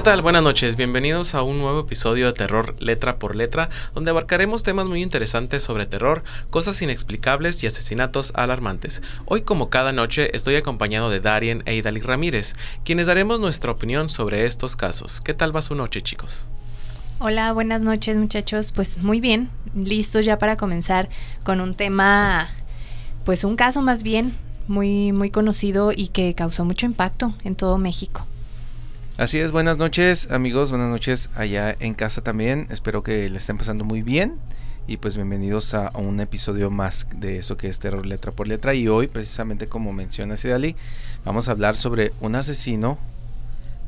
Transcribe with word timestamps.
¿Qué 0.00 0.04
tal? 0.04 0.22
Buenas 0.22 0.42
noches, 0.42 0.76
bienvenidos 0.76 1.34
a 1.34 1.42
un 1.42 1.58
nuevo 1.58 1.80
episodio 1.80 2.24
de 2.24 2.32
Terror 2.32 2.74
Letra 2.80 3.18
por 3.18 3.36
Letra, 3.36 3.68
donde 3.94 4.08
abarcaremos 4.08 4.62
temas 4.62 4.86
muy 4.86 5.02
interesantes 5.02 5.62
sobre 5.62 5.84
terror, 5.84 6.24
cosas 6.48 6.80
inexplicables 6.80 7.62
y 7.62 7.66
asesinatos 7.66 8.32
alarmantes. 8.34 9.02
Hoy, 9.26 9.42
como 9.42 9.68
cada 9.68 9.92
noche, 9.92 10.34
estoy 10.34 10.56
acompañado 10.56 11.10
de 11.10 11.20
Darien 11.20 11.62
e 11.66 11.74
Idali 11.74 12.00
Ramírez, 12.00 12.56
quienes 12.82 13.08
daremos 13.08 13.40
nuestra 13.40 13.72
opinión 13.72 14.08
sobre 14.08 14.46
estos 14.46 14.74
casos. 14.74 15.20
¿Qué 15.20 15.34
tal 15.34 15.54
va 15.54 15.60
su 15.60 15.74
noche, 15.74 16.00
chicos? 16.00 16.46
Hola, 17.18 17.52
buenas 17.52 17.82
noches 17.82 18.16
muchachos. 18.16 18.72
Pues 18.72 18.96
muy 19.02 19.20
bien, 19.20 19.50
listos 19.74 20.24
ya 20.24 20.38
para 20.38 20.56
comenzar 20.56 21.10
con 21.44 21.60
un 21.60 21.74
tema, 21.74 22.48
pues 23.26 23.44
un 23.44 23.54
caso 23.54 23.82
más 23.82 24.02
bien 24.02 24.32
muy, 24.66 25.12
muy 25.12 25.30
conocido 25.30 25.92
y 25.92 26.06
que 26.08 26.34
causó 26.34 26.64
mucho 26.64 26.86
impacto 26.86 27.34
en 27.44 27.54
todo 27.54 27.76
México. 27.76 28.26
Así 29.20 29.38
es, 29.38 29.52
buenas 29.52 29.76
noches 29.76 30.30
amigos, 30.30 30.70
buenas 30.70 30.88
noches 30.88 31.28
allá 31.34 31.76
en 31.78 31.92
casa 31.92 32.22
también. 32.22 32.66
Espero 32.70 33.02
que 33.02 33.28
le 33.28 33.36
estén 33.36 33.58
pasando 33.58 33.84
muy 33.84 34.00
bien. 34.00 34.38
Y 34.86 34.96
pues 34.96 35.16
bienvenidos 35.16 35.74
a, 35.74 35.92
un 35.94 36.20
episodio 36.20 36.70
más 36.70 37.06
de 37.14 37.36
eso 37.36 37.58
que 37.58 37.68
es 37.68 37.78
terror 37.78 38.06
letra 38.06 38.32
por 38.32 38.48
letra. 38.48 38.72
Y 38.72 38.88
hoy, 38.88 39.08
precisamente 39.08 39.68
como 39.68 39.92
menciona 39.92 40.38
Sidali, 40.38 40.74
vamos 41.22 41.48
a 41.48 41.50
hablar 41.50 41.76
sobre 41.76 42.14
un 42.22 42.34
asesino 42.34 42.96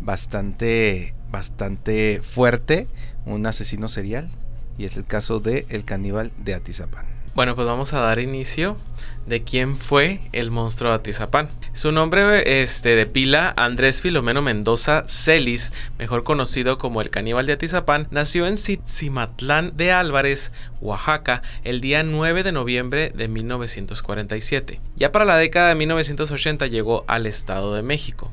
bastante, 0.03 1.15
bastante 1.31 2.21
fuerte, 2.23 2.87
un 3.25 3.47
asesino 3.47 3.89
serial. 3.89 4.31
Y 4.77 4.85
es 4.85 4.99
el 4.99 5.07
caso 5.07 5.41
de 5.41 5.65
el 5.71 5.87
caníbal 5.87 6.31
de 6.37 6.53
Atizapán. 6.53 7.07
Bueno, 7.35 7.55
pues 7.55 7.67
vamos 7.67 7.95
a 7.95 8.01
dar 8.01 8.19
inicio 8.19 8.77
de 9.25 9.43
quién 9.43 9.79
fue 9.79 10.21
el 10.33 10.51
monstruo 10.51 10.91
de 10.91 10.97
Atizapán. 10.97 11.49
Su 11.73 11.91
nombre 11.91 12.63
este, 12.63 12.91
de 12.91 13.07
pila, 13.07 13.55
Andrés 13.57 14.03
Filomeno 14.03 14.43
Mendoza 14.43 15.05
Celis, 15.09 15.73
mejor 15.99 16.25
conocido 16.25 16.77
como 16.77 17.01
el 17.01 17.09
caníbal 17.09 17.47
de 17.47 17.55
Atizapán, 17.55 18.07
nació 18.11 18.47
en 18.47 18.59
Cimatlán 18.59 19.75
de 19.75 19.93
Álvarez, 19.93 20.53
Oaxaca, 20.83 21.41
el 21.65 21.81
día 21.81 22.03
9 22.03 22.43
de 22.43 22.53
noviembre 22.53 23.13
de 23.15 23.29
1947. 23.29 24.83
Ya 24.97 25.11
para 25.11 25.25
la 25.25 25.39
década 25.39 25.71
de 25.71 25.77
1980 25.77 26.67
llegó 26.67 27.07
al 27.09 27.25
Estado 27.25 27.75
de 27.75 27.83
México. 27.83 28.31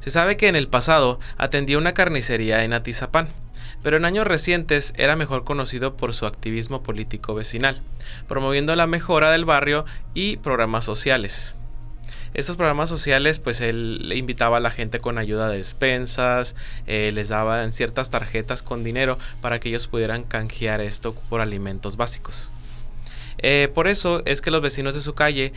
Se 0.00 0.10
sabe 0.10 0.36
que 0.36 0.48
en 0.48 0.56
el 0.56 0.66
pasado 0.66 1.20
atendía 1.36 1.78
una 1.78 1.94
carnicería 1.94 2.64
en 2.64 2.72
Atizapán 2.72 3.28
pero 3.82 3.96
en 3.96 4.04
años 4.04 4.26
recientes 4.26 4.92
era 4.96 5.16
mejor 5.16 5.44
conocido 5.44 5.96
por 5.96 6.14
su 6.14 6.26
activismo 6.26 6.82
político 6.82 7.34
vecinal, 7.34 7.82
promoviendo 8.28 8.74
la 8.76 8.86
mejora 8.86 9.30
del 9.30 9.44
barrio 9.44 9.84
y 10.14 10.36
programas 10.38 10.84
sociales. 10.84 11.56
Estos 12.32 12.56
programas 12.56 12.88
sociales, 12.88 13.40
pues 13.40 13.60
él 13.60 14.12
invitaba 14.14 14.58
a 14.58 14.60
la 14.60 14.70
gente 14.70 15.00
con 15.00 15.18
ayuda 15.18 15.48
de 15.48 15.56
despensas, 15.56 16.54
eh, 16.86 17.10
les 17.12 17.28
daba 17.28 17.64
en 17.64 17.72
ciertas 17.72 18.10
tarjetas 18.10 18.62
con 18.62 18.84
dinero 18.84 19.18
para 19.40 19.58
que 19.58 19.68
ellos 19.68 19.88
pudieran 19.88 20.22
canjear 20.22 20.80
esto 20.80 21.14
por 21.28 21.40
alimentos 21.40 21.96
básicos. 21.96 22.52
Eh, 23.38 23.68
por 23.74 23.88
eso 23.88 24.22
es 24.26 24.42
que 24.42 24.52
los 24.52 24.62
vecinos 24.62 24.94
de 24.94 25.00
su 25.00 25.14
calle 25.14 25.52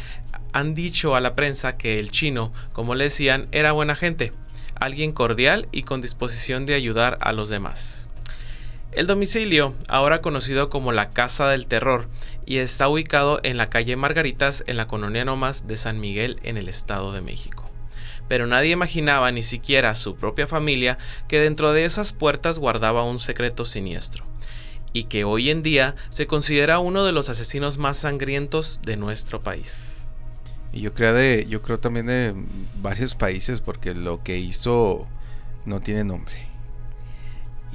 han 0.52 0.74
dicho 0.74 1.16
a 1.16 1.22
la 1.22 1.36
prensa 1.36 1.78
que 1.78 2.00
el 2.00 2.10
chino, 2.10 2.52
como 2.72 2.96
le 2.96 3.06
decían, 3.06 3.48
era 3.52 3.72
buena 3.72 3.96
gente, 3.96 4.34
alguien 4.76 5.12
cordial 5.12 5.68
y 5.72 5.84
con 5.84 6.02
disposición 6.02 6.66
de 6.66 6.74
ayudar 6.74 7.20
a 7.22 7.34
los 7.34 7.50
demás. 7.50 8.08
El 8.96 9.08
domicilio, 9.08 9.74
ahora 9.88 10.22
conocido 10.22 10.70
como 10.70 10.92
la 10.92 11.14
Casa 11.14 11.50
del 11.50 11.66
Terror, 11.66 12.08
y 12.46 12.58
está 12.58 12.88
ubicado 12.88 13.40
en 13.42 13.58
la 13.58 13.72
calle 13.72 13.96
Margaritas 13.96 14.64
en 14.68 14.78
la 14.78 14.86
colonia 14.86 15.26
Nomas 15.26 15.66
de 15.66 15.78
San 15.78 16.00
Miguel 16.00 16.40
en 16.44 16.58
el 16.58 16.70
Estado 16.70 17.12
de 17.12 17.22
México. 17.22 17.68
Pero 18.28 18.46
nadie 18.46 18.70
imaginaba, 18.70 19.32
ni 19.32 19.42
siquiera 19.42 19.96
su 19.96 20.16
propia 20.16 20.46
familia, 20.46 21.00
que 21.28 21.40
dentro 21.40 21.74
de 21.74 21.86
esas 21.86 22.14
puertas 22.14 22.60
guardaba 22.60 23.04
un 23.04 23.18
secreto 23.18 23.66
siniestro, 23.66 24.26
y 24.94 25.06
que 25.06 25.24
hoy 25.24 25.50
en 25.50 25.64
día 25.64 25.96
se 26.10 26.28
considera 26.28 26.78
uno 26.78 27.04
de 27.04 27.14
los 27.14 27.30
asesinos 27.30 27.80
más 27.80 27.98
sangrientos 27.98 28.80
de 28.84 28.96
nuestro 28.96 29.42
país. 29.42 30.06
Y 30.72 30.82
yo 30.82 30.94
creo, 30.94 31.16
de, 31.16 31.48
yo 31.50 31.64
creo 31.64 31.80
también 31.80 32.06
de 32.06 32.36
varios 32.80 33.16
países, 33.16 33.60
porque 33.60 33.96
lo 33.96 34.22
que 34.22 34.38
hizo 34.38 35.08
no 35.66 35.82
tiene 35.82 36.04
nombre. 36.04 36.53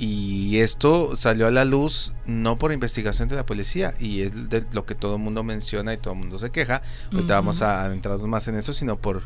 Y 0.00 0.60
esto 0.60 1.16
salió 1.16 1.48
a 1.48 1.50
la 1.50 1.64
luz 1.64 2.12
no 2.24 2.56
por 2.56 2.72
investigación 2.72 3.28
de 3.28 3.34
la 3.34 3.44
policía, 3.44 3.94
y 3.98 4.22
es 4.22 4.48
de 4.48 4.64
lo 4.70 4.86
que 4.86 4.94
todo 4.94 5.16
el 5.16 5.20
mundo 5.20 5.42
menciona 5.42 5.92
y 5.92 5.96
todo 5.96 6.14
el 6.14 6.20
mundo 6.20 6.38
se 6.38 6.50
queja. 6.50 6.82
Ahorita 7.12 7.34
vamos 7.34 7.62
a 7.62 7.82
adentrarnos 7.82 8.28
más 8.28 8.46
en 8.46 8.54
eso, 8.54 8.72
sino 8.72 8.96
por, 8.96 9.24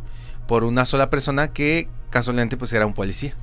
por 0.48 0.64
una 0.64 0.86
sola 0.86 1.10
persona 1.10 1.48
que 1.48 1.88
casualmente 2.08 2.56
pues 2.56 2.72
era 2.72 2.86
un 2.86 2.94
policía. 2.94 3.36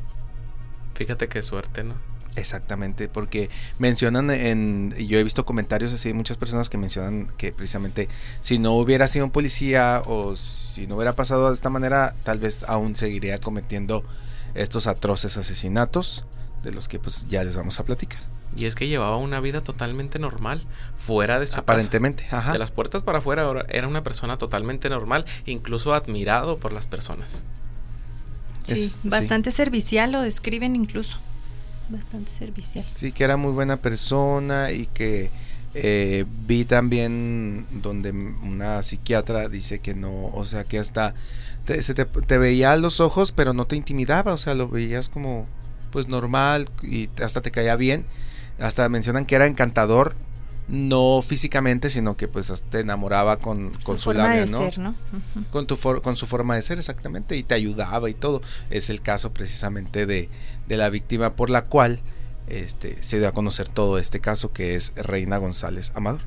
Fíjate 0.95 1.29
qué 1.29 1.43
suerte, 1.43 1.83
¿no? 1.83 1.93
Exactamente, 2.35 3.09
porque 3.09 3.49
mencionan 3.77 4.31
en, 4.31 4.95
yo 4.97 5.19
he 5.19 5.23
visto 5.23 5.45
comentarios 5.45 5.93
así 5.93 6.09
de 6.09 6.15
muchas 6.15 6.37
personas 6.37 6.69
que 6.69 6.77
mencionan 6.77 7.27
que 7.37 7.51
precisamente 7.51 8.07
si 8.41 8.57
no 8.57 8.73
hubiera 8.73 9.07
sido 9.07 9.25
un 9.25 9.31
policía 9.31 10.01
o 10.07 10.35
si 10.35 10.87
no 10.87 10.95
hubiera 10.95 11.13
pasado 11.13 11.49
de 11.49 11.53
esta 11.53 11.69
manera, 11.69 12.15
tal 12.23 12.39
vez 12.39 12.63
aún 12.63 12.95
seguiría 12.95 13.39
cometiendo 13.39 14.03
estos 14.55 14.87
atroces 14.87 15.37
asesinatos 15.37 16.25
de 16.63 16.71
los 16.71 16.87
que 16.87 16.99
pues 16.99 17.27
ya 17.27 17.43
les 17.43 17.55
vamos 17.55 17.79
a 17.79 17.85
platicar. 17.85 18.21
Y 18.55 18.65
es 18.65 18.75
que 18.75 18.87
llevaba 18.87 19.17
una 19.17 19.39
vida 19.39 19.61
totalmente 19.61 20.19
normal, 20.19 20.65
fuera 20.97 21.39
de 21.39 21.45
su 21.45 21.57
Aparentemente, 21.57 22.27
ajá. 22.31 22.51
De 22.51 22.59
las 22.59 22.71
puertas 22.71 23.03
para 23.03 23.19
afuera 23.19 23.65
era 23.69 23.87
una 23.87 24.03
persona 24.03 24.37
totalmente 24.37 24.89
normal, 24.89 25.25
incluso 25.45 25.93
admirado 25.93 26.57
por 26.57 26.73
las 26.73 26.87
personas. 26.87 27.43
Sí, 28.63 28.91
bastante 29.03 29.51
servicial, 29.51 30.11
lo 30.11 30.21
describen 30.21 30.75
incluso. 30.75 31.17
Bastante 31.89 32.31
servicial. 32.31 32.85
Sí, 32.87 33.11
que 33.11 33.23
era 33.23 33.37
muy 33.37 33.51
buena 33.51 33.77
persona 33.77 34.71
y 34.71 34.87
que 34.87 35.31
eh, 35.73 36.25
vi 36.47 36.65
también 36.65 37.65
donde 37.81 38.11
una 38.11 38.81
psiquiatra 38.81 39.49
dice 39.49 39.79
que 39.79 39.93
no, 39.95 40.27
o 40.33 40.43
sea, 40.45 40.63
que 40.63 40.79
hasta 40.79 41.13
te, 41.65 41.81
se 41.81 41.93
te, 41.93 42.05
te 42.05 42.37
veía 42.37 42.73
a 42.73 42.77
los 42.77 42.99
ojos, 42.99 43.31
pero 43.31 43.53
no 43.53 43.65
te 43.65 43.75
intimidaba, 43.75 44.33
o 44.33 44.37
sea, 44.37 44.55
lo 44.55 44.67
veías 44.67 45.09
como 45.09 45.47
pues 45.91 46.07
normal 46.07 46.69
y 46.83 47.09
hasta 47.23 47.41
te 47.41 47.51
caía 47.51 47.75
bien. 47.75 48.05
Hasta 48.59 48.87
mencionan 48.89 49.25
que 49.25 49.35
era 49.35 49.47
encantador, 49.47 50.15
no 50.67 51.21
físicamente, 51.25 51.89
sino 51.89 52.15
que 52.17 52.27
pues 52.27 52.63
te 52.69 52.81
enamoraba 52.81 53.37
con, 53.37 53.71
con 53.83 53.99
su, 53.99 54.13
labia, 54.13 54.45
¿no? 54.45 54.95
con, 55.49 55.65
tu 55.65 55.77
con 55.77 56.15
su 56.15 56.25
forma 56.25 56.55
de 56.55 56.61
ser, 56.61 56.77
exactamente, 56.77 57.37
y 57.37 57.43
te 57.43 57.55
ayudaba 57.55 58.09
y 58.09 58.13
todo. 58.13 58.41
Es 58.69 58.89
el 58.89 59.01
caso 59.01 59.33
precisamente 59.33 60.05
de, 60.05 60.29
de 60.67 60.77
la 60.77 60.89
víctima 60.89 61.35
por 61.35 61.49
la 61.49 61.65
cual 61.65 62.01
este, 62.47 63.01
se 63.01 63.19
dio 63.19 63.27
a 63.27 63.31
conocer 63.31 63.69
todo 63.69 63.97
este 63.97 64.19
caso, 64.19 64.51
que 64.51 64.75
es 64.75 64.93
Reina 64.95 65.37
González 65.37 65.91
Amador. 65.95 66.21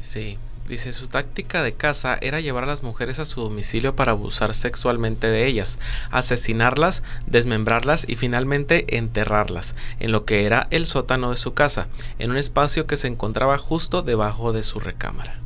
Sí, 0.00 0.38
Dice, 0.72 0.92
su 0.92 1.06
táctica 1.06 1.62
de 1.62 1.74
caza 1.74 2.16
era 2.22 2.40
llevar 2.40 2.64
a 2.64 2.66
las 2.66 2.82
mujeres 2.82 3.18
a 3.18 3.26
su 3.26 3.42
domicilio 3.42 3.94
para 3.94 4.12
abusar 4.12 4.54
sexualmente 4.54 5.26
de 5.26 5.46
ellas, 5.46 5.78
asesinarlas, 6.10 7.02
desmembrarlas 7.26 8.08
y 8.08 8.16
finalmente 8.16 8.96
enterrarlas, 8.96 9.76
en 10.00 10.12
lo 10.12 10.24
que 10.24 10.46
era 10.46 10.68
el 10.70 10.86
sótano 10.86 11.28
de 11.28 11.36
su 11.36 11.52
casa, 11.52 11.88
en 12.18 12.30
un 12.30 12.38
espacio 12.38 12.86
que 12.86 12.96
se 12.96 13.06
encontraba 13.06 13.58
justo 13.58 14.00
debajo 14.00 14.54
de 14.54 14.62
su 14.62 14.80
recámara. 14.80 15.38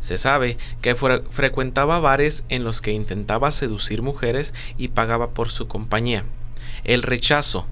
Se 0.00 0.18
sabe 0.18 0.58
que 0.82 0.94
frecuentaba 0.94 1.98
bares 1.98 2.44
en 2.50 2.62
los 2.62 2.82
que 2.82 2.92
intentaba 2.92 3.52
seducir 3.52 4.02
mujeres 4.02 4.52
y 4.76 4.88
pagaba 4.88 5.30
por 5.30 5.48
su 5.48 5.68
compañía. 5.68 6.26
El 6.84 7.02
rechazo, 7.02 7.64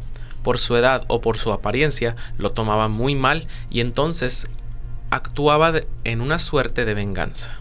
por 0.42 0.58
su 0.58 0.74
edad 0.74 1.04
o 1.08 1.20
por 1.20 1.36
su 1.36 1.52
apariencia, 1.52 2.16
lo 2.38 2.52
tomaba 2.52 2.88
muy 2.88 3.14
mal 3.14 3.46
y 3.68 3.80
entonces 3.80 4.48
actuaba 5.10 5.72
en 6.04 6.20
una 6.20 6.38
suerte 6.38 6.84
de 6.84 6.94
venganza. 6.94 7.58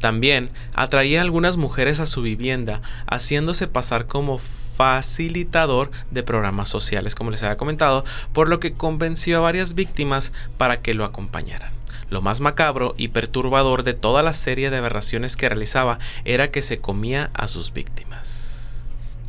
También 0.00 0.50
atraía 0.74 1.20
a 1.20 1.22
algunas 1.22 1.56
mujeres 1.56 2.00
a 2.00 2.06
su 2.06 2.20
vivienda, 2.20 2.82
haciéndose 3.06 3.68
pasar 3.68 4.06
como 4.06 4.38
facilitador 4.38 5.90
de 6.10 6.22
programas 6.22 6.68
sociales, 6.68 7.14
como 7.14 7.30
les 7.30 7.42
había 7.42 7.56
comentado, 7.56 8.04
por 8.32 8.48
lo 8.48 8.60
que 8.60 8.74
convenció 8.74 9.38
a 9.38 9.40
varias 9.40 9.74
víctimas 9.74 10.32
para 10.58 10.78
que 10.78 10.94
lo 10.94 11.04
acompañaran. 11.04 11.72
Lo 12.10 12.20
más 12.20 12.40
macabro 12.40 12.94
y 12.98 13.08
perturbador 13.08 13.82
de 13.82 13.94
toda 13.94 14.22
la 14.22 14.34
serie 14.34 14.70
de 14.70 14.76
aberraciones 14.76 15.36
que 15.36 15.48
realizaba 15.48 15.98
era 16.24 16.50
que 16.50 16.60
se 16.60 16.78
comía 16.78 17.30
a 17.34 17.48
sus 17.48 17.72
víctimas. 17.72 18.82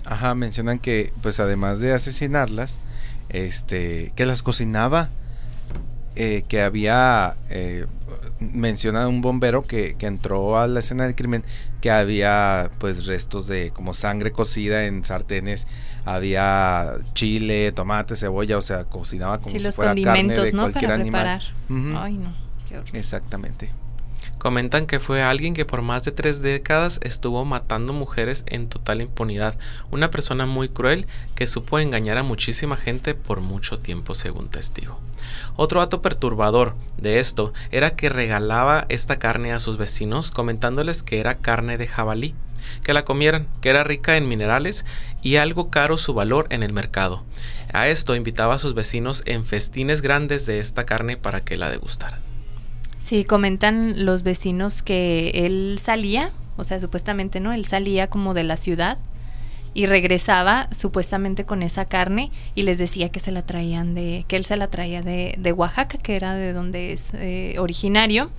Ajá, 0.04 0.36
mencionan 0.36 0.80
que, 0.80 1.14
pues 1.22 1.40
además 1.40 1.80
de 1.80 1.94
asesinarlas, 1.94 2.78
este, 3.30 4.12
que 4.16 4.26
las 4.26 4.44
cocinaba 4.44 5.10
eh, 6.16 6.44
que 6.48 6.62
había 6.62 7.36
eh, 7.50 7.86
mencionado 8.40 9.10
un 9.10 9.22
bombero 9.22 9.64
que, 9.64 9.96
entró 10.00 10.58
a 10.58 10.68
la 10.68 10.80
escena 10.80 11.06
del 11.06 11.16
crimen 11.16 11.44
que 11.82 11.92
había 11.92 12.72
pues 12.80 13.06
restos 13.06 13.48
de 13.48 13.72
como 13.72 13.94
sangre 13.94 14.32
cocida 14.32 14.86
en 14.86 15.04
sartenes 15.04 15.68
había 16.06 16.94
chile 17.14 17.72
tomate 17.72 18.16
cebolla 18.16 18.58
o 18.58 18.62
sea 18.62 18.86
cocinaba 18.86 19.40
como 19.40 19.50
si 19.50 19.72
fuera 19.72 19.96
carne 19.96 20.34
de 20.36 20.52
cualquier 20.52 20.92
animal. 20.92 21.42
Ay, 21.70 22.18
no. 22.18 22.34
exactamente 22.94 23.72
Comentan 24.46 24.86
que 24.86 25.00
fue 25.00 25.24
alguien 25.24 25.56
que 25.56 25.66
por 25.66 25.82
más 25.82 26.04
de 26.04 26.12
tres 26.12 26.44
décadas 26.44 27.00
estuvo 27.02 27.44
matando 27.46 27.94
mujeres 27.94 28.44
en 28.46 28.70
total 28.70 29.02
impunidad, 29.02 29.58
una 29.90 30.12
persona 30.12 30.46
muy 30.46 30.70
cruel 30.70 31.08
que 31.34 31.48
supo 31.48 31.80
engañar 31.80 32.20
a 32.20 32.24
muchísima 32.24 32.78
gente 32.78 33.16
por 33.16 33.42
mucho 33.42 33.78
tiempo 33.78 34.14
según 34.14 34.50
testigo. 34.50 35.00
Otro 35.56 35.80
dato 35.80 36.04
perturbador 36.04 36.76
de 36.96 37.18
esto 37.18 37.54
era 37.72 37.96
que 37.96 38.08
regalaba 38.08 38.86
esta 38.88 39.18
carne 39.18 39.52
a 39.52 39.58
sus 39.58 39.78
vecinos 39.78 40.30
comentándoles 40.30 41.02
que 41.02 41.20
era 41.20 41.40
carne 41.40 41.80
de 41.80 41.88
jabalí, 41.88 42.36
que 42.84 42.94
la 42.94 43.04
comieran, 43.04 43.48
que 43.62 43.70
era 43.70 43.84
rica 43.84 44.16
en 44.16 44.28
minerales 44.28 44.86
y 45.24 45.38
algo 45.38 45.72
caro 45.72 45.98
su 45.98 46.14
valor 46.14 46.46
en 46.52 46.62
el 46.62 46.72
mercado. 46.72 47.24
A 47.74 47.88
esto 47.88 48.16
invitaba 48.16 48.54
a 48.54 48.60
sus 48.60 48.76
vecinos 48.76 49.24
en 49.26 49.44
festines 49.44 50.04
grandes 50.04 50.46
de 50.46 50.60
esta 50.60 50.86
carne 50.86 51.18
para 51.18 51.44
que 51.44 51.58
la 51.58 51.72
degustaran. 51.72 52.35
Sí, 53.06 53.24
comentan 53.24 54.04
los 54.04 54.24
vecinos 54.24 54.82
que 54.82 55.30
él 55.46 55.76
salía, 55.78 56.32
o 56.58 56.64
sea, 56.64 56.80
supuestamente, 56.80 57.40
¿no? 57.40 57.54
Él 57.54 57.64
salía 57.64 58.10
como 58.10 58.34
de 58.34 58.44
la 58.44 58.58
ciudad 58.58 58.98
y 59.76 59.86
regresaba 59.86 60.68
supuestamente 60.72 61.46
con 61.46 61.62
esa 61.62 61.86
carne 61.86 62.32
y 62.56 62.64
les 62.64 62.80
decía 62.80 63.10
que 63.10 63.20
se 63.20 63.32
la 63.32 63.44
traían 63.44 63.94
de, 63.94 64.26
que 64.28 64.38
él 64.38 64.44
se 64.44 64.58
la 64.58 64.70
traía 64.70 65.04
de, 65.04 65.36
de 65.38 65.52
Oaxaca, 65.54 66.00
que 66.00 66.16
era 66.16 66.34
de 66.34 66.52
donde 66.52 66.94
es 66.94 67.14
eh, 67.14 67.58
originario, 67.60 68.32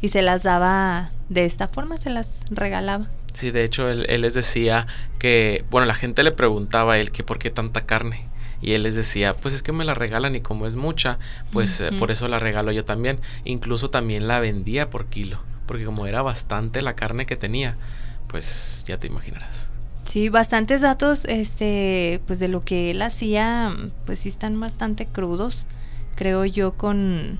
y 0.00 0.08
se 0.08 0.22
las 0.22 0.42
daba 0.42 1.12
de 1.28 1.44
esta 1.44 1.68
forma, 1.68 1.98
se 1.98 2.08
las 2.08 2.46
regalaba. 2.48 3.10
Sí, 3.34 3.50
de 3.50 3.62
hecho, 3.62 3.90
él, 3.90 4.06
él 4.08 4.22
les 4.22 4.32
decía 4.32 4.86
que, 5.18 5.66
bueno, 5.70 5.86
la 5.86 5.94
gente 5.94 6.22
le 6.22 6.32
preguntaba 6.32 6.94
a 6.94 6.98
él 6.98 7.10
que 7.10 7.24
por 7.24 7.38
qué 7.38 7.50
tanta 7.50 7.82
carne. 7.82 8.24
Y 8.64 8.72
él 8.72 8.84
les 8.84 8.94
decía, 8.94 9.34
pues 9.34 9.52
es 9.52 9.62
que 9.62 9.72
me 9.72 9.84
la 9.84 9.92
regalan 9.92 10.34
y 10.36 10.40
como 10.40 10.66
es 10.66 10.74
mucha, 10.74 11.18
pues 11.52 11.82
eh, 11.82 11.90
por 11.98 12.10
eso 12.10 12.28
la 12.28 12.38
regalo 12.38 12.72
yo 12.72 12.86
también. 12.86 13.20
Incluso 13.44 13.90
también 13.90 14.26
la 14.26 14.40
vendía 14.40 14.88
por 14.88 15.04
kilo, 15.04 15.38
porque 15.66 15.84
como 15.84 16.06
era 16.06 16.22
bastante 16.22 16.80
la 16.80 16.96
carne 16.96 17.26
que 17.26 17.36
tenía, 17.36 17.76
pues 18.26 18.82
ya 18.88 18.96
te 18.96 19.06
imaginarás. 19.06 19.68
Sí, 20.04 20.30
bastantes 20.30 20.80
datos, 20.80 21.26
este, 21.26 22.22
pues 22.26 22.38
de 22.38 22.48
lo 22.48 22.62
que 22.62 22.88
él 22.88 23.02
hacía, 23.02 23.70
pues 24.06 24.20
sí 24.20 24.30
están 24.30 24.58
bastante 24.58 25.04
crudos, 25.04 25.66
creo 26.14 26.46
yo, 26.46 26.72
con, 26.72 27.38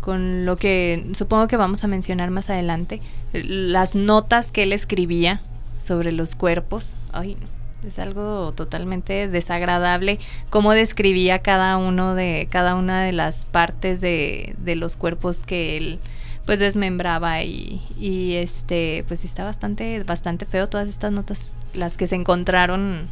con 0.00 0.46
lo 0.46 0.56
que 0.56 1.06
supongo 1.12 1.48
que 1.48 1.58
vamos 1.58 1.84
a 1.84 1.86
mencionar 1.86 2.30
más 2.30 2.48
adelante, 2.48 3.02
las 3.34 3.94
notas 3.94 4.50
que 4.50 4.62
él 4.62 4.72
escribía 4.72 5.42
sobre 5.76 6.12
los 6.12 6.34
cuerpos. 6.34 6.94
Ay, 7.12 7.36
es 7.86 7.98
algo 7.98 8.52
totalmente 8.52 9.28
desagradable 9.28 10.18
cómo 10.50 10.72
describía 10.72 11.40
cada 11.40 11.76
uno 11.76 12.14
de 12.14 12.48
cada 12.50 12.74
una 12.74 13.02
de 13.02 13.12
las 13.12 13.44
partes 13.44 14.00
de, 14.00 14.54
de 14.58 14.76
los 14.76 14.96
cuerpos 14.96 15.44
que 15.44 15.76
él 15.76 15.98
pues 16.46 16.60
desmembraba 16.60 17.42
y, 17.42 17.82
y 17.98 18.34
este 18.34 19.04
pues 19.08 19.24
está 19.24 19.44
bastante 19.44 20.02
bastante 20.04 20.46
feo 20.46 20.68
todas 20.68 20.88
estas 20.88 21.12
notas 21.12 21.56
las 21.74 21.96
que 21.96 22.06
se 22.06 22.14
encontraron 22.14 23.08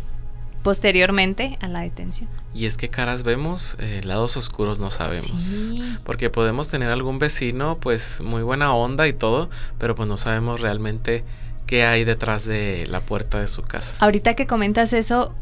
posteriormente 0.65 1.59
a 1.61 1.69
la 1.69 1.83
detención. 1.83 2.29
Y 2.55 2.65
es 2.65 2.79
que 2.79 2.89
caras 2.89 3.23
vemos, 3.23 3.77
eh, 3.81 4.01
lados 4.03 4.37
oscuros 4.39 4.79
no 4.79 4.91
sabemos. 4.91 5.41
Sí. 5.41 5.77
Porque 6.05 6.31
podemos 6.31 6.69
tener 6.69 6.91
algún 6.91 7.19
vecino, 7.19 7.77
pues 7.79 8.23
muy 8.23 8.43
buena 8.43 8.73
onda 8.73 9.07
y 9.07 9.13
todo, 9.13 9.51
pero 9.79 9.95
pues 9.95 10.09
no 10.09 10.17
sabemos 10.17 10.63
realmente 10.63 11.23
qué 11.75 11.85
hay 11.85 12.05
detrás 12.05 12.45
de 12.45 12.87
la 12.89 13.01
puerta 13.01 13.41
de 13.41 13.49
su 13.49 13.63
casa. 13.63 13.97
Ahorita 13.99 14.35
que 14.35 14.47
comentas 14.47 14.93
eso, 14.93 15.35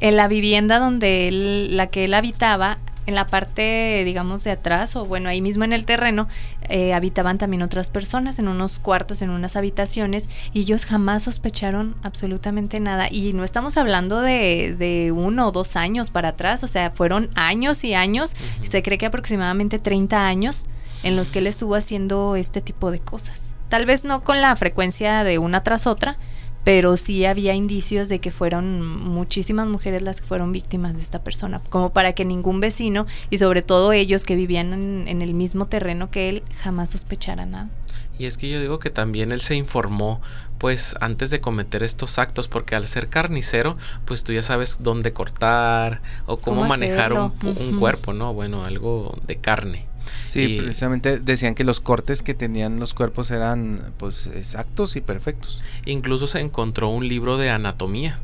en 0.00 0.16
la 0.16 0.28
vivienda 0.28 0.78
donde 0.78 1.28
él, 1.28 1.76
la 1.76 1.88
que 1.88 2.06
él 2.06 2.14
habitaba, 2.14 2.78
en 3.04 3.14
la 3.14 3.26
parte, 3.26 4.02
digamos, 4.06 4.44
de 4.44 4.52
atrás, 4.52 4.96
o 4.96 5.04
bueno, 5.04 5.28
ahí 5.28 5.42
mismo 5.42 5.62
en 5.62 5.74
el 5.74 5.84
terreno, 5.84 6.26
eh, 6.70 6.94
habitaban 6.94 7.36
también 7.36 7.60
otras 7.60 7.90
personas 7.90 8.38
en 8.38 8.48
unos 8.48 8.78
cuartos, 8.78 9.20
en 9.20 9.28
unas 9.28 9.56
habitaciones, 9.56 10.30
y 10.54 10.60
ellos 10.60 10.86
jamás 10.86 11.24
sospecharon 11.24 11.96
absolutamente 12.02 12.80
nada. 12.80 13.08
Y 13.10 13.34
no 13.34 13.44
estamos 13.44 13.76
hablando 13.76 14.22
de, 14.22 14.74
de 14.78 15.12
uno 15.12 15.48
o 15.48 15.52
dos 15.52 15.76
años 15.76 16.10
para 16.10 16.30
atrás, 16.30 16.64
o 16.64 16.66
sea, 16.66 16.92
fueron 16.92 17.28
años 17.34 17.84
y 17.84 17.92
años, 17.92 18.32
uh 18.32 18.64
-huh. 18.64 18.70
se 18.70 18.82
cree 18.82 18.96
que 18.96 19.04
aproximadamente 19.04 19.78
30 19.78 20.26
años 20.26 20.66
en 21.02 21.14
los 21.14 21.30
que 21.30 21.40
él 21.40 21.46
estuvo 21.46 21.74
haciendo 21.74 22.36
este 22.36 22.62
tipo 22.62 22.90
de 22.90 23.00
cosas. 23.00 23.53
Tal 23.74 23.86
vez 23.86 24.04
no 24.04 24.22
con 24.22 24.40
la 24.40 24.54
frecuencia 24.54 25.24
de 25.24 25.38
una 25.38 25.64
tras 25.64 25.88
otra, 25.88 26.16
pero 26.62 26.96
sí 26.96 27.24
había 27.24 27.54
indicios 27.54 28.08
de 28.08 28.20
que 28.20 28.30
fueron 28.30 28.86
muchísimas 28.86 29.66
mujeres 29.66 30.00
las 30.00 30.20
que 30.20 30.28
fueron 30.28 30.52
víctimas 30.52 30.94
de 30.94 31.02
esta 31.02 31.24
persona, 31.24 31.60
como 31.70 31.92
para 31.92 32.12
que 32.12 32.24
ningún 32.24 32.60
vecino 32.60 33.04
y 33.30 33.38
sobre 33.38 33.62
todo 33.62 33.92
ellos 33.92 34.24
que 34.24 34.36
vivían 34.36 34.72
en, 34.72 35.08
en, 35.08 35.22
el 35.22 35.34
mismo 35.34 35.66
terreno 35.66 36.08
que 36.08 36.28
él 36.28 36.44
jamás 36.56 36.90
sospechara 36.90 37.46
nada. 37.46 37.68
Y 38.16 38.26
es 38.26 38.38
que 38.38 38.48
yo 38.48 38.60
digo 38.60 38.78
que 38.78 38.90
también 38.90 39.32
él 39.32 39.40
se 39.40 39.56
informó 39.56 40.22
pues 40.58 40.94
antes 41.00 41.30
de 41.30 41.40
cometer 41.40 41.82
estos 41.82 42.20
actos 42.20 42.46
porque 42.46 42.76
al 42.76 42.86
ser 42.86 43.08
carnicero 43.08 43.76
pues 44.04 44.22
tú 44.22 44.32
ya 44.32 44.42
sabes 44.42 44.84
dónde 44.84 45.12
cortar 45.12 46.00
o 46.26 46.36
cómo, 46.36 46.58
¿Cómo 46.58 46.68
manejar 46.68 47.12
un, 47.12 47.32
un, 47.42 47.48
uh 47.48 47.54
-huh. 47.54 47.78
cuerpo, 47.80 48.12
¿no? 48.12 48.32
Bueno, 48.34 48.64
algo 48.64 49.18
de 49.26 49.34
carne. 49.38 49.88
Sí, 50.26 50.42
y, 50.42 50.58
precisamente 50.58 51.20
decían 51.20 51.54
que 51.54 51.64
los 51.64 51.80
cortes 51.80 52.22
que 52.22 52.34
tenían 52.34 52.80
los 52.80 52.94
cuerpos 52.94 53.30
eran 53.30 53.92
pues 53.98 54.26
exactos 54.26 54.96
y 54.96 55.00
perfectos. 55.00 55.62
Incluso 55.86 56.26
se 56.26 56.40
encontró 56.40 56.88
un 56.88 57.08
libro 57.08 57.36
de 57.36 57.50
anatomía 57.50 58.20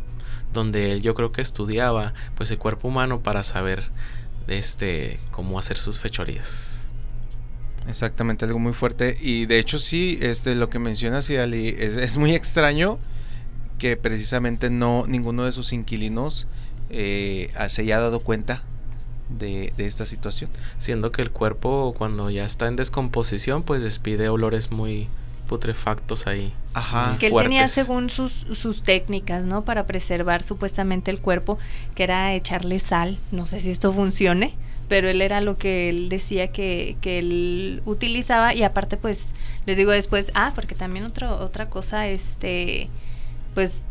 donde 0.52 0.92
él 0.92 1.02
yo 1.02 1.14
creo 1.14 1.32
que 1.32 1.40
estudiaba 1.42 2.14
pues 2.34 2.50
el 2.50 2.58
cuerpo 2.58 2.88
humano 2.88 3.20
para 3.20 3.42
saber 3.44 3.90
este 4.48 5.20
cómo 5.30 5.58
hacer 5.58 5.76
sus 5.76 6.00
fechorías. 6.00 6.82
Exactamente, 7.88 8.44
algo 8.44 8.58
muy 8.58 8.72
fuerte 8.72 9.16
y 9.20 9.46
de 9.46 9.58
hecho 9.58 9.78
sí, 9.78 10.18
este 10.20 10.54
lo 10.54 10.68
que 10.70 10.78
mencionas 10.78 11.28
Idali 11.30 11.68
es, 11.68 11.96
es 11.96 12.18
muy 12.18 12.34
extraño 12.34 12.98
que 13.78 13.96
precisamente 13.96 14.70
no 14.70 15.04
ninguno 15.08 15.44
de 15.44 15.52
sus 15.52 15.72
inquilinos 15.72 16.46
eh, 16.90 17.50
se 17.68 17.82
haya 17.82 18.00
dado 18.00 18.20
cuenta 18.20 18.62
de, 19.38 19.72
de, 19.76 19.86
esta 19.86 20.06
situación. 20.06 20.50
Siendo 20.78 21.12
que 21.12 21.22
el 21.22 21.30
cuerpo 21.30 21.94
cuando 21.96 22.30
ya 22.30 22.44
está 22.44 22.66
en 22.68 22.76
descomposición 22.76 23.62
pues 23.62 23.82
despide 23.82 24.28
olores 24.28 24.70
muy 24.70 25.08
putrefactos 25.50 26.28
ahí. 26.28 26.54
Ajá. 26.74 27.16
Que 27.18 27.26
él 27.26 27.32
fuertes. 27.32 27.50
tenía 27.50 27.66
según 27.66 28.08
sus, 28.08 28.46
sus 28.52 28.82
técnicas, 28.82 29.46
¿no? 29.46 29.64
Para 29.64 29.84
preservar 29.84 30.44
supuestamente 30.44 31.10
el 31.10 31.18
cuerpo, 31.18 31.58
que 31.96 32.04
era 32.04 32.32
echarle 32.34 32.78
sal. 32.78 33.18
No 33.32 33.46
sé 33.46 33.60
si 33.60 33.70
esto 33.70 33.92
funcione, 33.92 34.54
pero 34.88 35.08
él 35.08 35.22
era 35.22 35.40
lo 35.40 35.56
que 35.56 35.88
él 35.88 36.08
decía 36.08 36.52
que, 36.52 36.96
que 37.00 37.18
él 37.18 37.82
utilizaba 37.84 38.54
y 38.54 38.62
aparte 38.62 38.96
pues 38.96 39.34
les 39.66 39.76
digo 39.76 39.90
después, 39.90 40.30
ah, 40.34 40.52
porque 40.54 40.76
también 40.76 41.04
otro, 41.04 41.36
otra 41.38 41.68
cosa, 41.68 42.06
este, 42.06 42.88
pues 43.54 43.82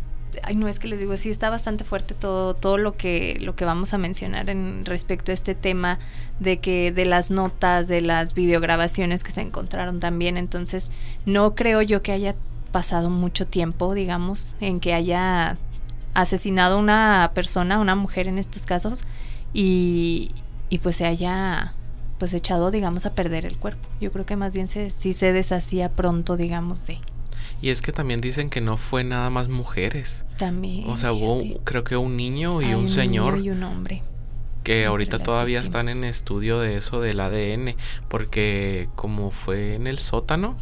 ay 0.44 0.56
no 0.56 0.68
es 0.68 0.80
que 0.80 0.88
les 0.88 1.00
digo 1.00 1.16
sí 1.18 1.30
está 1.30 1.50
bastante 1.50 1.84
fuerte 1.84 2.14
todo 2.14 2.54
todo 2.54 2.78
lo 2.78 2.94
que 2.94 3.38
lo 3.42 3.56
que 3.56 3.66
vamos 3.66 3.94
a 3.94 3.98
mencionar 3.98 4.50
en 4.50 4.86
respecto 4.86 5.32
a 5.32 5.34
este 5.34 5.56
tema 5.56 6.00
de 6.40 6.60
que 6.60 6.92
de 6.92 7.06
las 7.06 7.32
notas 7.32 7.88
de 7.88 8.02
las 8.02 8.34
videograbaciones 8.34 9.24
que 9.24 9.32
se 9.32 9.42
encontraron 9.42 10.00
también. 10.00 10.38
Entonces 10.38 10.90
no 11.26 11.56
creo 11.56 11.82
yo 11.82 12.02
que 12.02 12.12
haya 12.12 12.36
pasado 12.72 13.10
mucho 13.10 13.48
tiempo 13.48 13.94
digamos 13.94 14.56
en 14.60 14.80
que 14.80 14.94
haya 14.94 15.58
asesinado 16.14 16.78
una 16.78 17.32
persona 17.34 17.80
una 17.80 17.96
mujer 17.96 18.28
en 18.28 18.38
estos 18.38 18.66
casos 18.66 19.04
y, 19.54 20.32
y 20.70 20.80
pues 20.80 20.98
se 20.98 21.06
haya 21.06 21.74
pues 22.20 22.34
echado 22.34 22.70
digamos 22.70 23.06
a 23.06 23.14
perder 23.14 23.46
el 23.46 23.58
cuerpo. 23.58 23.88
Yo 24.02 24.12
creo 24.12 24.26
que 24.26 24.36
más 24.36 24.54
bien 24.54 24.68
se 24.68 24.92
sí 24.92 25.14
se 25.14 25.34
deshacía 25.34 25.90
pronto 25.90 26.38
digamos 26.38 26.86
de 26.86 27.00
y 27.62 27.70
es 27.70 27.82
que 27.82 27.92
también 27.92 28.22
dicen 28.22 28.50
que 28.50 28.62
no 28.62 28.78
fue 28.78 29.04
nada 29.04 29.30
más 29.30 29.50
mujeres. 29.50 30.26
También. 30.38 30.90
O 30.90 30.98
sea, 30.98 31.12
hubo 31.12 31.42
creo 31.64 31.84
que 31.84 31.98
un 31.98 32.16
niño 32.16 32.62
y 32.62 32.66
Hay 32.66 32.74
un, 32.74 32.82
un 32.82 32.90
señor. 32.90 33.38
Niño 33.38 33.46
y 33.46 33.50
un 33.58 33.64
hombre. 33.64 34.04
Que 34.64 34.86
ahorita 34.86 35.20
todavía 35.20 35.60
víctimas. 35.60 35.88
están 35.88 35.90
en 35.90 36.04
estudio 36.04 36.60
de 36.60 36.76
eso 36.76 37.02
del 37.02 37.20
ADN. 37.20 37.76
Porque 38.08 38.90
como 38.96 39.32
fue 39.32 39.76
en 39.76 39.88
el 39.88 40.00
sótano, 40.00 40.58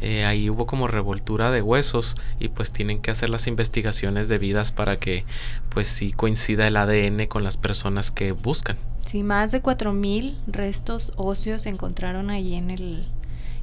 eh, 0.00 0.24
ahí 0.24 0.48
hubo 0.48 0.66
como 0.66 0.86
revoltura 0.86 1.50
de 1.50 1.60
huesos 1.60 2.16
y 2.38 2.48
pues 2.48 2.72
tienen 2.72 3.00
que 3.00 3.10
hacer 3.10 3.28
las 3.28 3.46
investigaciones 3.46 4.28
debidas 4.28 4.72
para 4.72 4.98
que 4.98 5.24
pues 5.68 5.88
sí 5.88 6.12
coincida 6.12 6.66
el 6.66 6.76
ADN 6.76 7.26
con 7.26 7.44
las 7.44 7.58
personas 7.58 8.10
que 8.10 8.32
buscan. 8.32 8.78
Sí, 9.06 9.22
más 9.22 9.52
de 9.52 9.62
4.000 9.62 10.36
restos 10.46 11.12
óseos 11.16 11.62
se 11.62 11.68
encontraron 11.68 12.30
ahí 12.30 12.54
en 12.54 12.70
el, 12.70 13.08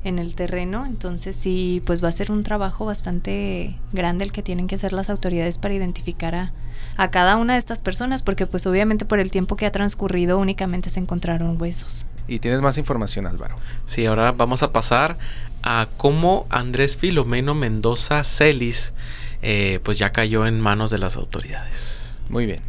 en 0.04 0.20
el 0.20 0.36
terreno, 0.36 0.86
entonces 0.86 1.36
sí, 1.36 1.82
pues 1.86 2.04
va 2.04 2.10
a 2.10 2.12
ser 2.12 2.32
un 2.32 2.44
trabajo 2.44 2.86
bastante 2.86 3.76
grande 3.92 4.26
el 4.26 4.32
que 4.32 4.44
tienen 4.44 4.68
que 4.68 4.76
hacer 4.76 4.94
las 4.94 5.10
autoridades 5.10 5.58
para 5.58 5.74
identificar 5.74 6.36
a, 6.36 6.54
a 6.98 7.12
cada 7.12 7.38
una 7.38 7.54
de 7.54 7.60
estas 7.60 7.80
personas, 7.80 8.22
porque 8.22 8.48
pues 8.48 8.66
obviamente 8.68 9.06
por 9.06 9.20
el 9.20 9.32
tiempo 9.32 9.56
que 9.56 9.66
ha 9.66 9.72
transcurrido 9.72 10.38
únicamente 10.38 10.90
se 10.90 11.00
encontraron 11.00 11.62
huesos. 11.62 12.06
Y 12.28 12.40
tienes 12.40 12.62
más 12.62 12.78
información, 12.78 13.26
Álvaro. 13.26 13.56
Sí, 13.86 14.06
ahora 14.06 14.34
vamos 14.34 14.62
a 14.62 14.74
pasar 14.74 15.18
a 15.64 15.88
cómo 15.98 16.46
Andrés 16.50 16.98
Filomeno 16.98 17.54
Mendoza 17.54 18.24
Celis 18.24 18.94
eh, 19.42 19.80
pues 19.84 19.98
ya 19.98 20.12
cayó 20.12 20.46
en 20.46 20.60
manos 20.60 20.92
de 20.92 20.98
las 20.98 21.16
autoridades. 21.16 22.20
Muy 22.30 22.46
bien. 22.46 22.62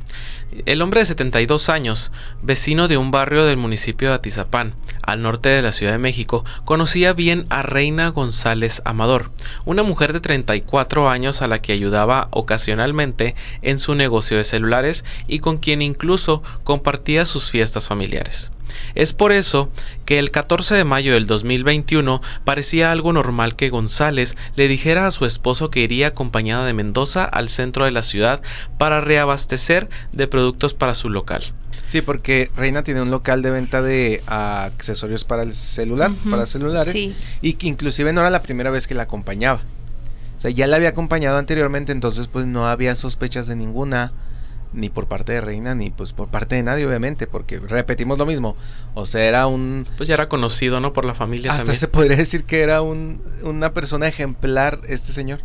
El 0.64 0.81
hombre 0.81 1.00
de 1.00 1.07
72 1.07 1.69
años, 1.69 2.11
vecino 2.43 2.88
de 2.88 2.97
un 2.97 3.11
barrio 3.11 3.45
del 3.45 3.59
municipio 3.59 4.09
de 4.09 4.14
Atizapán, 4.14 4.75
al 5.02 5.21
norte 5.21 5.50
de 5.50 5.61
la 5.61 5.73
Ciudad 5.73 5.93
de 5.93 5.99
México, 5.99 6.45
conocía 6.64 7.12
bien 7.12 7.47
a 7.50 7.62
Reina 7.62 8.09
González 8.09 8.81
Amador, 8.87 9.31
una 9.67 9.83
mujer 9.83 10.14
de 10.14 10.21
34 10.21 11.11
años 11.11 11.43
a 11.43 11.49
la 11.49 11.61
que 11.61 11.73
ayudaba 11.73 12.28
ocasionalmente 12.31 13.35
en 13.61 13.78
su 13.78 13.95
negocio 13.95 14.38
de 14.38 14.45
celulares 14.45 15.05
y 15.26 15.40
con 15.40 15.59
quien 15.59 15.83
incluso 15.83 16.43
compartía 16.64 17.26
sus 17.26 17.50
fiestas 17.50 17.87
familiares. 17.87 18.50
Es 18.95 19.12
por 19.12 19.33
eso 19.33 19.71
que 20.05 20.19
el 20.19 20.31
14 20.31 20.75
de 20.75 20.85
mayo 20.85 21.12
del 21.12 21.26
2021 21.26 22.21
parecía 22.45 22.93
algo 22.93 23.12
normal 23.12 23.57
que 23.57 23.71
González 23.71 24.37
le 24.57 24.69
dijera 24.69 25.07
a 25.07 25.11
su 25.11 25.25
esposo 25.26 25.71
que 25.71 25.81
iría 25.81 26.09
acompañada 26.09 26.64
de 26.64 26.73
Mendoza 26.73 27.25
al 27.25 27.49
centro 27.49 27.85
de 27.85 27.90
la 27.90 28.02
ciudad 28.02 28.43
para 28.78 29.00
reabastecer 29.00 29.88
de 30.12 30.26
productos 30.38 30.73
para 30.73 30.95
su 30.95 31.11
local. 31.11 31.42
Sí, 31.85 32.00
porque 32.00 32.49
Reina 32.57 32.85
tiene 32.85 33.02
un 33.02 33.11
local 33.11 33.42
de 33.42 33.50
venta 33.50 33.83
de 33.83 34.23
accesorios 34.28 35.25
para 35.25 35.42
el 35.42 35.52
celular, 35.52 36.12
para 36.30 36.47
celulares, 36.47 36.95
y 37.42 37.54
que 37.54 37.66
inclusive 37.66 38.12
no 38.12 38.21
era 38.21 38.30
la 38.30 38.40
primera 38.40 38.71
vez 38.71 38.87
que 38.87 38.95
la 38.95 39.02
acompañaba. 39.02 39.62
O 40.37 40.40
sea, 40.40 40.52
ya 40.52 40.68
la 40.68 40.76
había 40.76 40.90
acompañado 40.90 41.38
anteriormente, 41.38 41.90
entonces 41.90 42.28
pues 42.28 42.47
no 42.47 42.68
había 42.68 42.95
sospechas 42.95 43.49
de 43.49 43.57
ninguna 43.57 44.12
ni 44.73 44.90
por 44.90 45.09
parte 45.09 45.33
de 45.33 45.40
Reina, 45.40 45.75
ni 45.75 45.90
pues 45.90 46.12
por 46.12 46.28
parte 46.28 46.54
de 46.54 46.62
nadie, 46.62 46.87
obviamente, 46.87 47.26
porque 47.26 47.59
repetimos 47.59 48.16
lo 48.16 48.26
mismo. 48.26 48.54
O 48.95 49.04
sea, 49.04 49.25
era 49.25 49.49
un... 49.49 49.85
Pues 49.97 50.07
ya 50.07 50.14
era 50.14 50.28
conocido, 50.28 50.78
¿no? 50.78 50.92
Por 50.92 51.04
la 51.04 51.16
familia. 51.16 51.52
Hasta 51.52 51.75
se 51.75 51.88
podría 51.88 52.16
decir 52.16 52.45
que 52.45 52.61
era 52.61 52.80
un, 52.80 53.21
una 53.42 53.73
persona 53.75 54.07
ejemplar 54.07 54.78
este 54.87 55.12
señor. 55.12 55.40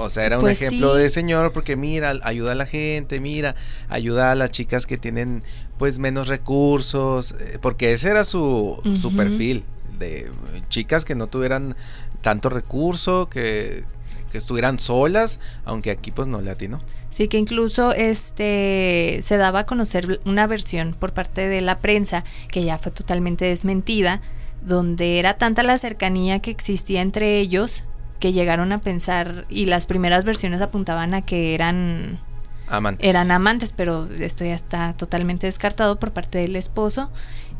O 0.00 0.10
sea, 0.10 0.24
era 0.24 0.38
un 0.38 0.42
pues 0.42 0.60
ejemplo 0.60 0.94
de 0.94 1.10
señor 1.10 1.52
porque 1.52 1.76
mira, 1.76 2.14
ayuda 2.22 2.52
a 2.52 2.54
la 2.54 2.66
gente, 2.66 3.20
mira, 3.20 3.54
ayuda 3.88 4.32
a 4.32 4.34
las 4.34 4.50
chicas 4.50 4.86
que 4.86 4.98
tienen 4.98 5.42
pues 5.78 5.98
menos 5.98 6.28
recursos, 6.28 7.32
eh, 7.32 7.58
porque 7.60 7.92
ese 7.92 8.10
era 8.10 8.24
su, 8.24 8.80
su 8.94 9.14
perfil, 9.14 9.64
de 9.98 10.30
chicas 10.68 11.04
que 11.04 11.14
no 11.14 11.26
tuvieran 11.26 11.76
tanto 12.22 12.48
recurso, 12.48 13.28
que 13.28 13.84
que 14.30 14.38
estuvieran 14.38 14.78
solas, 14.78 15.40
aunque 15.64 15.90
aquí 15.90 16.10
pues 16.10 16.28
no 16.28 16.40
le 16.40 16.50
atinó. 16.50 16.78
Sí, 17.10 17.28
que 17.28 17.38
incluso 17.38 17.92
este 17.92 19.18
se 19.22 19.36
daba 19.36 19.60
a 19.60 19.66
conocer 19.66 20.20
una 20.24 20.46
versión 20.46 20.94
por 20.98 21.12
parte 21.12 21.48
de 21.48 21.60
la 21.60 21.80
prensa 21.80 22.24
que 22.48 22.64
ya 22.64 22.78
fue 22.78 22.92
totalmente 22.92 23.44
desmentida, 23.46 24.22
donde 24.62 25.18
era 25.18 25.36
tanta 25.36 25.62
la 25.62 25.76
cercanía 25.76 26.40
que 26.40 26.50
existía 26.50 27.02
entre 27.02 27.40
ellos 27.40 27.82
que 28.20 28.32
llegaron 28.32 28.72
a 28.72 28.80
pensar 28.80 29.46
y 29.48 29.64
las 29.64 29.86
primeras 29.86 30.24
versiones 30.24 30.62
apuntaban 30.62 31.14
a 31.14 31.22
que 31.22 31.54
eran 31.54 32.20
amantes. 32.68 33.08
Eran 33.08 33.30
amantes, 33.32 33.72
pero 33.72 34.08
esto 34.20 34.44
ya 34.44 34.54
está 34.54 34.92
totalmente 34.96 35.46
descartado 35.46 35.98
por 35.98 36.12
parte 36.12 36.38
del 36.38 36.54
esposo 36.54 37.10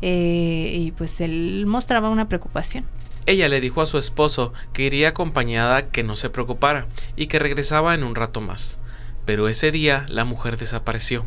eh, 0.01 0.73
y 0.73 0.91
pues 0.91 1.19
él 1.19 1.65
mostraba 1.67 2.09
una 2.09 2.29
preocupación. 2.29 2.85
Ella 3.25 3.49
le 3.49 3.61
dijo 3.61 3.81
a 3.81 3.85
su 3.85 3.97
esposo 3.97 4.53
que 4.73 4.83
iría 4.83 5.09
acompañada 5.09 5.89
que 5.89 6.03
no 6.03 6.15
se 6.15 6.29
preocupara 6.29 6.87
y 7.15 7.27
que 7.27 7.39
regresaba 7.39 7.93
en 7.93 8.03
un 8.03 8.15
rato 8.15 8.41
más. 8.41 8.79
Pero 9.25 9.47
ese 9.47 9.71
día 9.71 10.05
la 10.09 10.25
mujer 10.25 10.57
desapareció. 10.57 11.25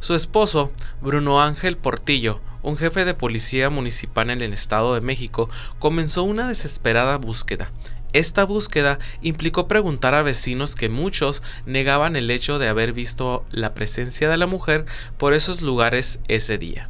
Su 0.00 0.14
esposo, 0.14 0.70
Bruno 1.00 1.40
Ángel 1.40 1.78
Portillo, 1.78 2.40
un 2.62 2.76
jefe 2.76 3.04
de 3.04 3.14
policía 3.14 3.70
municipal 3.70 4.28
en 4.28 4.42
el 4.42 4.52
Estado 4.52 4.94
de 4.94 5.00
México, 5.00 5.48
comenzó 5.78 6.24
una 6.24 6.48
desesperada 6.48 7.16
búsqueda. 7.16 7.70
Esta 8.14 8.44
búsqueda 8.44 9.00
implicó 9.22 9.66
preguntar 9.66 10.14
a 10.14 10.22
vecinos 10.22 10.76
que 10.76 10.88
muchos 10.88 11.42
negaban 11.66 12.14
el 12.14 12.30
hecho 12.30 12.60
de 12.60 12.68
haber 12.68 12.92
visto 12.92 13.44
la 13.50 13.74
presencia 13.74 14.30
de 14.30 14.36
la 14.36 14.46
mujer 14.46 14.86
por 15.18 15.34
esos 15.34 15.62
lugares 15.62 16.20
ese 16.28 16.56
día. 16.56 16.88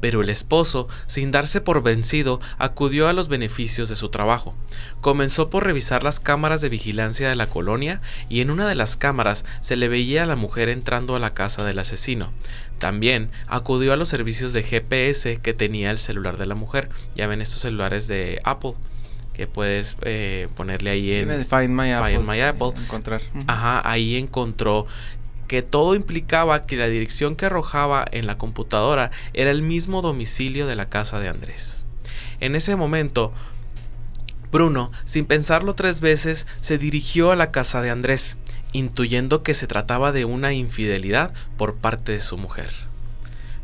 Pero 0.00 0.20
el 0.20 0.30
esposo, 0.30 0.86
sin 1.06 1.32
darse 1.32 1.60
por 1.60 1.82
vencido, 1.82 2.40
acudió 2.56 3.08
a 3.08 3.12
los 3.12 3.26
beneficios 3.26 3.88
de 3.88 3.96
su 3.96 4.10
trabajo. 4.10 4.54
Comenzó 5.00 5.50
por 5.50 5.64
revisar 5.64 6.04
las 6.04 6.20
cámaras 6.20 6.60
de 6.60 6.68
vigilancia 6.68 7.28
de 7.28 7.34
la 7.34 7.48
colonia 7.48 8.00
y 8.28 8.40
en 8.40 8.50
una 8.50 8.68
de 8.68 8.76
las 8.76 8.96
cámaras 8.96 9.44
se 9.60 9.74
le 9.74 9.88
veía 9.88 10.22
a 10.22 10.26
la 10.26 10.36
mujer 10.36 10.68
entrando 10.68 11.16
a 11.16 11.20
la 11.20 11.34
casa 11.34 11.64
del 11.64 11.80
asesino. 11.80 12.32
También 12.78 13.32
acudió 13.48 13.92
a 13.92 13.96
los 13.96 14.08
servicios 14.08 14.52
de 14.52 14.62
GPS 14.62 15.38
que 15.38 15.54
tenía 15.54 15.90
el 15.90 15.98
celular 15.98 16.36
de 16.36 16.46
la 16.46 16.54
mujer. 16.54 16.90
Ya 17.16 17.26
ven 17.26 17.40
estos 17.40 17.58
celulares 17.60 18.06
de 18.06 18.40
Apple 18.44 18.74
que 19.34 19.46
puedes 19.46 19.98
eh, 20.02 20.48
ponerle 20.56 20.90
ahí 20.90 21.12
en, 21.12 21.30
el 21.30 21.44
Find 21.44 21.70
My 21.70 21.90
Apple. 22.40 22.72
Encontrar. 22.80 23.20
Ajá, 23.46 23.82
ahí 23.88 24.16
encontró 24.16 24.86
que 25.48 25.62
todo 25.62 25.94
implicaba 25.94 26.66
que 26.66 26.76
la 26.76 26.86
dirección 26.86 27.36
que 27.36 27.46
arrojaba 27.46 28.04
en 28.10 28.26
la 28.26 28.38
computadora 28.38 29.10
era 29.34 29.50
el 29.50 29.62
mismo 29.62 30.00
domicilio 30.00 30.66
de 30.66 30.76
la 30.76 30.88
casa 30.88 31.18
de 31.18 31.28
Andrés. 31.28 31.84
En 32.40 32.54
ese 32.54 32.76
momento, 32.76 33.32
Bruno, 34.50 34.90
sin 35.04 35.26
pensarlo 35.26 35.74
tres 35.74 36.00
veces, 36.00 36.46
se 36.60 36.78
dirigió 36.78 37.30
a 37.30 37.36
la 37.36 37.50
casa 37.50 37.82
de 37.82 37.90
Andrés, 37.90 38.38
intuyendo 38.72 39.42
que 39.42 39.54
se 39.54 39.66
trataba 39.66 40.12
de 40.12 40.24
una 40.24 40.52
infidelidad 40.52 41.32
por 41.56 41.74
parte 41.74 42.12
de 42.12 42.20
su 42.20 42.38
mujer. 42.38 42.70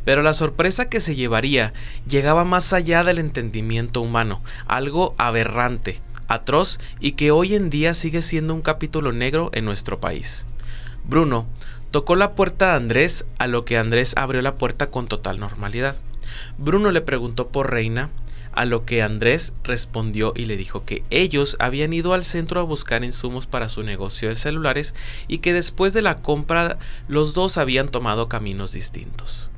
Pero 0.05 0.23
la 0.23 0.35
sorpresa 0.35 0.89
que 0.89 1.01
se 1.01 1.15
llevaría 1.15 1.73
llegaba 2.09 2.45
más 2.45 2.73
allá 2.73 3.05
del 3.05 3.19
entendimiento 3.19 4.01
humano, 4.01 4.43
algo 4.67 5.15
aberrante, 5.19 6.01
atroz 6.29 6.79
y 7.01 7.13
que 7.13 7.31
hoy 7.31 7.55
en 7.55 7.71
día 7.71 7.93
sigue 7.95 8.23
siendo 8.23 8.55
un 8.55 8.63
capítulo 8.63 9.13
negro 9.13 9.51
en 9.53 9.65
nuestro 9.65 10.01
país. 10.01 10.47
Bruno 11.05 11.47
tocó 11.91 12.17
la 12.17 12.35
puerta 12.35 12.71
de 12.71 12.77
Andrés, 12.77 13.27
a 13.39 13.47
lo 13.47 13.65
que 13.65 13.77
Andrés 13.77 14.15
abrió 14.17 14.41
la 14.43 14.55
puerta 14.55 14.91
con 14.91 15.09
total 15.09 15.41
normalidad. 15.41 15.97
Bruno 16.57 16.93
le 16.93 17.01
preguntó 17.01 17.49
por 17.49 17.71
Reina, 17.71 18.11
a 18.53 18.65
lo 18.65 18.85
que 18.85 19.03
Andrés 19.03 19.53
respondió 19.63 20.33
y 20.37 20.45
le 20.47 20.57
dijo 20.57 20.85
que 20.85 21.05
ellos 21.11 21.57
habían 21.61 21.93
ido 21.93 22.15
al 22.15 22.25
centro 22.25 22.61
a 22.61 22.65
buscar 22.65 23.05
insumos 23.05 23.47
para 23.47 23.69
su 23.69 23.83
negocio 23.83 24.29
de 24.29 24.35
celulares 24.35 24.95
y 25.29 25.39
que 25.39 25.53
después 25.53 25.93
de 25.93 26.03
la 26.03 26.17
compra 26.17 26.79
los 27.09 27.35
dos 27.35 27.59
habían 27.59 27.89
tomado 27.89 28.29
caminos 28.29 28.73
distintos. 28.73 29.51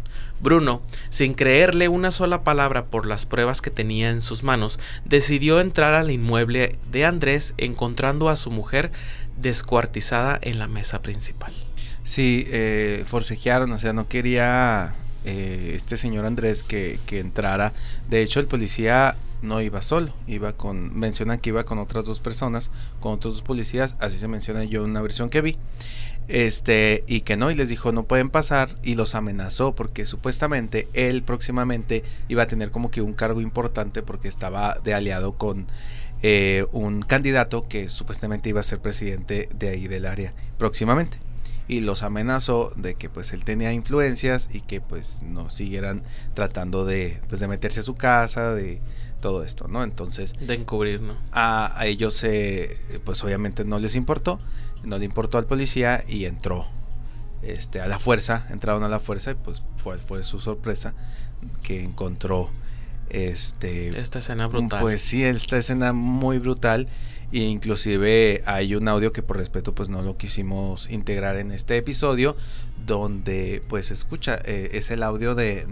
Bruno, 0.43 0.83
sin 1.09 1.35
creerle 1.35 1.89
una 1.89 2.11
sola 2.11 2.43
palabra 2.43 2.87
por 2.87 3.07
las 3.07 3.27
pruebas 3.27 3.63
que 3.63 3.71
tenía 3.71 4.11
en 4.11 4.23
sus 4.23 4.43
manos, 4.43 4.81
decidió 5.05 5.61
entrar 5.61 5.95
al 5.95 6.11
inmueble 6.11 6.79
de 6.91 7.05
Andrés 7.05 7.55
encontrando 7.59 8.29
a 8.29 8.37
su 8.37 8.51
mujer 8.51 8.91
descuartizada 9.39 10.39
en 10.43 10.59
la 10.59 10.67
mesa 10.67 11.01
principal. 11.01 11.55
Sí, 12.05 12.45
eh, 12.49 13.05
forcejearon, 13.07 13.71
o 13.71 13.79
sea, 13.79 13.93
no 13.93 14.09
quería 14.09 14.95
eh, 15.25 15.75
este 15.77 15.97
señor 15.97 16.27
Andrés 16.27 16.65
que, 16.65 16.99
que, 17.07 17.21
entrara. 17.21 17.73
De 18.11 18.23
hecho, 18.23 18.41
el 18.41 18.47
policía 18.47 19.17
no 19.41 19.61
iba 19.61 19.83
solo, 19.83 20.13
iba 20.27 20.53
con, 20.53 20.99
mencionan 20.99 21.39
que 21.39 21.51
iba 21.51 21.65
con 21.65 21.79
otras 21.79 22.05
dos 22.05 22.19
personas, 22.19 22.73
con 22.99 23.13
otros 23.13 23.35
dos 23.35 23.43
policías, 23.43 23.97
así 24.01 24.19
se 24.19 24.27
menciona 24.27 24.65
yo 24.65 24.85
en 24.85 24.91
una 24.91 25.03
versión 25.03 25.31
que 25.31 25.41
vi. 25.41 25.59
Este, 26.29 27.05
y 27.07 27.23
que 27.23 27.37
no, 27.37 27.51
y 27.51 27.55
les 27.55 27.69
dijo 27.69 27.93
no 27.93 28.05
pueden 28.05 28.31
pasar, 28.31 28.77
y 28.83 28.95
los 28.95 29.15
amenazó 29.15 29.75
porque 29.75 30.07
supuestamente 30.07 30.89
él 30.93 31.23
próximamente 31.23 32.05
iba 32.29 32.45
a 32.45 32.47
tener 32.47 32.71
como 32.71 32.91
que 32.91 33.03
un 33.03 33.13
cargo 33.13 33.41
importante 33.41 34.03
porque 34.03 34.29
estaba 34.29 34.79
de 34.83 34.95
aliado 34.95 35.37
con 35.37 35.67
eh, 36.23 36.67
un 36.71 37.03
candidato 37.03 37.63
que 37.69 37.91
supuestamente 37.91 38.49
iba 38.49 38.61
a 38.61 38.65
ser 38.65 38.79
presidente 38.81 39.49
de 39.57 39.69
ahí 39.71 39.89
del 39.89 40.07
área 40.07 40.33
próximamente. 40.57 41.19
Y 41.67 41.81
los 41.81 42.03
amenazó 42.03 42.73
de 42.77 42.95
que 42.95 43.09
pues 43.09 43.33
él 43.33 43.45
tenía 43.45 43.73
influencias 43.73 44.49
y 44.53 44.61
que 44.61 44.81
pues 44.81 45.23
no 45.23 45.51
siguieran 45.51 46.03
tratando 46.35 46.85
de 46.85 47.21
pues 47.29 47.41
de 47.41 47.49
meterse 47.49 47.81
a 47.81 47.83
su 47.83 47.95
casa 47.95 48.55
de 48.55 48.81
todo 49.21 49.45
esto 49.45 49.69
no 49.69 49.85
entonces 49.85 50.35
de 50.41 50.55
encubrir 50.55 51.01
no 51.01 51.17
a, 51.31 51.79
a 51.79 51.87
ellos 51.87 52.23
eh, 52.25 52.77
pues 53.05 53.23
obviamente 53.23 53.65
no 53.65 53.79
les 53.79 53.95
importó 53.95 54.41
no 54.85 54.99
le 54.99 55.05
importó 55.05 55.39
al 55.39 55.47
policía 55.47 56.05
y 56.09 56.25
entró 56.25 56.67
este 57.43 57.81
a 57.81 57.89
la 57.89 57.99
fuerza 57.99 58.47
entraron 58.51 58.85
a 58.85 58.89
la 58.89 59.01
fuerza 59.01 59.33
y 59.33 59.35
pues 59.35 59.65
fue 59.77 59.99
fue 59.99 60.23
su 60.23 60.39
sorpresa 60.39 60.95
que 61.63 61.83
encontró 61.83 62.51
este, 63.13 63.99
esta 64.01 64.21
escena 64.21 64.47
brutal. 64.47 64.81
Pues 64.81 65.03
sí, 65.03 65.23
esta 65.23 65.59
escena 65.59 65.93
muy 65.93 66.39
brutal. 66.39 66.89
E 67.31 67.39
inclusive 67.39 68.43
hay 68.45 68.75
un 68.75 68.89
audio 68.89 69.13
que 69.13 69.23
por 69.23 69.39
respeto 69.39 69.75
pues 69.75 69.89
no 69.89 70.03
lo 70.03 70.19
quisimos 70.19 70.91
integrar 70.91 71.37
en 71.37 71.51
este 71.51 71.77
episodio. 71.77 72.37
Donde 72.87 73.63
pues 73.69 73.87
se 73.87 73.95
escucha, 73.95 74.41
eh, 74.45 74.71
es 74.73 74.91
el 74.91 75.05
audio 75.05 75.35
de, 75.37 75.67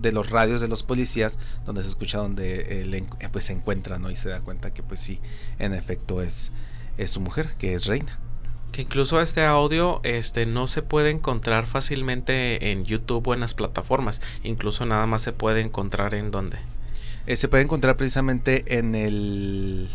de, 0.00 0.12
los 0.12 0.30
radios 0.30 0.60
de 0.60 0.68
los 0.68 0.82
policías. 0.82 1.38
Donde 1.66 1.82
se 1.82 1.88
escucha 1.88 2.18
donde 2.18 2.80
él 2.80 3.04
pues 3.32 3.46
se 3.46 3.52
encuentra, 3.52 3.98
¿no? 3.98 4.10
Y 4.10 4.16
se 4.16 4.28
da 4.28 4.40
cuenta 4.40 4.72
que 4.72 4.82
pues 4.82 5.00
sí, 5.00 5.20
en 5.58 5.74
efecto 5.74 6.22
es, 6.22 6.52
es 6.96 7.10
su 7.10 7.20
mujer, 7.20 7.54
que 7.58 7.74
es 7.74 7.86
reina 7.86 8.18
que 8.74 8.82
incluso 8.82 9.20
este 9.20 9.44
audio 9.44 10.00
este 10.02 10.46
no 10.46 10.66
se 10.66 10.82
puede 10.82 11.10
encontrar 11.10 11.64
fácilmente 11.64 12.72
en 12.72 12.84
YouTube 12.84 13.28
o 13.28 13.32
en 13.32 13.38
las 13.38 13.54
plataformas, 13.54 14.20
incluso 14.42 14.84
nada 14.84 15.06
más 15.06 15.22
se 15.22 15.32
puede 15.32 15.60
encontrar 15.60 16.12
en 16.12 16.32
donde. 16.32 16.58
Eh, 17.26 17.36
se 17.36 17.46
puede 17.46 17.62
encontrar 17.62 17.96
precisamente 17.96 18.76
en 18.76 18.96
el 18.96 19.88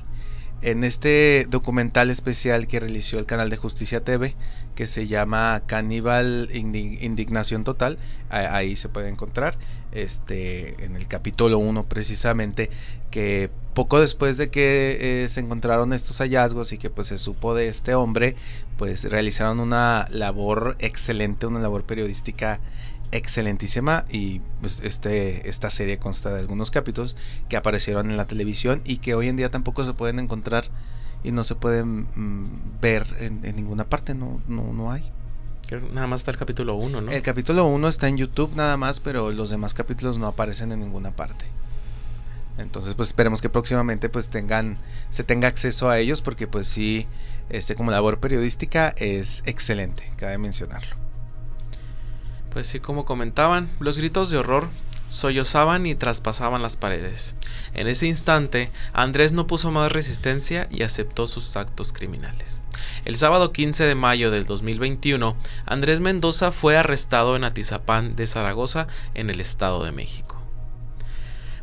en 0.62 0.86
este 0.86 1.46
documental 1.50 2.10
especial 2.10 2.68
que 2.68 2.80
realizó 2.80 3.20
el 3.20 3.26
canal 3.26 3.50
de 3.50 3.58
Justicia 3.58 4.02
TV, 4.04 4.36
que 4.76 4.88
se 4.88 5.08
llama 5.08 5.62
Caníbal 5.66 6.48
Indignación 6.54 7.66
Total, 7.66 7.98
ahí 8.30 8.76
se 8.78 8.88
puede 8.88 9.10
encontrar, 9.10 9.58
este, 9.92 10.86
en 10.86 10.96
el 10.96 11.08
capítulo 11.08 11.60
1 11.60 11.86
precisamente, 11.86 12.70
que 13.10 13.50
poco 13.80 14.02
después 14.02 14.36
de 14.36 14.50
que 14.50 15.24
eh, 15.24 15.30
se 15.30 15.40
encontraron 15.40 15.94
estos 15.94 16.18
hallazgos 16.18 16.74
y 16.74 16.78
que 16.78 16.90
pues 16.90 17.08
se 17.08 17.18
supo 17.18 17.56
de 17.56 17.70
este 17.70 17.96
hombre, 17.96 18.36
pues 18.78 19.06
realizaron 19.06 19.62
una 19.62 20.06
labor 20.12 20.76
excelente, 20.80 21.48
una 21.48 21.62
labor 21.62 21.86
periodística 21.86 22.60
excelentísima 23.14 24.04
y 24.10 24.42
pues 24.60 24.82
este 24.84 25.48
esta 25.48 25.70
serie 25.70 25.98
consta 25.98 26.34
de 26.34 26.42
algunos 26.42 26.72
capítulos 26.72 27.16
que 27.48 27.56
aparecieron 27.56 28.12
en 28.12 28.18
la 28.18 28.28
televisión 28.28 28.82
y 28.84 28.98
que 28.98 29.16
hoy 29.16 29.30
en 29.30 29.38
día 29.38 29.50
tampoco 29.50 29.86
se 29.86 29.94
pueden 29.94 30.20
encontrar 30.20 30.66
y 31.24 31.32
no 31.32 31.46
se 31.46 31.56
pueden 31.56 32.02
mm, 32.16 32.82
ver 32.82 33.08
en, 33.22 33.40
ninguna 33.56 33.86
parte 33.86 34.14
no 34.14 34.42
no 34.50 34.74
no 34.74 34.92
hay. 34.92 35.10
Nada 35.94 36.08
más 36.08 36.20
está 36.20 36.32
el 36.32 36.38
capítulo 36.38 36.76
1 36.76 37.00
no 37.00 37.12
el 37.14 37.22
capítulo 37.22 37.66
1 37.66 37.88
está 37.88 38.10
en 38.10 38.18
YouTube 38.18 38.54
nada 38.58 38.76
más 38.76 39.00
pero 39.00 39.32
los 39.32 39.50
demás 39.50 39.74
capítulos 39.74 40.18
no 40.18 40.28
aparecen 40.28 40.74
en 40.74 40.82
ninguna 40.82 41.12
parte 41.12 41.46
entonces 42.60 42.96
pues 42.96 43.10
esperemos 43.10 43.42
que 43.42 43.50
próximamente 43.50 44.10
pues 44.10 44.30
tengan 44.30 44.78
se 45.10 45.24
tenga 45.24 45.48
acceso 45.48 45.90
a 45.90 46.00
ellos 46.00 46.22
porque 46.22 46.48
pues 46.48 46.68
sí 46.68 47.08
este 47.50 47.76
como 47.76 47.92
labor 47.92 48.20
periodística 48.20 48.94
es 48.98 49.42
excelente 49.46 50.12
cabe 50.18 50.38
mencionarlo 50.38 51.10
pues 52.52 52.68
sí, 52.68 52.80
como 52.80 53.06
comentaban, 53.06 53.70
los 53.80 53.98
gritos 53.98 54.30
de 54.30 54.38
horror 54.38 54.68
sollozaban 55.10 55.86
y 55.86 55.96
traspasaban 55.96 56.62
las 56.62 56.78
paredes. 56.78 57.36
En 57.74 57.88
ese 57.88 58.08
instante, 58.08 58.72
Andrés 58.94 59.34
no 59.34 59.48
puso 59.48 59.72
más 59.72 59.92
resistencia 59.92 60.68
y 60.70 60.84
aceptó 60.84 61.28
sus 61.28 61.56
actos 61.56 61.94
criminales. 61.94 62.64
El 63.06 63.18
sábado 63.18 63.52
15 63.52 63.86
de 63.86 63.96
mayo 63.96 64.32
del 64.32 64.46
2021, 64.46 65.36
Andrés 65.66 66.00
Mendoza 66.00 66.52
fue 66.52 66.78
arrestado 66.78 67.36
en 67.36 67.44
Atizapán 67.44 68.16
de 68.16 68.28
Zaragoza, 68.28 68.88
en 69.14 69.30
el 69.30 69.42
Estado 69.42 69.84
de 69.84 69.92
México. 69.92 70.29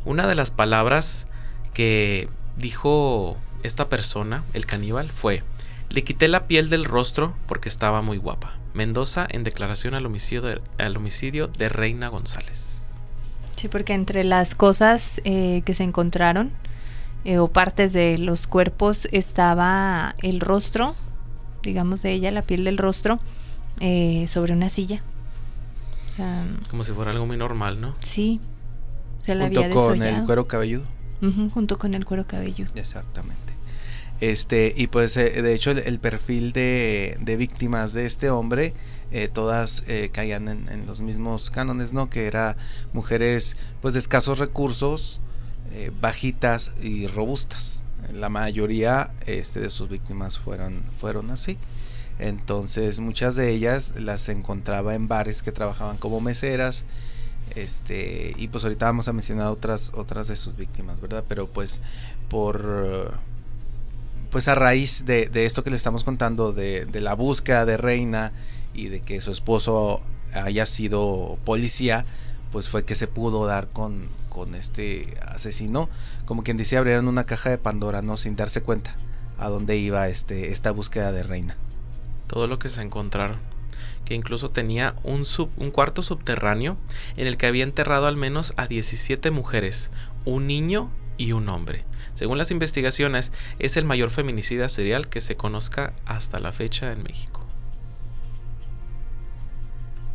Una 0.07 0.25
de 0.25 0.35
las 0.35 0.51
palabras 0.51 1.27
que 1.73 2.29
dijo 2.55 3.35
esta 3.63 3.89
persona, 3.89 4.41
el 4.53 4.65
caníbal, 4.65 5.09
fue, 5.11 5.43
le 5.89 6.05
quité 6.05 6.29
la 6.29 6.47
piel 6.47 6.69
del 6.69 6.85
rostro 6.85 7.35
porque 7.45 7.67
estaba 7.67 8.01
muy 8.01 8.17
guapa. 8.17 8.53
Mendoza 8.73 9.27
en 9.29 9.43
declaración 9.43 9.95
al 9.95 10.05
homicidio 10.05 10.43
de, 10.43 10.61
al 10.77 10.95
homicidio 10.95 11.47
de 11.49 11.67
Reina 11.67 12.07
González. 12.07 12.81
Sí, 13.57 13.67
porque 13.67 13.93
entre 13.93 14.23
las 14.23 14.55
cosas 14.55 15.19
eh, 15.25 15.61
que 15.65 15.73
se 15.73 15.83
encontraron 15.83 16.51
eh, 17.25 17.39
o 17.39 17.49
partes 17.49 17.91
de 17.91 18.17
los 18.17 18.47
cuerpos 18.47 19.09
estaba 19.11 20.15
el 20.21 20.39
rostro, 20.39 20.95
digamos 21.63 22.01
de 22.01 22.13
ella, 22.13 22.31
la 22.31 22.43
piel 22.43 22.63
del 22.63 22.77
rostro, 22.77 23.19
eh, 23.81 24.25
sobre 24.29 24.53
una 24.53 24.69
silla. 24.69 25.01
Como 26.69 26.83
si 26.85 26.93
fuera 26.93 27.11
algo 27.11 27.25
muy 27.25 27.35
normal, 27.35 27.81
¿no? 27.81 27.93
Sí. 27.99 28.39
Se 29.27 29.35
la 29.35 29.49
junto 29.49 29.75
con 29.75 30.01
el 30.01 30.23
cuero 30.23 30.47
cabelludo. 30.47 30.85
junto 31.53 31.77
con 31.77 31.93
el 31.93 32.05
cuero 32.05 32.25
cabelludo. 32.25 32.71
Exactamente. 32.75 33.55
Este, 34.21 34.73
y 34.73 34.87
pues 34.87 35.17
eh, 35.17 35.41
de 35.41 35.53
hecho 35.53 35.71
el, 35.71 35.99
perfil 35.99 36.53
de, 36.53 37.17
de, 37.19 37.35
víctimas 37.35 37.91
de 37.91 38.05
este 38.05 38.29
hombre, 38.29 38.73
eh, 39.11 39.27
todas 39.27 39.83
eh, 39.87 40.11
caían 40.13 40.47
en, 40.47 40.85
los 40.87 41.01
mismos 41.01 41.49
cánones, 41.49 41.91
¿no? 41.91 42.09
Que 42.09 42.25
era 42.25 42.55
mujeres 42.93 43.57
pues 43.81 43.95
de 43.95 43.99
escasos 43.99 44.39
recursos, 44.39 45.19
bajitas 45.99 46.71
y 46.81 47.07
robustas. 47.07 47.83
La 48.13 48.29
mayoría 48.29 49.11
este, 49.25 49.59
de 49.59 49.69
sus 49.69 49.89
víctimas 49.89 50.39
fueron, 50.39 50.83
fueron 50.93 51.31
así. 51.31 51.57
Entonces 52.17 53.01
muchas 53.01 53.35
de 53.35 53.51
ellas 53.51 53.91
las 53.99 54.29
encontraba 54.29 54.95
en 54.95 55.09
bares 55.09 55.43
que 55.43 55.51
trabajaban 55.51 55.97
como 55.97 56.21
meseras. 56.21 56.85
Este, 57.55 58.33
y 58.37 58.47
pues 58.49 58.63
ahorita 58.63 58.85
vamos 58.85 59.07
a 59.07 59.13
mencionar 59.13 59.47
otras, 59.47 59.91
otras 59.95 60.27
de 60.27 60.35
sus 60.35 60.55
víctimas, 60.55 61.01
¿verdad? 61.01 61.23
Pero 61.27 61.47
pues 61.47 61.81
por 62.29 63.17
pues 64.29 64.47
a 64.47 64.55
raíz 64.55 65.05
de, 65.05 65.29
esto 65.33 65.63
que 65.63 65.69
le 65.69 65.75
estamos 65.75 66.03
contando, 66.03 66.53
de, 66.53 66.87
la 66.93 67.13
búsqueda 67.13 67.65
de 67.65 67.77
Reina 67.77 68.33
y 68.73 68.89
de 68.89 69.01
que 69.01 69.21
su 69.21 69.31
esposo 69.31 70.01
haya 70.33 70.65
sido 70.65 71.37
policía, 71.45 72.05
pues 72.51 72.69
fue 72.69 72.85
que 72.85 72.95
se 72.95 73.07
pudo 73.07 73.45
dar 73.45 73.69
con, 73.69 74.09
con 74.29 74.55
este 74.55 75.13
asesino. 75.25 75.89
Como 76.25 76.43
quien 76.43 76.57
dice, 76.57 76.77
abrieron 76.77 77.07
una 77.07 77.25
caja 77.25 77.49
de 77.49 77.57
Pandora, 77.57 78.01
¿no? 78.01 78.17
Sin 78.17 78.35
darse 78.35 78.61
cuenta 78.61 78.95
a 79.37 79.49
dónde 79.49 79.77
iba 79.77 80.07
este, 80.07 80.51
esta 80.51 80.71
búsqueda 80.71 81.11
de 81.11 81.23
Reina. 81.23 81.55
Todo 82.27 82.47
lo 82.47 82.59
que 82.59 82.69
se 82.69 82.81
encontraron. 82.81 83.39
Que 84.07 84.15
incluso 84.15 84.51
tenía 84.51 84.95
un, 85.03 85.25
sub, 85.25 85.49
un 85.57 85.69
cuarto 85.69 86.01
subterráneo 86.01 86.77
en 87.17 87.27
el 87.27 87.35
que 87.35 87.45
había 87.45 87.65
enterrado 87.65 88.07
al 88.07 88.15
menos 88.15 88.53
a 88.55 88.65
17 88.65 89.31
mujeres, 89.31 89.91
un 90.23 90.47
niño 90.47 90.89
y 91.17 91.33
un 91.33 91.49
hombre. 91.49 91.83
Según 92.13 92.37
las 92.37 92.49
investigaciones, 92.51 93.33
es 93.59 93.75
el 93.75 93.83
mayor 93.83 94.09
feminicida 94.09 94.69
serial 94.69 95.09
que 95.09 95.19
se 95.19 95.35
conozca 95.35 95.91
hasta 96.05 96.39
la 96.39 96.53
fecha 96.53 96.93
en 96.93 97.03
México. 97.03 97.45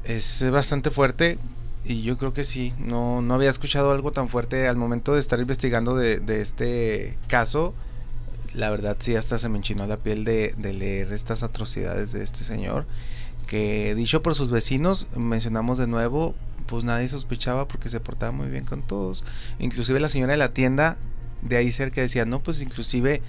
Es 0.05 0.43
bastante 0.51 0.91
fuerte 0.91 1.39
y 1.85 2.01
yo 2.01 2.17
creo 2.17 2.33
que 2.33 2.45
sí, 2.45 2.73
no, 2.79 3.21
no 3.21 3.35
había 3.35 3.51
escuchado 3.51 3.93
algo 3.93 4.11
tan 4.13 4.27
fuerte 4.27 4.69
al 4.69 4.77
momento 4.77 5.13
de 5.13 5.21
estar 5.21 5.39
investigando 5.39 5.95
de, 5.97 6.41
este 6.41 7.19
caso. 7.29 7.75
La 8.55 8.71
verdad 8.71 8.97
sí, 8.99 9.17
hasta 9.17 9.37
se 9.37 9.51
me 9.51 9.59
enchinó 9.59 9.87
la 9.87 9.99
piel 9.99 10.25
de, 10.25 10.55
de 10.57 10.73
leer 10.73 11.13
estas 11.13 11.43
atrocidades 11.43 12.13
de 12.13 12.23
este 12.23 12.45
señor 12.45 12.87
que 13.53 13.95
dicho 13.95 14.23
por 14.23 14.35
sus 14.35 14.51
vecinos, 14.51 15.09
mencionamos 15.15 15.77
de 15.77 15.87
nuevo, 15.87 16.35
pues 16.65 16.85
nadie 16.85 17.07
sospechaba 17.07 17.69
porque 17.69 17.91
se 17.91 18.01
portaba 18.01 18.33
muy 18.33 18.47
bien 18.49 18.65
con 18.65 18.81
todos. 18.81 19.25
Inclusive 19.59 20.01
la 20.01 20.09
señora 20.09 20.33
de 20.33 20.39
la 20.39 20.55
tienda 20.55 20.97
de 21.43 21.59
ahí 21.59 21.71
cerca 21.71 22.01
decía, 22.01 22.25
no, 22.25 22.43
pues 22.43 22.63
inclusive, 22.63 23.21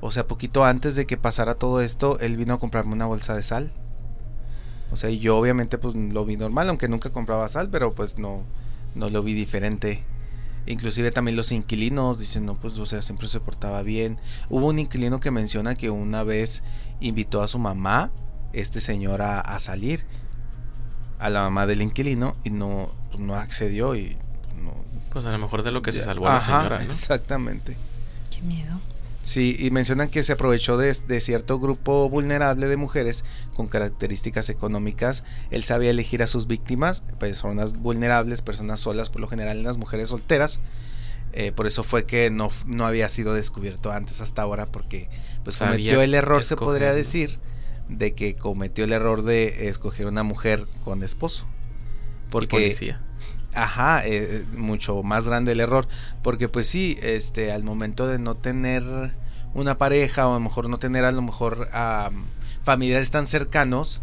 o 0.00 0.10
sea, 0.10 0.26
poquito 0.26 0.64
antes 0.64 0.96
de 0.96 1.06
que 1.06 1.16
pasara 1.16 1.54
todo 1.54 1.80
esto, 1.80 2.18
él 2.18 2.36
vino 2.36 2.54
a 2.54 2.58
comprarme 2.58 2.92
una 2.92 3.06
bolsa 3.06 3.36
de 3.36 3.44
sal. 3.44 3.72
O 4.90 4.96
sea, 4.96 5.10
yo 5.10 5.38
obviamente 5.38 5.78
pues 5.78 5.94
lo 5.94 6.24
vi 6.24 6.36
normal, 6.36 6.68
aunque 6.70 6.88
nunca 6.88 7.10
compraba 7.10 7.48
sal, 7.48 7.68
pero 7.70 7.94
pues 7.94 8.18
no, 8.18 8.42
no 8.96 9.08
lo 9.10 9.22
vi 9.22 9.32
diferente. 9.32 10.02
Inclusive 10.66 11.12
también 11.12 11.36
los 11.36 11.52
inquilinos 11.52 12.18
dicen, 12.18 12.46
no, 12.46 12.56
pues 12.56 12.76
o 12.80 12.86
sea, 12.86 13.00
siempre 13.00 13.28
se 13.28 13.38
portaba 13.38 13.82
bien. 13.82 14.18
Hubo 14.50 14.66
un 14.66 14.80
inquilino 14.80 15.20
que 15.20 15.30
menciona 15.30 15.76
que 15.76 15.88
una 15.90 16.24
vez 16.24 16.64
invitó 16.98 17.42
a 17.42 17.48
su 17.48 17.60
mamá, 17.60 18.10
este 18.52 18.80
señor, 18.80 19.22
a, 19.22 19.58
salir. 19.60 20.04
A 21.18 21.30
la 21.30 21.42
mamá 21.42 21.66
del 21.66 21.82
inquilino 21.82 22.36
y 22.44 22.50
no, 22.50 22.92
pues, 23.10 23.18
no 23.18 23.34
accedió 23.34 23.96
y 23.96 24.16
pues 25.10 25.24
a 25.24 25.32
lo 25.32 25.38
mejor 25.38 25.62
de 25.62 25.72
lo 25.72 25.82
que 25.82 25.92
se 25.92 26.02
salvó 26.02 26.26
la 26.26 26.40
señora. 26.40 26.82
Exactamente. 26.82 27.76
Qué 28.30 28.42
miedo. 28.42 28.78
Sí, 29.22 29.56
y 29.58 29.70
mencionan 29.70 30.08
que 30.08 30.22
se 30.22 30.32
aprovechó 30.32 30.78
de, 30.78 30.94
cierto 31.20 31.58
grupo 31.58 32.08
vulnerable 32.08 32.66
de 32.66 32.76
mujeres 32.78 33.24
con 33.54 33.66
características 33.66 34.48
económicas. 34.48 35.24
Él 35.50 35.64
sabía 35.64 35.90
elegir 35.90 36.22
a 36.22 36.26
sus 36.26 36.46
víctimas, 36.46 37.02
personas 37.18 37.74
vulnerables, 37.74 38.40
personas 38.40 38.80
solas, 38.80 39.10
por 39.10 39.20
lo 39.20 39.28
general 39.28 39.62
las 39.62 39.76
mujeres 39.76 40.08
solteras. 40.08 40.60
Eh, 41.34 41.52
por 41.52 41.66
eso 41.66 41.84
fue 41.84 42.06
que 42.06 42.30
no, 42.30 42.48
no 42.64 42.86
había 42.86 43.08
sido 43.10 43.34
descubierto 43.34 43.92
antes 43.92 44.22
hasta 44.22 44.40
ahora, 44.40 44.64
porque 44.64 45.10
pues 45.44 45.58
cometió 45.58 46.00
el 46.00 46.14
error, 46.14 46.42
se 46.42 46.56
podría 46.56 46.94
decir, 46.94 47.38
de 47.88 48.14
que 48.14 48.36
cometió 48.36 48.84
el 48.84 48.92
error 48.92 49.22
de 49.22 49.68
escoger 49.68 50.06
una 50.06 50.22
mujer 50.22 50.66
con 50.84 51.02
esposo. 51.02 51.46
Porque, 52.30 52.56
policía. 52.56 53.00
Ajá, 53.54 54.06
eh, 54.06 54.42
eh, 54.42 54.44
mucho 54.56 55.02
más 55.02 55.26
grande 55.26 55.52
el 55.52 55.60
error. 55.60 55.88
Porque 56.22 56.48
pues 56.48 56.66
sí, 56.66 56.98
este, 57.02 57.52
al 57.52 57.64
momento 57.64 58.06
de 58.06 58.18
no 58.18 58.36
tener 58.36 58.82
una 59.54 59.78
pareja 59.78 60.28
o 60.28 60.32
a 60.32 60.34
lo 60.34 60.40
mejor 60.40 60.68
no 60.68 60.78
tener 60.78 61.04
a 61.04 61.12
lo 61.12 61.22
mejor 61.22 61.68
familiares 62.62 63.10
tan 63.10 63.26
cercanos, 63.26 64.00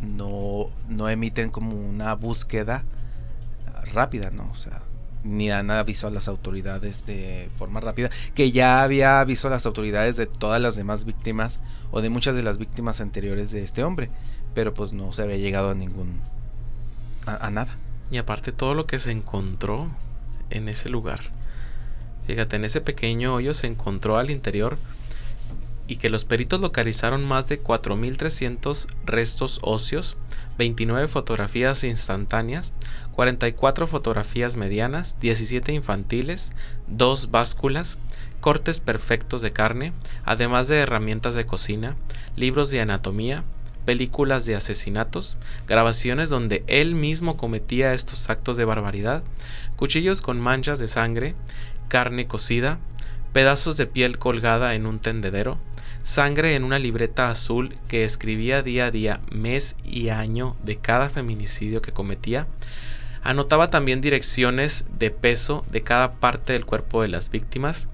no, 0.00 0.70
no 0.88 1.08
emiten 1.08 1.50
como 1.50 1.76
una 1.76 2.14
búsqueda 2.14 2.84
rápida, 3.92 4.30
¿no? 4.30 4.50
O 4.50 4.54
sea, 4.54 4.82
ni 5.24 5.48
dan 5.48 5.70
aviso 5.70 6.06
a 6.06 6.10
las 6.10 6.28
autoridades 6.28 7.04
de 7.06 7.48
forma 7.56 7.80
rápida, 7.80 8.10
que 8.34 8.52
ya 8.52 8.82
había 8.82 9.20
aviso 9.20 9.48
a 9.48 9.50
las 9.50 9.66
autoridades 9.66 10.16
de 10.16 10.26
todas 10.26 10.60
las 10.60 10.76
demás 10.76 11.04
víctimas 11.04 11.60
o 11.90 12.00
de 12.00 12.10
muchas 12.10 12.36
de 12.36 12.42
las 12.42 12.58
víctimas 12.58 13.00
anteriores 13.00 13.50
de 13.50 13.64
este 13.64 13.82
hombre, 13.82 14.10
pero 14.54 14.74
pues 14.74 14.92
no 14.92 15.12
se 15.12 15.22
había 15.22 15.36
llegado 15.36 15.70
a 15.70 15.74
ningún 15.74 16.20
a 17.26 17.50
nada. 17.50 17.78
Y 18.10 18.18
aparte 18.18 18.52
todo 18.52 18.74
lo 18.74 18.86
que 18.86 18.98
se 18.98 19.10
encontró 19.10 19.88
en 20.50 20.68
ese 20.68 20.88
lugar. 20.90 21.20
Fíjate, 22.26 22.56
en 22.56 22.64
ese 22.64 22.80
pequeño 22.80 23.34
hoyo 23.34 23.54
se 23.54 23.66
encontró 23.66 24.16
al 24.18 24.30
interior 24.30 24.78
y 25.86 25.96
que 25.96 26.08
los 26.08 26.24
peritos 26.24 26.60
localizaron 26.60 27.24
más 27.24 27.46
de 27.48 27.62
4.300 27.62 28.86
restos 29.04 29.58
óseos, 29.62 30.16
29 30.56 31.08
fotografías 31.08 31.84
instantáneas, 31.84 32.72
44 33.12 33.86
fotografías 33.86 34.56
medianas, 34.56 35.16
17 35.20 35.72
infantiles, 35.72 36.52
2 36.88 37.30
básculas, 37.30 37.98
cortes 38.40 38.80
perfectos 38.80 39.40
de 39.40 39.52
carne, 39.52 39.92
además 40.24 40.68
de 40.68 40.78
herramientas 40.78 41.34
de 41.34 41.46
cocina, 41.46 41.96
libros 42.36 42.70
de 42.70 42.80
anatomía, 42.80 43.44
películas 43.84 44.46
de 44.46 44.56
asesinatos, 44.56 45.36
grabaciones 45.66 46.30
donde 46.30 46.64
él 46.66 46.94
mismo 46.94 47.36
cometía 47.36 47.92
estos 47.92 48.30
actos 48.30 48.56
de 48.56 48.64
barbaridad, 48.64 49.22
cuchillos 49.76 50.22
con 50.22 50.40
manchas 50.40 50.78
de 50.78 50.88
sangre, 50.88 51.34
carne 51.88 52.26
cocida, 52.26 52.78
pedazos 53.32 53.76
de 53.76 53.86
piel 53.86 54.18
colgada 54.18 54.74
en 54.74 54.86
un 54.86 55.00
tendedero, 55.00 55.58
sangre 56.04 56.54
en 56.54 56.62
una 56.62 56.78
libreta 56.78 57.30
azul 57.30 57.76
que 57.88 58.04
escribía 58.04 58.62
día 58.62 58.86
a 58.86 58.90
día, 58.92 59.20
mes 59.32 59.76
y 59.82 60.10
año 60.10 60.54
de 60.62 60.76
cada 60.76 61.10
feminicidio 61.10 61.82
que 61.82 61.92
cometía, 61.92 62.46
anotaba 63.24 63.70
también 63.70 64.00
direcciones 64.00 64.84
de 64.96 65.10
peso 65.10 65.64
de 65.70 65.82
cada 65.82 66.12
parte 66.12 66.52
del 66.52 66.66
cuerpo 66.66 67.02
de 67.02 67.08
las 67.08 67.30
víctimas 67.30 67.88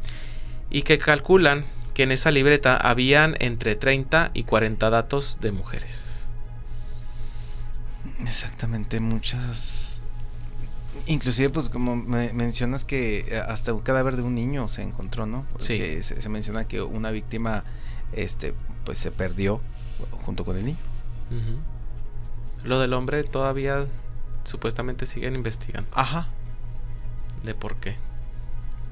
y 0.69 0.83
que 0.83 0.99
calculan 0.99 1.65
que 1.95 2.03
en 2.03 2.13
esa 2.13 2.31
libreta 2.31 2.77
habían 2.77 3.37
entre 3.39 3.77
30 3.77 4.33
y 4.35 4.43
40 4.43 4.91
datos 4.91 5.39
de 5.41 5.53
mujeres. 5.53 6.29
Exactamente, 8.27 9.01
muchas... 9.01 10.01
Inclusive, 11.07 11.51
pues 11.51 11.71
como 11.71 11.97
mencionas 11.97 12.85
que 12.85 13.21
eh, 13.21 13.43
hasta 13.47 13.73
un 13.73 13.81
cadáver 13.81 14.17
de 14.17 14.23
un 14.23 14.35
niño 14.35 14.69
se 14.69 14.83
encontró, 14.83 15.25
¿no? 15.25 15.47
Porque 15.53 16.03
se, 16.03 16.29
menciona 16.29 16.67
que 16.67 16.83
una 16.83 17.11
víctima, 17.11 17.65
este, 18.13 18.55
pues 18.85 18.99
se 18.99 19.11
perdió 19.11 19.61
junto 20.25 20.45
con 20.45 20.57
el 20.57 20.65
niño. 20.65 20.79
Lo 22.65 22.79
del 22.81 22.93
hombre 22.93 23.23
todavía 23.25 23.87
supuestamente 24.45 25.07
siguen 25.07 25.35
investigando. 25.35 25.89
Ajá. 25.95 26.29
De 27.45 27.55
por 27.55 27.77
qué. 27.77 27.97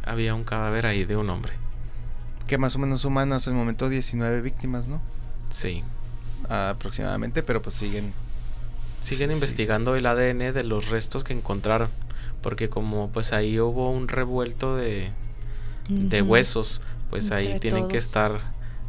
Había 0.05 0.35
un 0.35 0.45
cadáver 0.45 0.87
ahí 0.87 1.05
de 1.05 1.17
un 1.17 1.29
hombre 1.31 1.53
que 2.49 2.59
más 2.59 2.75
o 2.75 2.81
menos 2.81 3.03
suman 3.03 3.33
hasta 3.33 3.51
el 3.51 3.57
momento 3.57 3.89
19 3.89 4.41
víctimas, 4.41 4.89
¿no? 4.89 5.01
Sí. 5.51 5.85
Aproximadamente, 6.49 7.45
pero 7.45 7.63
pues 7.63 7.77
siguen. 7.77 8.13
Siguen 9.01 9.31
investigando 9.31 9.95
el 9.95 10.07
ADN 10.07 10.53
de 10.53 10.65
los 10.65 10.89
restos 10.89 11.23
que 11.23 11.35
encontraron. 11.35 11.91
Porque 12.43 12.69
como 12.69 13.11
pues 13.11 13.33
ahí 13.33 13.61
hubo 13.61 13.91
un 13.93 14.09
revuelto 14.09 14.77
de, 14.77 15.11
de 15.89 16.23
huesos, 16.23 16.83
pues 17.11 17.31
ahí 17.31 17.61
tienen 17.61 17.87
que 17.89 17.99
estar 17.99 18.41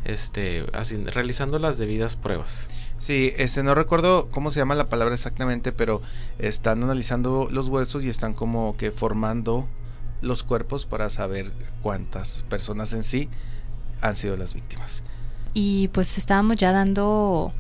este 0.06 0.66
realizando 0.72 1.60
las 1.60 1.78
debidas 1.78 2.16
pruebas. 2.16 2.68
Sí, 2.98 3.34
este 3.38 3.64
no 3.64 3.76
recuerdo 3.76 4.30
cómo 4.30 4.52
se 4.52 4.60
llama 4.60 4.76
la 4.76 4.90
palabra 4.90 5.14
exactamente, 5.14 5.72
pero 5.72 6.02
están 6.38 6.84
analizando 6.84 7.48
los 7.52 7.68
huesos 7.68 8.04
y 8.04 8.10
están 8.10 8.34
como 8.34 8.76
que 8.76 8.92
formando 8.92 9.68
los 10.22 10.44
cuerpos 10.44 10.86
para 10.86 11.10
saber 11.10 11.52
cuántas 11.82 12.44
personas 12.50 12.94
en 12.94 13.04
sí 13.04 13.30
han 14.02 14.16
sido 14.16 14.36
las 14.36 14.54
víctimas. 14.54 15.04
Y 15.54 15.88
pues 15.90 16.18
estábamos 16.18 16.58
ya 16.58 16.72
dando 16.72 17.54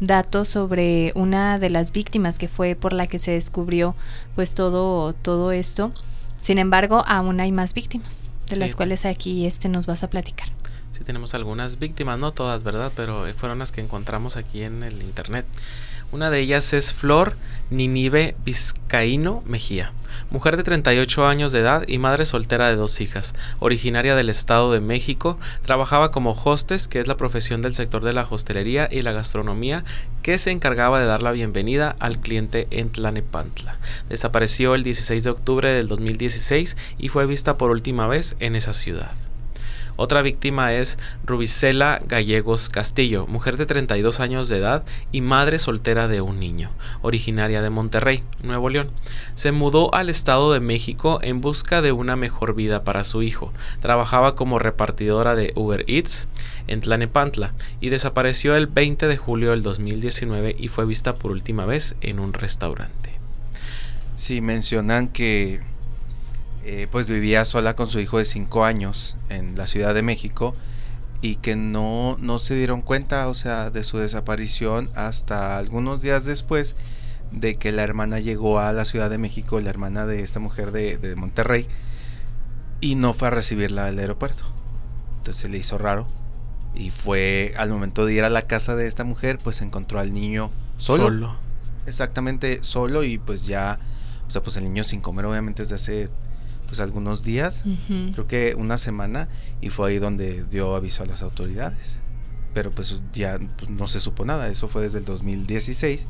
datos 0.00 0.48
sobre 0.48 1.12
una 1.14 1.58
de 1.58 1.70
las 1.70 1.92
víctimas 1.92 2.38
que 2.38 2.48
fue 2.48 2.74
por 2.74 2.92
la 2.92 3.06
que 3.06 3.18
se 3.18 3.32
descubrió 3.32 3.94
pues 4.34 4.54
todo 4.54 5.12
todo 5.12 5.52
esto. 5.52 5.92
Sin 6.40 6.58
embargo, 6.58 7.04
aún 7.06 7.40
hay 7.40 7.52
más 7.52 7.72
víctimas, 7.72 8.28
de 8.48 8.56
las 8.56 8.74
cuales 8.74 9.06
aquí 9.06 9.46
este 9.46 9.68
nos 9.68 9.86
vas 9.86 10.02
a 10.02 10.10
platicar. 10.10 10.48
Sí, 10.92 11.04
tenemos 11.04 11.32
algunas 11.32 11.78
víctimas, 11.78 12.18
no 12.18 12.32
todas, 12.32 12.64
¿verdad? 12.64 12.92
Pero 12.94 13.24
fueron 13.34 13.58
las 13.58 13.72
que 13.72 13.80
encontramos 13.80 14.36
aquí 14.36 14.62
en 14.62 14.82
el 14.82 15.00
internet. 15.00 15.46
Una 16.12 16.30
de 16.30 16.40
ellas 16.40 16.74
es 16.74 16.92
Flor 16.92 17.34
Ninive 17.70 18.36
Vizcaíno 18.44 19.42
Mejía, 19.46 19.92
mujer 20.30 20.58
de 20.58 20.64
38 20.64 21.26
años 21.26 21.50
de 21.52 21.60
edad 21.60 21.84
y 21.88 21.96
madre 21.96 22.26
soltera 22.26 22.68
de 22.68 22.76
dos 22.76 23.00
hijas, 23.00 23.34
originaria 23.60 24.14
del 24.14 24.28
Estado 24.28 24.70
de 24.70 24.80
México, 24.80 25.38
trabajaba 25.62 26.10
como 26.10 26.32
hostes, 26.44 26.88
que 26.88 27.00
es 27.00 27.06
la 27.06 27.16
profesión 27.16 27.62
del 27.62 27.74
sector 27.74 28.04
de 28.04 28.12
la 28.12 28.26
hostelería 28.28 28.90
y 28.92 29.00
la 29.00 29.12
gastronomía, 29.12 29.84
que 30.20 30.36
se 30.36 30.50
encargaba 30.50 31.00
de 31.00 31.06
dar 31.06 31.22
la 31.22 31.32
bienvenida 31.32 31.96
al 32.00 32.18
cliente 32.18 32.68
en 32.70 32.90
Tlanepantla. 32.90 33.78
Desapareció 34.10 34.74
el 34.74 34.82
16 34.82 35.24
de 35.24 35.30
octubre 35.30 35.72
del 35.72 35.88
2016 35.88 36.76
y 36.98 37.08
fue 37.08 37.24
vista 37.24 37.56
por 37.56 37.70
última 37.70 38.06
vez 38.06 38.36
en 38.40 38.56
esa 38.56 38.74
ciudad. 38.74 39.12
Otra 39.96 40.22
víctima 40.22 40.72
es 40.72 40.98
Rubicela 41.24 42.00
Gallegos 42.06 42.68
Castillo, 42.68 43.26
mujer 43.26 43.56
de 43.56 43.66
32 43.66 44.20
años 44.20 44.48
de 44.48 44.58
edad 44.58 44.84
y 45.12 45.20
madre 45.20 45.58
soltera 45.58 46.08
de 46.08 46.20
un 46.20 46.40
niño, 46.40 46.70
originaria 47.02 47.62
de 47.62 47.70
Monterrey, 47.70 48.22
Nuevo 48.42 48.70
León. 48.70 48.90
Se 49.34 49.52
mudó 49.52 49.94
al 49.94 50.08
Estado 50.08 50.52
de 50.52 50.60
México 50.60 51.18
en 51.22 51.40
busca 51.40 51.82
de 51.82 51.92
una 51.92 52.16
mejor 52.16 52.54
vida 52.54 52.84
para 52.84 53.04
su 53.04 53.22
hijo. 53.22 53.52
Trabajaba 53.80 54.34
como 54.34 54.58
repartidora 54.58 55.34
de 55.34 55.52
Uber 55.56 55.84
Eats 55.86 56.28
en 56.66 56.80
Tlanepantla 56.80 57.52
y 57.80 57.90
desapareció 57.90 58.56
el 58.56 58.66
20 58.66 59.06
de 59.06 59.16
julio 59.16 59.50
del 59.50 59.62
2019 59.62 60.56
y 60.58 60.68
fue 60.68 60.86
vista 60.86 61.16
por 61.16 61.30
última 61.30 61.66
vez 61.66 61.96
en 62.00 62.18
un 62.18 62.32
restaurante. 62.32 63.12
Sí, 64.14 64.40
mencionan 64.40 65.08
que 65.08 65.60
eh, 66.64 66.86
pues 66.90 67.08
vivía 67.08 67.44
sola 67.44 67.74
con 67.74 67.88
su 67.88 68.00
hijo 68.00 68.18
de 68.18 68.24
5 68.24 68.64
años 68.64 69.16
en 69.28 69.56
la 69.56 69.66
Ciudad 69.66 69.94
de 69.94 70.02
México 70.02 70.54
y 71.20 71.36
que 71.36 71.56
no, 71.56 72.16
no 72.20 72.38
se 72.38 72.54
dieron 72.54 72.82
cuenta, 72.82 73.28
o 73.28 73.34
sea, 73.34 73.70
de 73.70 73.84
su 73.84 73.98
desaparición 73.98 74.90
hasta 74.94 75.58
algunos 75.58 76.02
días 76.02 76.24
después 76.24 76.76
de 77.30 77.56
que 77.56 77.72
la 77.72 77.82
hermana 77.82 78.18
llegó 78.18 78.58
a 78.58 78.72
la 78.72 78.84
Ciudad 78.84 79.08
de 79.08 79.18
México, 79.18 79.60
la 79.60 79.70
hermana 79.70 80.06
de 80.06 80.22
esta 80.22 80.40
mujer 80.40 80.72
de, 80.72 80.98
de 80.98 81.16
Monterrey, 81.16 81.68
y 82.80 82.96
no 82.96 83.14
fue 83.14 83.28
a 83.28 83.30
recibirla 83.30 83.86
al 83.86 83.98
aeropuerto. 83.98 84.44
Entonces 85.18 85.50
le 85.50 85.58
hizo 85.58 85.78
raro 85.78 86.08
y 86.74 86.90
fue 86.90 87.54
al 87.56 87.70
momento 87.70 88.04
de 88.06 88.14
ir 88.14 88.24
a 88.24 88.30
la 88.30 88.42
casa 88.42 88.74
de 88.76 88.86
esta 88.86 89.04
mujer, 89.04 89.38
pues 89.38 89.62
encontró 89.62 90.00
al 90.00 90.12
niño 90.12 90.50
solo. 90.78 91.04
solo. 91.04 91.36
Exactamente 91.86 92.62
solo 92.62 93.04
y 93.04 93.18
pues 93.18 93.46
ya, 93.46 93.78
o 94.26 94.30
sea, 94.30 94.42
pues 94.42 94.56
el 94.56 94.64
niño 94.64 94.84
sin 94.84 95.00
comer 95.00 95.26
obviamente 95.26 95.62
desde 95.62 95.74
hace 95.76 96.10
pues 96.72 96.80
algunos 96.80 97.22
días, 97.22 97.64
creo 98.14 98.26
que 98.26 98.54
una 98.56 98.78
semana, 98.78 99.28
y 99.60 99.68
fue 99.68 99.90
ahí 99.90 99.98
donde 99.98 100.42
dio 100.44 100.74
aviso 100.74 101.02
a 101.02 101.06
las 101.06 101.20
autoridades. 101.20 101.98
Pero 102.54 102.70
pues 102.70 103.02
ya 103.12 103.38
pues, 103.58 103.70
no 103.70 103.88
se 103.88 104.00
supo 104.00 104.24
nada, 104.24 104.48
eso 104.48 104.68
fue 104.68 104.80
desde 104.80 105.00
el 105.00 105.04
2016 105.04 106.06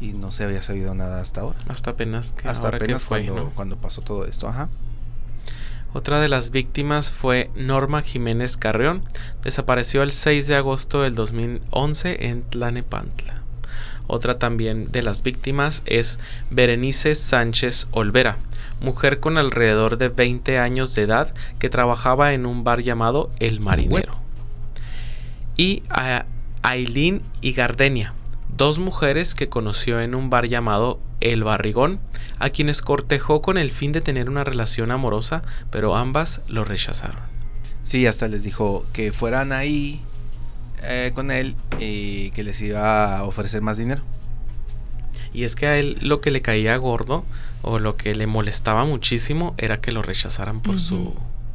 y 0.00 0.14
no 0.14 0.32
se 0.32 0.42
había 0.42 0.62
sabido 0.62 0.96
nada 0.96 1.20
hasta 1.20 1.42
ahora. 1.42 1.60
Hasta 1.68 1.92
apenas 1.92 2.32
que 2.32 2.48
Hasta 2.48 2.66
apenas 2.66 3.04
cuando, 3.04 3.52
cuando 3.54 3.76
pasó 3.76 4.02
todo 4.02 4.24
esto, 4.24 4.48
ajá. 4.48 4.68
Otra 5.92 6.18
de 6.18 6.28
las 6.28 6.50
víctimas 6.50 7.12
fue 7.12 7.52
Norma 7.54 8.02
Jiménez 8.02 8.56
Carrión. 8.56 9.02
Desapareció 9.44 10.02
el 10.02 10.10
6 10.10 10.48
de 10.48 10.56
agosto 10.56 11.02
del 11.02 11.14
2011 11.14 12.26
en 12.26 12.42
Tlanepantla. 12.42 13.42
Otra 14.08 14.40
también 14.40 14.90
de 14.90 15.02
las 15.02 15.22
víctimas 15.22 15.84
es 15.86 16.18
Berenice 16.50 17.14
Sánchez 17.14 17.86
Olvera, 17.92 18.38
mujer 18.80 19.20
con 19.20 19.38
alrededor 19.38 19.98
de 19.98 20.08
20 20.08 20.58
años 20.58 20.94
de 20.94 21.02
edad 21.02 21.34
que 21.58 21.70
trabajaba 21.70 22.32
en 22.32 22.46
un 22.46 22.64
bar 22.64 22.80
llamado 22.82 23.30
El 23.38 23.60
Marinero. 23.60 24.16
Y 25.56 25.82
a 25.90 26.26
Aileen 26.62 27.22
y 27.40 27.52
Gardenia, 27.52 28.14
dos 28.56 28.78
mujeres 28.78 29.34
que 29.34 29.48
conoció 29.48 30.00
en 30.00 30.14
un 30.14 30.30
bar 30.30 30.48
llamado 30.48 31.00
El 31.20 31.44
Barrigón, 31.44 32.00
a 32.38 32.50
quienes 32.50 32.82
cortejó 32.82 33.42
con 33.42 33.58
el 33.58 33.70
fin 33.70 33.92
de 33.92 34.00
tener 34.00 34.28
una 34.30 34.44
relación 34.44 34.90
amorosa, 34.90 35.42
pero 35.70 35.96
ambas 35.96 36.40
lo 36.48 36.64
rechazaron. 36.64 37.22
Sí, 37.82 38.06
hasta 38.06 38.28
les 38.28 38.44
dijo 38.44 38.86
que 38.92 39.12
fueran 39.12 39.52
ahí 39.52 40.02
eh, 40.82 41.12
con 41.14 41.30
él 41.30 41.56
y 41.78 42.30
que 42.30 42.42
les 42.42 42.60
iba 42.60 43.18
a 43.18 43.24
ofrecer 43.24 43.62
más 43.62 43.76
dinero. 43.76 44.02
Y 45.32 45.44
es 45.44 45.56
que 45.56 45.66
a 45.66 45.78
él 45.78 45.98
lo 46.00 46.20
que 46.20 46.30
le 46.30 46.42
caía 46.42 46.76
gordo 46.76 47.24
o 47.62 47.78
lo 47.78 47.96
que 47.96 48.14
le 48.14 48.26
molestaba 48.26 48.84
muchísimo 48.84 49.54
era 49.58 49.80
que 49.80 49.92
lo 49.92 50.02
rechazaran 50.02 50.60
por 50.60 50.78
su 50.78 51.14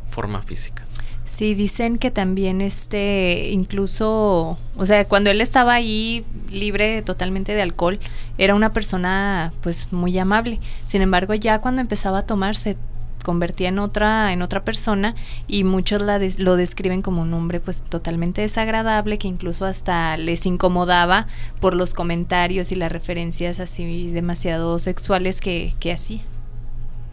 forma 0.09 0.41
física. 0.41 0.85
Sí, 1.25 1.55
dicen 1.55 1.97
que 1.97 2.11
también 2.11 2.61
este, 2.61 3.49
incluso, 3.49 4.59
o 4.77 4.85
sea, 4.85 5.05
cuando 5.05 5.31
él 5.31 5.41
estaba 5.41 5.73
ahí 5.73 6.23
libre 6.51 7.01
totalmente 7.01 7.53
de 7.53 7.63
alcohol, 7.63 7.99
era 8.37 8.53
una 8.53 8.73
persona 8.73 9.51
pues 9.61 9.91
muy 9.91 10.17
amable. 10.19 10.59
Sin 10.83 11.01
embargo, 11.01 11.33
ya 11.33 11.61
cuando 11.61 11.81
empezaba 11.81 12.19
a 12.19 12.25
tomarse 12.27 12.77
convertía 13.25 13.67
en 13.67 13.79
otra, 13.79 14.31
en 14.31 14.41
otra 14.41 14.63
persona 14.63 15.15
y 15.47 15.65
muchos 15.65 16.01
la 16.01 16.17
lo 16.37 16.55
describen 16.55 17.01
como 17.01 17.23
un 17.23 17.33
hombre 17.33 17.59
pues 17.59 17.83
totalmente 17.83 18.41
desagradable 18.41 19.17
que 19.17 19.27
incluso 19.27 19.65
hasta 19.65 20.15
les 20.15 20.45
incomodaba 20.45 21.27
por 21.59 21.73
los 21.75 21.93
comentarios 21.93 22.71
y 22.71 22.75
las 22.75 22.89
referencias 22.91 23.59
así 23.59 24.11
demasiado 24.11 24.79
sexuales 24.79 25.41
que, 25.41 25.73
que 25.81 25.91
hacía. 25.91 26.21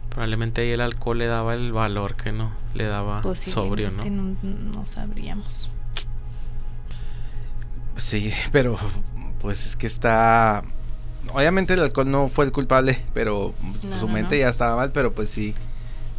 Probablemente 0.09 0.61
ahí 0.61 0.69
el 0.69 0.81
alcohol 0.81 1.17
le 1.17 1.25
daba 1.27 1.55
el 1.55 1.73
valor 1.73 2.15
que 2.15 2.31
no 2.31 2.51
le 2.75 2.85
daba 2.85 3.21
sobrio, 3.35 3.91
¿no? 3.91 4.03
¿no? 4.05 4.35
No 4.43 4.85
sabríamos. 4.85 5.69
Sí, 7.97 8.31
pero 8.51 8.77
pues 9.41 9.65
es 9.65 9.75
que 9.75 9.87
está 9.87 10.63
obviamente 11.33 11.73
el 11.73 11.79
alcohol 11.81 12.09
no 12.09 12.27
fue 12.27 12.45
el 12.45 12.51
culpable, 12.51 12.97
pero 13.13 13.53
No, 13.83 13.97
su 13.97 14.07
no, 14.07 14.13
mente 14.13 14.35
no. 14.35 14.41
ya 14.41 14.49
estaba 14.49 14.75
mal, 14.75 14.91
pero 14.91 15.13
pues 15.13 15.29
sí, 15.29 15.55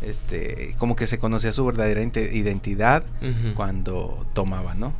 este, 0.06 0.74
como 0.78 0.96
que 0.96 1.06
se 1.06 1.18
conocía 1.18 1.52
su 1.52 1.64
verdadera 1.64 2.02
identidad 2.02 3.04
cuando 3.54 4.26
tomaba, 4.32 4.74
¿no? 4.74 4.92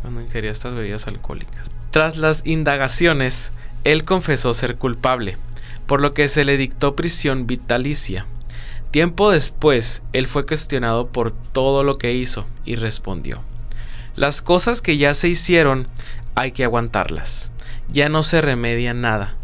cuando 0.00 0.20
ingería 0.20 0.50
estas 0.50 0.74
bebidas 0.74 1.06
alcohólicas. 1.06 1.70
Tras 1.90 2.16
las 2.16 2.46
indagaciones, 2.46 3.52
él 3.84 4.04
confesó 4.04 4.54
ser 4.54 4.76
culpable, 4.76 5.36
por 5.86 6.00
lo 6.00 6.14
que 6.14 6.28
se 6.28 6.44
le 6.44 6.56
dictó 6.56 6.96
prisión 6.96 7.46
vitalicia. 7.46 8.26
Tiempo 8.90 9.30
después, 9.30 10.02
él 10.12 10.26
fue 10.26 10.46
cuestionado 10.46 11.08
por 11.08 11.32
todo 11.32 11.84
lo 11.84 11.98
que 11.98 12.14
hizo 12.14 12.46
y 12.64 12.76
respondió, 12.76 13.42
las 14.16 14.42
cosas 14.42 14.82
que 14.82 14.96
ya 14.96 15.14
se 15.14 15.28
hicieron 15.28 15.86
hay 16.34 16.52
que 16.52 16.64
aguantarlas, 16.64 17.52
ya 17.92 18.08
no 18.08 18.22
se 18.22 18.40
remedia 18.40 18.94
nada, 18.94 19.36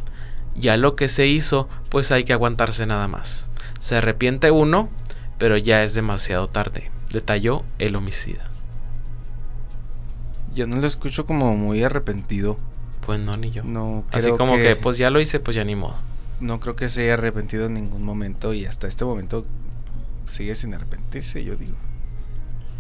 ya 0.57 0.77
lo 0.77 0.97
que 0.97 1.09
se 1.09 1.27
hizo 1.27 1.69
pues 1.91 2.11
hay 2.11 2.25
que 2.25 2.33
aguantarse 2.33 2.87
nada 2.87 3.07
más. 3.09 3.49
Se 3.79 3.97
arrepiente 3.97 4.51
uno, 4.51 4.89
pero 5.39 5.57
ya 5.57 5.83
es 5.83 5.95
demasiado 5.95 6.49
tarde, 6.49 6.91
detalló 7.13 7.65
el 7.79 7.97
homicida. 7.97 8.45
Yo 10.55 10.67
no 10.67 10.77
lo 10.77 10.87
escucho 10.87 11.27
como 11.27 11.57
muy 11.57 11.83
arrepentido. 11.83 12.59
Pues 13.05 13.21
no, 13.21 13.37
ni 13.37 13.51
yo. 13.51 13.63
No 13.63 14.05
Así 14.13 14.31
como 14.33 14.57
que... 14.57 14.75
pues 14.77 14.99
ya 14.99 15.11
lo 15.11 15.21
hice, 15.21 15.39
pues 15.39 15.55
ya 15.55 15.65
ni 15.65 15.77
modo. 15.77 15.97
no 16.41 16.61
creo 16.61 16.77
que 16.77 16.89
se 16.89 17.03
haya 17.05 17.15
arrepentido 17.15 17.67
en 17.67 17.75
ningún 17.75 18.03
momento 18.03 18.53
y 18.53 18.65
hasta 18.67 18.87
este 18.89 19.05
momento 19.05 19.47
sigue 20.27 20.55
sin 20.55 20.75
arrepentirse, 20.75 21.45
yo 21.45 21.57
digo. 21.57 21.77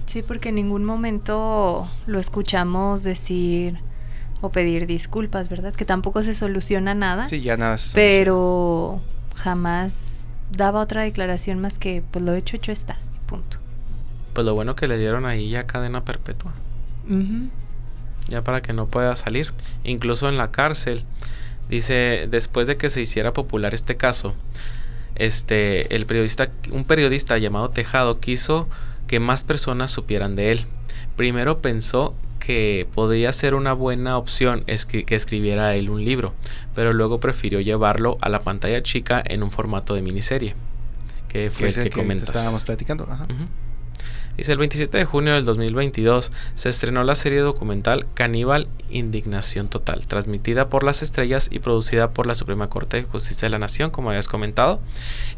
Sí, 0.06 0.22
porque 0.22 0.48
en 0.50 0.56
ningún 0.56 0.84
momento 0.84 1.88
lo 2.06 2.18
escuchamos 2.18 3.02
decir 3.02 3.78
o 4.40 4.50
pedir 4.50 4.86
disculpas, 4.86 5.48
¿verdad? 5.48 5.74
Que 5.74 5.84
tampoco 5.84 6.22
se 6.22 6.34
soluciona 6.34 6.94
nada, 6.94 7.28
Sí, 7.28 7.40
ya 7.42 7.56
nada 7.56 7.76
se 7.78 7.88
soluciona. 7.90 8.18
pero 8.18 9.00
jamás 9.34 10.25
daba 10.50 10.80
otra 10.80 11.02
declaración 11.02 11.60
más 11.60 11.78
que, 11.78 12.02
pues 12.10 12.24
lo 12.24 12.34
hecho, 12.34 12.56
hecho 12.56 12.72
está, 12.72 12.98
punto. 13.26 13.58
Pues 14.32 14.44
lo 14.44 14.54
bueno 14.54 14.76
que 14.76 14.86
le 14.86 14.98
dieron 14.98 15.26
ahí 15.26 15.50
ya 15.50 15.64
cadena 15.64 16.04
perpetua. 16.04 16.52
Ya 18.28 18.42
para 18.42 18.60
que 18.60 18.72
no 18.72 18.86
pueda 18.86 19.16
salir. 19.16 19.52
Incluso 19.84 20.28
en 20.28 20.36
la 20.36 20.50
cárcel. 20.50 21.04
Dice, 21.68 22.28
después 22.30 22.66
de 22.66 22.76
que 22.76 22.90
se 22.90 23.00
hiciera 23.00 23.32
popular 23.32 23.74
este 23.74 23.96
caso, 23.96 24.34
este, 25.14 25.94
el 25.94 26.06
periodista, 26.06 26.50
un 26.70 26.84
periodista 26.84 27.38
llamado 27.38 27.70
Tejado 27.70 28.20
quiso 28.20 28.68
que 29.06 29.20
más 29.20 29.44
personas 29.44 29.90
supieran 29.90 30.36
de 30.36 30.52
él. 30.52 30.66
Primero 31.16 31.62
pensó 31.62 32.14
que 32.38 32.86
podría 32.94 33.32
ser 33.32 33.54
una 33.54 33.72
buena 33.72 34.18
opción 34.18 34.64
escri- 34.66 35.04
que 35.04 35.14
escribiera 35.14 35.74
él 35.74 35.90
un 35.90 36.04
libro, 36.04 36.34
pero 36.74 36.92
luego 36.92 37.18
prefirió 37.20 37.60
llevarlo 37.60 38.18
a 38.20 38.28
la 38.28 38.42
pantalla 38.42 38.82
chica 38.82 39.22
en 39.26 39.42
un 39.42 39.50
formato 39.50 39.94
de 39.94 40.02
miniserie, 40.02 40.54
que 41.28 41.44
que 41.44 41.50
fue 41.50 41.68
es 41.68 41.76
el 41.78 41.84
que 41.84 41.90
que 41.90 41.96
comentas. 42.00 42.28
estábamos 42.28 42.64
platicando. 42.64 43.04
Ajá. 43.10 43.26
Dice 44.36 44.52
el 44.52 44.58
27 44.58 44.98
de 44.98 45.04
junio 45.06 45.32
del 45.32 45.46
2022 45.46 46.30
se 46.54 46.68
estrenó 46.68 47.04
la 47.04 47.14
serie 47.14 47.40
documental 47.40 48.06
Caníbal 48.12 48.68
Indignación 48.90 49.68
Total, 49.68 50.06
transmitida 50.06 50.68
por 50.68 50.84
las 50.84 51.02
estrellas 51.02 51.48
y 51.50 51.60
producida 51.60 52.10
por 52.10 52.26
la 52.26 52.34
Suprema 52.34 52.68
Corte 52.68 52.98
de 52.98 53.04
Justicia 53.04 53.46
de 53.46 53.50
la 53.50 53.58
Nación, 53.58 53.90
como 53.90 54.10
habías 54.10 54.28
comentado. 54.28 54.80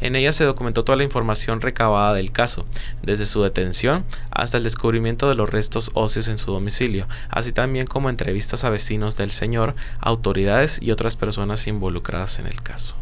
En 0.01 0.17
ella 0.17 0.33
se 0.33 0.45
documentó 0.45 0.83
toda 0.83 0.97
la 0.97 1.05
información 1.05 1.61
recabada 1.61 2.13
del 2.15 2.33
caso, 2.33 2.67
desde 3.03 3.27
su 3.27 3.41
detención 3.43 4.05
hasta 4.31 4.57
el 4.57 4.65
descubrimiento 4.65 5.29
de 5.29 5.37
los 5.37 5.49
restos 5.49 5.93
óseos 5.95 6.27
en 6.27 6.39
su 6.39 6.51
domicilio, 6.51 7.07
así 7.31 7.53
también 7.53 7.87
como 7.87 8.11
entrevistas 8.11 8.65
a 8.65 8.71
vecinos 8.71 9.17
del 9.17 9.31
señor, 9.31 9.77
autoridades 10.01 10.83
y 10.83 10.91
otras 10.91 11.17
personas 11.17 11.69
involucradas 11.69 12.41
en 12.41 12.49
el 12.49 12.63
caso. 12.63 12.97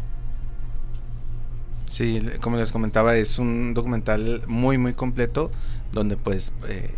Sí, 1.87 2.19
como 2.41 2.57
les 2.57 2.71
comentaba, 2.71 3.15
es 3.15 3.39
un 3.39 3.73
documental 3.73 4.43
muy, 4.47 4.77
muy 4.77 4.93
completo 4.93 5.51
donde 5.93 6.17
pues 6.17 6.53
eh, 6.67 6.89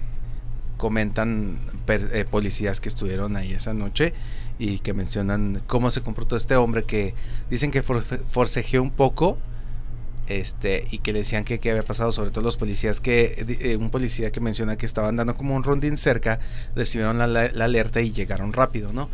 comentan 0.77 1.59
per- 1.85 2.09
eh, 2.13 2.25
policías 2.25 2.79
que 2.81 2.89
estuvieron 2.89 3.35
ahí 3.37 3.53
esa 3.53 3.73
noche 3.73 4.13
y 4.59 4.79
que 4.79 4.93
mencionan 4.93 5.61
cómo 5.67 5.91
se 5.91 6.01
comportó 6.01 6.35
este 6.35 6.55
hombre 6.55 6.85
que 6.85 7.13
dicen 7.49 7.71
que 7.71 7.83
forcejeó 7.83 8.81
un 8.81 8.91
poco 8.91 9.37
este 10.27 10.85
y 10.91 10.99
que 10.99 11.13
le 11.13 11.19
decían 11.19 11.43
que 11.43 11.59
qué 11.59 11.71
había 11.71 11.83
pasado 11.83 12.11
sobre 12.11 12.31
todo 12.31 12.43
los 12.43 12.57
policías 12.57 12.99
que 13.01 13.45
eh, 13.61 13.77
un 13.77 13.89
policía 13.91 14.31
que 14.31 14.39
menciona 14.41 14.77
que 14.77 14.85
estaban 14.85 15.15
dando 15.15 15.35
como 15.35 15.55
un 15.55 15.63
rondín 15.63 15.97
cerca 15.97 16.39
recibieron 16.75 17.17
la 17.17 17.25
alerta 17.65 18.01
y 18.01 18.11
llegaron 18.11 18.53
rápido 18.53 18.93
no 18.93 19.09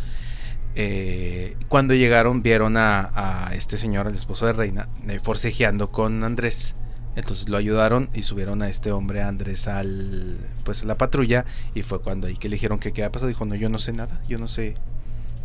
eh, 0.75 1.55
cuando 1.69 1.93
llegaron 1.93 2.43
vieron 2.43 2.75
a, 2.75 3.09
a 3.15 3.53
este 3.55 3.77
señor, 3.77 4.07
el 4.07 4.15
esposo 4.15 4.45
de 4.45 4.53
Reina, 4.53 4.89
eh, 5.07 5.19
forcejeando 5.19 5.91
con 5.91 6.23
Andrés. 6.23 6.75
Entonces 7.15 7.47
lo 7.47 7.55
ayudaron 7.55 8.09
y 8.13 8.23
subieron 8.23 8.61
a 8.61 8.67
este 8.67 8.91
hombre 8.91 9.21
Andrés 9.21 9.69
al 9.69 10.37
pues 10.65 10.83
a 10.83 10.85
la 10.85 10.95
patrulla. 10.95 11.45
Y 11.73 11.81
fue 11.81 12.01
cuando 12.01 12.27
ahí 12.27 12.35
que 12.35 12.49
le 12.49 12.55
dijeron 12.55 12.77
que 12.77 12.91
qué 12.91 13.03
había 13.03 13.11
pasado 13.13 13.29
dijo 13.29 13.45
no 13.45 13.55
yo 13.55 13.69
no 13.69 13.79
sé 13.79 13.93
nada 13.93 14.21
yo 14.27 14.37
no 14.37 14.49
sé 14.49 14.75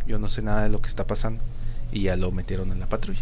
yo 0.05 0.19
no 0.19 0.27
sé 0.27 0.41
nada 0.41 0.63
de 0.63 0.69
lo 0.69 0.81
que 0.81 0.89
está 0.89 1.07
pasando 1.07 1.41
y 1.93 2.03
ya 2.03 2.17
lo 2.17 2.31
metieron 2.33 2.73
en 2.73 2.81
la 2.81 2.87
patrulla. 2.87 3.21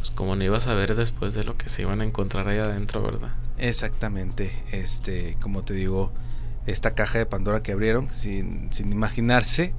Pues 0.00 0.10
como 0.10 0.36
no 0.36 0.44
ibas 0.44 0.68
a 0.68 0.74
ver 0.74 0.94
después 0.94 1.32
de 1.32 1.44
lo 1.44 1.56
que 1.56 1.70
se 1.70 1.82
iban 1.82 2.02
a 2.02 2.04
encontrar 2.04 2.46
ahí 2.48 2.58
adentro, 2.58 3.02
¿verdad? 3.02 3.30
exactamente. 3.56 4.52
Este 4.70 5.34
como 5.40 5.62
te 5.62 5.72
digo 5.72 6.12
esta 6.66 6.94
caja 6.94 7.18
de 7.18 7.24
Pandora 7.24 7.62
que 7.62 7.72
abrieron 7.72 8.10
sin, 8.10 8.70
sin 8.70 8.92
imaginarse 8.92 9.72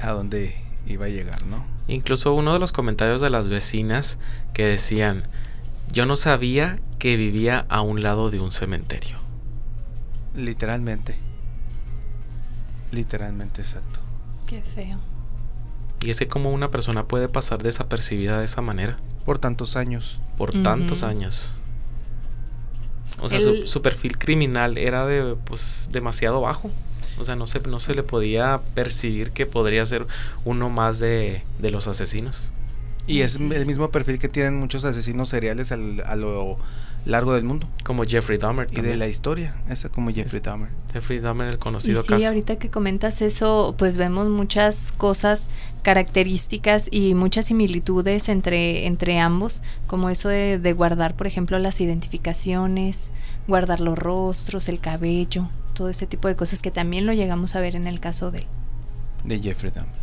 a 0.00 0.10
dónde 0.12 0.54
iba 0.86 1.06
a 1.06 1.08
llegar 1.08 1.44
no 1.46 1.64
Incluso 1.88 2.32
uno 2.32 2.52
de 2.52 2.58
los 2.60 2.70
comentarios 2.72 3.20
de 3.20 3.28
las 3.30 3.48
vecinas 3.48 4.18
que 4.54 4.64
decían, 4.64 5.24
yo 5.92 6.06
no 6.06 6.14
sabía 6.16 6.78
que 6.98 7.16
vivía 7.16 7.66
a 7.68 7.80
un 7.80 8.02
lado 8.02 8.30
de 8.30 8.38
un 8.40 8.52
cementerio. 8.52 9.18
literalmente 10.36 11.16
literalmente 12.90 13.60
exacto 13.62 14.00
Qué 14.46 14.60
feo. 14.62 14.98
Y 16.04 16.10
es 16.10 16.18
que 16.18 16.28
como 16.28 16.50
una 16.52 16.70
persona 16.70 17.04
puede 17.06 17.28
pasar 17.28 17.62
desapercibida 17.62 18.38
de 18.38 18.44
esa 18.44 18.60
manera 18.60 18.98
por 19.24 19.38
tantos 19.38 19.76
años 19.76 20.20
por 20.36 20.50
tantos 20.62 21.02
años. 21.04 21.56
O 23.20 23.28
sea, 23.28 23.38
El- 23.38 23.62
su, 23.62 23.66
su 23.66 23.82
perfil 23.82 24.18
criminal 24.18 24.76
era 24.78 25.06
de 25.06 25.36
pues 25.44 25.88
demasiado 25.92 26.40
bajo. 26.40 26.70
O 27.18 27.24
sea, 27.24 27.36
no 27.36 27.46
se, 27.46 27.60
no 27.60 27.78
se 27.80 27.94
le 27.94 28.02
podía 28.02 28.60
percibir 28.74 29.30
que 29.32 29.46
podría 29.46 29.84
ser 29.86 30.06
uno 30.44 30.70
más 30.70 30.98
de, 30.98 31.42
de 31.60 31.70
los 31.70 31.86
asesinos. 31.88 32.52
Y 33.06 33.20
es 33.22 33.36
el 33.36 33.66
mismo 33.66 33.90
perfil 33.90 34.18
que 34.20 34.28
tienen 34.28 34.56
muchos 34.58 34.84
asesinos 34.84 35.28
seriales 35.28 35.72
al- 35.72 36.02
a 36.06 36.14
lo 36.14 36.56
largo 37.04 37.32
del 37.34 37.42
mundo 37.42 37.68
Como 37.82 38.04
Jeffrey 38.04 38.38
Dahmer. 38.38 38.68
y 38.70 38.80
de 38.80 38.94
la 38.94 39.08
historia, 39.08 39.56
esa 39.68 39.88
como 39.88 40.12
Jeffrey 40.12 40.40
Dahmer. 40.40 40.68
Jeffrey 40.92 41.18
Dahmer, 41.18 41.48
el 41.48 41.54
Y 41.54 41.56
conocido 41.56 42.00
sí, 42.00 42.08
caso. 42.10 42.26
ahorita 42.28 42.56
que 42.60 42.70
comentas 42.70 43.20
eso, 43.22 43.74
pues 43.76 43.96
vemos 43.96 44.28
muchas 44.28 44.92
cosas, 44.96 45.48
características 45.82 46.86
y 46.92 47.14
muchas 47.14 47.46
similitudes 47.46 48.28
entre, 48.28 48.86
entre 48.86 49.18
ambos, 49.18 49.62
como 49.88 50.08
eso 50.08 50.28
de, 50.28 50.60
de 50.60 50.72
guardar, 50.72 51.16
por 51.16 51.26
ejemplo, 51.26 51.58
las 51.58 51.80
identificaciones, 51.80 53.10
guardar 53.48 53.80
los 53.80 53.98
rostros, 53.98 54.68
el 54.68 54.80
cabello, 54.80 55.48
todo 55.72 55.88
ese 55.88 56.06
tipo 56.06 56.28
de 56.28 56.36
cosas 56.36 56.62
que 56.62 56.70
también 56.70 57.06
lo 57.06 57.12
llegamos 57.12 57.56
a 57.56 57.60
ver 57.60 57.76
en 57.76 57.86
el 57.86 58.00
caso 58.00 58.30
de. 58.30 58.46
De 59.24 59.40
Jeffrey 59.40 59.70
Dahmer. 59.70 59.94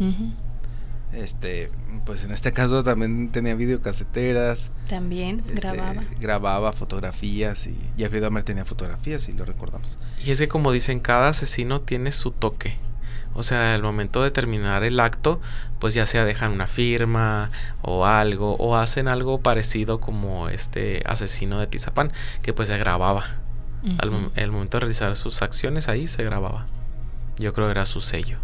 Este, 1.13 1.71
pues 2.05 2.23
en 2.23 2.31
este 2.31 2.51
caso 2.53 2.83
también 2.83 3.31
tenía 3.31 3.55
videocaseteras, 3.55 4.71
También 4.87 5.39
este, 5.47 5.61
grababa. 5.61 6.01
grababa 6.19 6.71
fotografías 6.71 7.65
y 7.65 7.75
Jeffrey 7.97 8.21
Dahmer 8.21 8.43
tenía 8.43 8.63
fotografías 8.63 9.27
y 9.27 9.33
lo 9.33 9.43
recordamos. 9.43 9.99
Y 10.23 10.29
es 10.31 10.37
que 10.37 10.47
como 10.47 10.71
dicen, 10.71 10.99
cada 10.99 11.29
asesino 11.29 11.81
tiene 11.81 12.11
su 12.11 12.31
toque. 12.31 12.77
O 13.33 13.43
sea, 13.43 13.73
al 13.73 13.81
momento 13.81 14.23
de 14.23 14.31
terminar 14.31 14.83
el 14.83 14.99
acto, 14.99 15.39
pues 15.79 15.93
ya 15.93 16.05
sea 16.05 16.25
dejan 16.25 16.51
una 16.51 16.67
firma 16.67 17.51
o 17.81 18.05
algo, 18.05 18.55
o 18.57 18.75
hacen 18.75 19.07
algo 19.07 19.39
parecido 19.41 19.99
como 19.99 20.49
este 20.49 21.01
asesino 21.05 21.59
de 21.59 21.67
Tizapán, 21.67 22.11
que 22.41 22.53
pues 22.53 22.67
se 22.67 22.77
grababa. 22.77 23.23
Al 23.97 24.31
el 24.35 24.51
momento 24.51 24.77
de 24.77 24.81
realizar 24.81 25.15
sus 25.15 25.41
acciones 25.41 25.87
ahí 25.87 26.07
se 26.07 26.23
grababa. 26.23 26.67
Yo 27.37 27.53
creo 27.53 27.67
que 27.67 27.71
era 27.71 27.85
su 27.85 28.01
sello. 28.01 28.37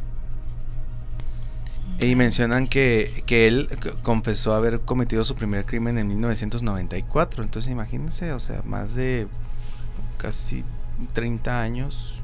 Y 2.00 2.16
mencionan 2.16 2.68
que, 2.68 3.24
que 3.26 3.48
él 3.48 3.68
confesó 4.02 4.54
haber 4.54 4.82
cometido 4.82 5.24
su 5.26 5.36
primer 5.36 5.66
crimen 5.66 5.98
en 5.98 6.08
1994. 6.08 7.44
Entonces 7.44 7.72
imagínense, 7.72 8.32
o 8.34 8.40
sea, 8.40 8.62
más 8.66 8.96
de 8.96 9.28
casi 10.18 10.64
30 11.14 11.62
años. 11.62 12.22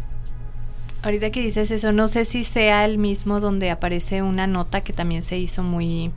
Ahorita 1.03 1.31
que 1.31 1.41
dices 1.41 1.71
eso, 1.71 1.91
no 1.91 2.07
sé 2.07 2.25
si 2.25 2.43
sea 2.43 2.85
el 2.85 2.97
mismo 2.97 3.39
donde 3.39 3.71
aparece 3.71 4.21
una 4.21 4.45
nota 4.47 4.81
que 4.81 4.93
también 4.93 5.21
se 5.21 5.37
hizo 5.37 5.63
muy, 5.63 6.11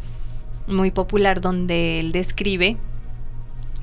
muy 0.67 0.91
popular, 0.91 1.41
donde 1.41 2.01
él 2.01 2.13
describe 2.13 2.77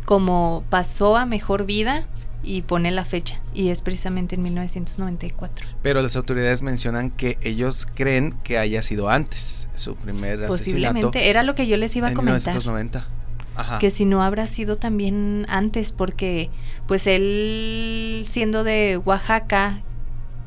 cómo 0.06 0.64
pasó 0.70 1.18
a 1.18 1.26
mejor 1.26 1.66
vida 1.66 2.06
y 2.44 2.64
pone 2.64 2.92
la 2.92 3.06
fecha 3.06 3.40
y 3.54 3.70
es 3.70 3.82
precisamente 3.82 4.36
en 4.36 4.44
1994. 4.44 5.66
Pero 5.82 6.02
las 6.02 6.16
autoridades 6.16 6.62
mencionan 6.62 7.12
que 7.12 7.38
ellos 7.42 7.88
creen 7.94 8.34
que 8.44 8.58
haya 8.58 8.82
sido 8.82 9.10
antes 9.10 9.68
su 9.76 9.96
primer 9.96 10.48
Posiblemente, 10.48 11.30
era 11.30 11.44
lo 11.44 11.56
que 11.56 11.68
yo 11.68 11.78
les 11.78 11.96
iba 11.96 12.08
a 12.08 12.12
en 12.12 12.16
comentar. 12.16 12.54
1990. 12.54 13.08
Ajá. 13.56 13.80
Que 13.80 13.92
si 13.92 14.06
no 14.06 14.24
habrá 14.24 14.48
sido 14.48 14.78
también 14.78 15.46
antes, 15.50 15.92
porque 15.92 16.50
pues 16.88 17.06
él 17.06 18.24
siendo 18.28 18.64
de 18.64 18.98
Oaxaca 19.04 19.82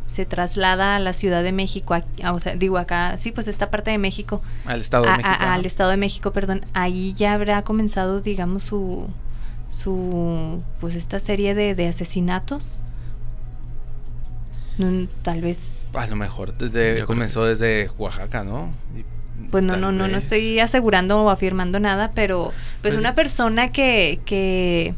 se 0.06 0.26
traslada 0.26 0.96
a 0.96 0.98
la 0.98 1.12
Ciudad 1.12 1.42
de 1.42 1.52
México, 1.52 1.96
o 2.30 2.40
sea, 2.40 2.56
digo 2.56 2.78
acá, 2.78 3.16
sí, 3.18 3.32
pues 3.32 3.48
esta 3.48 3.70
parte 3.70 3.90
de 3.90 3.98
México. 3.98 4.42
Al 4.66 4.80
Estado 4.80 5.04
de 5.04 5.10
México. 5.10 5.28
al 5.38 5.66
Estado 5.66 5.90
de 5.90 5.96
México, 5.96 6.32
perdón. 6.32 6.66
Ahí 6.74 7.14
ya 7.14 7.34
habrá 7.34 7.62
comenzado, 7.62 8.20
digamos, 8.20 8.64
su, 8.64 9.08
su 9.74 10.62
pues 10.80 10.94
esta 10.94 11.18
serie 11.18 11.54
de, 11.54 11.74
de 11.74 11.88
asesinatos. 11.88 12.78
Tal 15.22 15.40
vez. 15.40 15.90
A 15.94 16.06
lo 16.08 16.16
mejor 16.16 16.56
desde, 16.56 17.04
comenzó 17.04 17.44
desde 17.44 17.88
Oaxaca, 17.96 18.42
¿no? 18.42 18.72
pues 19.50 19.62
no, 19.64 19.76
no, 19.76 19.92
no, 19.92 20.08
no 20.08 20.16
estoy 20.16 20.58
asegurando 20.60 21.22
o 21.22 21.30
afirmando 21.30 21.80
nada, 21.80 22.12
pero 22.14 22.46
pues, 22.46 22.54
pues 22.82 22.94
una 22.96 23.14
persona 23.14 23.72
que, 23.72 24.20
que 24.24 24.94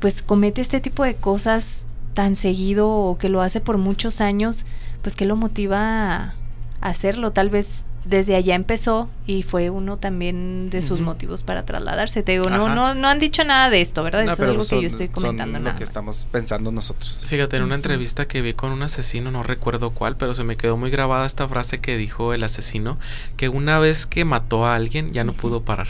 pues 0.00 0.22
comete 0.22 0.60
este 0.60 0.80
tipo 0.80 1.04
de 1.04 1.14
cosas 1.14 1.84
tan 2.14 2.36
seguido 2.36 2.88
o 2.88 3.18
que 3.18 3.28
lo 3.28 3.42
hace 3.42 3.60
por 3.60 3.76
muchos 3.78 4.20
años, 4.20 4.64
pues 5.02 5.14
que 5.14 5.26
lo 5.26 5.36
motiva 5.36 6.34
a 6.80 6.88
hacerlo. 6.88 7.32
Tal 7.32 7.50
vez 7.50 7.84
desde 8.08 8.36
allá 8.36 8.54
empezó 8.54 9.08
y 9.26 9.42
fue 9.42 9.68
uno 9.70 9.96
también 9.96 10.70
de 10.70 10.80
sus 10.80 11.00
motivos 11.00 11.42
para 11.42 11.64
trasladarse. 11.64 12.22
Te 12.22 12.32
digo, 12.32 12.48
no, 12.48 12.72
no, 12.72 12.94
no 12.94 13.08
han 13.08 13.18
dicho 13.18 13.42
nada 13.44 13.68
de 13.68 13.80
esto, 13.80 14.02
¿verdad? 14.04 14.22
Eso 14.22 14.32
es 14.32 14.40
algo 14.40 14.64
que 14.64 14.80
yo 14.80 14.86
estoy 14.86 15.08
comentando. 15.08 15.58
lo 15.58 15.74
que 15.74 15.84
estamos 15.84 16.26
pensando 16.30 16.70
nosotros. 16.70 17.26
Fíjate, 17.28 17.56
en 17.56 17.64
una 17.64 17.74
entrevista 17.74 18.26
que 18.26 18.42
vi 18.42 18.54
con 18.54 18.70
un 18.70 18.82
asesino, 18.82 19.30
no 19.30 19.42
recuerdo 19.42 19.90
cuál, 19.90 20.16
pero 20.16 20.34
se 20.34 20.44
me 20.44 20.56
quedó 20.56 20.76
muy 20.76 20.90
grabada 20.90 21.26
esta 21.26 21.48
frase 21.48 21.80
que 21.80 21.96
dijo 21.96 22.32
el 22.32 22.44
asesino, 22.44 22.98
que 23.36 23.48
una 23.48 23.78
vez 23.80 24.06
que 24.06 24.24
mató 24.24 24.66
a 24.66 24.76
alguien 24.76 25.10
ya 25.10 25.24
no 25.24 25.32
pudo 25.34 25.62
parar. 25.62 25.88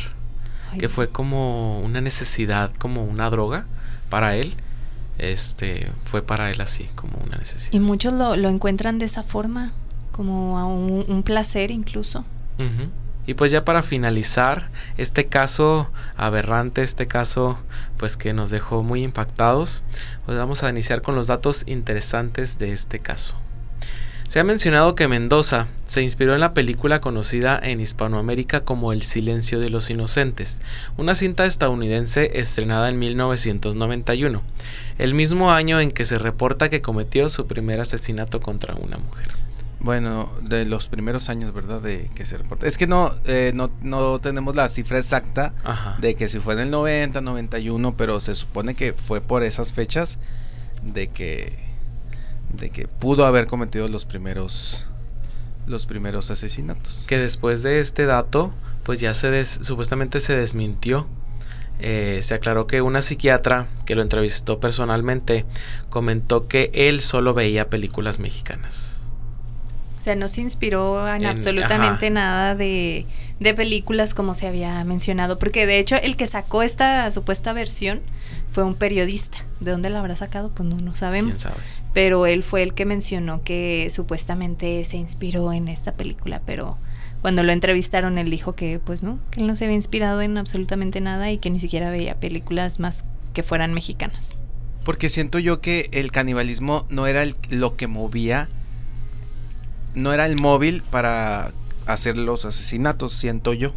que 0.79 0.89
fue 0.89 1.09
como 1.09 1.81
una 1.81 2.01
necesidad, 2.01 2.71
como 2.79 3.05
una 3.05 3.31
droga 3.31 3.67
para 4.09 4.37
él. 4.37 4.55
Este 5.19 5.91
fue 6.05 6.21
para 6.21 6.51
él 6.51 6.61
así, 6.61 6.91
como 6.95 7.17
una 7.25 7.39
necesidad. 7.39 7.73
Y 7.73 7.81
muchos 7.81 8.13
lo, 8.13 8.37
lo 8.37 8.51
encuentran 8.51 8.99
de 8.99 9.07
esa 9.07 9.23
forma 9.23 9.73
como 10.17 10.59
a 10.59 10.65
un, 10.65 11.23
placer 11.23 11.71
incluso. 11.71 12.25
Y 13.27 13.35
pues 13.35 13.51
ya 13.51 13.65
para 13.65 13.83
finalizar, 13.83 14.71
este 14.97 15.27
caso 15.27 15.91
aberrante, 16.17 16.83
este 16.83 17.07
caso 17.07 17.59
pues 17.99 18.17
que 18.17 18.33
nos 18.33 18.51
dejó 18.51 18.83
muy 18.83 19.03
impactados, 19.03 19.83
pues 20.25 20.39
vamos 20.39 20.63
a 20.63 20.71
iniciar 20.71 21.03
con 21.03 21.17
los 21.17 21.27
datos 21.27 21.65
interesantes 21.67 22.59
de 22.59 22.73
este 22.73 23.01
caso. 23.01 23.37
Se 24.29 24.41
ha 24.41 24.45
mencionado 24.45 24.97
que 24.97 25.07
Mendoza 25.07 25.69
se 25.87 26.03
inspiró 26.03 26.35
en 26.35 26.41
la 26.41 26.53
película 26.53 27.01
conocida 27.01 27.61
en 27.63 27.81
Hispanoamérica 27.81 28.65
como 28.65 28.93
El 28.93 29.03
silencio 29.03 29.61
de 29.61 29.71
los 29.71 29.89
inocentes, 29.89 30.63
una 30.97 31.15
cinta 31.15 31.47
estadounidense 31.47 32.41
estrenada 32.41 32.89
en 32.89 32.99
1991, 32.99 34.43
el 34.99 35.15
mismo 35.15 35.53
año 35.53 35.81
en 35.81 35.93
que 35.93 36.05
se 36.05 36.19
reporta 36.19 36.69
que 36.69 36.83
cometió 36.83 37.29
su 37.29 37.47
primer 37.47 37.81
asesinato 37.81 38.41
contra 38.41 38.75
una 38.75 38.99
mujer. 38.99 39.46
Bueno, 39.79 40.31
de 40.43 40.65
los 40.65 40.89
primeros 40.89 41.29
años, 41.29 41.53
¿verdad? 41.53 41.81
De 41.81 42.11
que 42.15 42.25
se 42.25 42.39
reporta. 42.39 42.67
Es 42.67 42.79
que 42.79 42.87
no, 42.87 43.13
eh, 43.27 43.53
no, 43.55 43.71
no 43.83 44.19
tenemos 44.21 44.57
la 44.57 44.69
cifra 44.69 44.99
exacta 44.99 45.55
de 46.01 46.15
que 46.15 46.29
si 46.29 46.41
fue 46.41 46.55
en 46.55 46.61
el 46.61 46.71
90, 46.71 47.21
91, 47.21 47.97
pero 47.97 48.21
se 48.21 48.35
supone 48.35 48.75
que 48.75 48.93
fue 48.95 49.21
por 49.21 49.45
esas 49.45 49.73
fechas 49.73 50.19
de 50.83 51.09
que, 51.09 51.53
de 52.53 52.71
que 52.71 52.89
pudo 52.89 53.27
haber 53.27 53.47
cometido 53.47 53.87
los 53.89 54.07
primeros, 54.07 54.87
los 55.67 55.87
primeros 55.87 56.31
asesinatos. 56.31 57.05
Que 57.07 57.19
después 57.19 57.63
de 57.63 57.81
este 57.81 58.07
dato, 58.07 58.53
pues 58.83 59.01
ya 59.01 59.13
se 59.15 59.45
supuestamente 59.45 60.21
se 60.21 60.37
desmintió. 60.37 61.07
Eh, 61.79 62.21
se 62.23 62.33
aclaró 62.33 62.67
que 62.67 62.81
una 62.81 63.03
psiquiatra 63.03 63.69
que 63.85 63.95
lo 63.95 64.01
entrevistó 64.01 64.59
personalmente 64.61 65.45
comentó 65.91 66.49
que 66.49 66.71
él 66.73 67.03
solo 67.03 67.35
veía 67.35 67.69
películas 67.69 68.19
mexicanas. 68.19 68.96
O 70.07 70.09
sea, 70.09 70.15
no 70.15 70.29
se 70.29 70.41
inspiró 70.41 71.13
en, 71.13 71.27
absolutamente 71.27 72.11
nada 72.11 72.55
de, 72.55 73.07
películas 73.41 74.15
como 74.15 74.35
se 74.35 74.47
había 74.47 74.85
mencionado, 74.85 75.37
porque 75.37 75.67
de 75.67 75.81
hecho 75.81 75.97
el 75.97 76.17
que 76.17 76.29
sacó 76.29 76.63
esta 76.63 77.11
supuesta 77.11 77.53
versión 77.53 78.03
fue 78.49 78.63
un 78.63 78.77
periodista. 78.77 79.39
¿De 79.59 79.73
dónde 79.73 79.91
la 79.91 79.99
habrá 79.99 80.15
sacado? 80.15 80.53
Pues 80.55 80.69
no, 80.69 80.77
no 80.77 80.95
sabemos. 80.95 81.49
Pero 81.93 82.27
él 82.27 82.45
fue 82.45 82.63
el 82.63 82.73
que 82.73 82.85
mencionó 82.85 83.43
que 83.43 83.89
supuestamente 83.91 84.85
se 84.85 84.97
inspiró 84.97 85.53
en 85.53 85.67
esta 85.67 85.95
película, 85.95 86.41
pero 86.47 86.79
cuando 87.21 87.43
lo 87.43 87.51
entrevistaron 87.51 88.17
él 88.17 88.31
dijo 88.31 88.55
que 88.55 88.79
pues 88.79 89.03
no, 89.03 89.19
que 89.33 89.41
él 89.41 89.49
no 89.49 89.57
se 89.57 89.65
había 89.65 89.75
inspirado 89.75 90.23
en 90.23 90.39
absolutamente 90.39 91.01
nada 91.01 91.33
y 91.33 91.39
que 91.39 91.51
ni 91.51 91.59
siquiera 91.59 91.91
veía 91.91 92.21
películas 92.21 92.79
más 92.79 93.05
que 93.33 93.43
fueran 93.43 93.75
mexicanas. 93.75 94.37
Porque 94.85 95.09
siento 95.09 95.41
yo 95.41 95.61
que 95.61 95.89
el 95.91 96.13
canibalismo 96.13 96.87
no 96.91 97.09
era 97.09 97.25
lo 97.51 97.75
que 97.75 97.89
movía 97.89 98.49
no 99.97 100.13
era 100.13 100.27
el 100.27 100.37
móvil 100.37 100.83
para 100.91 101.53
hacer 101.87 102.17
los 102.19 102.45
asesinatos, 102.45 103.13
siento 103.15 103.55
yo. 103.55 103.73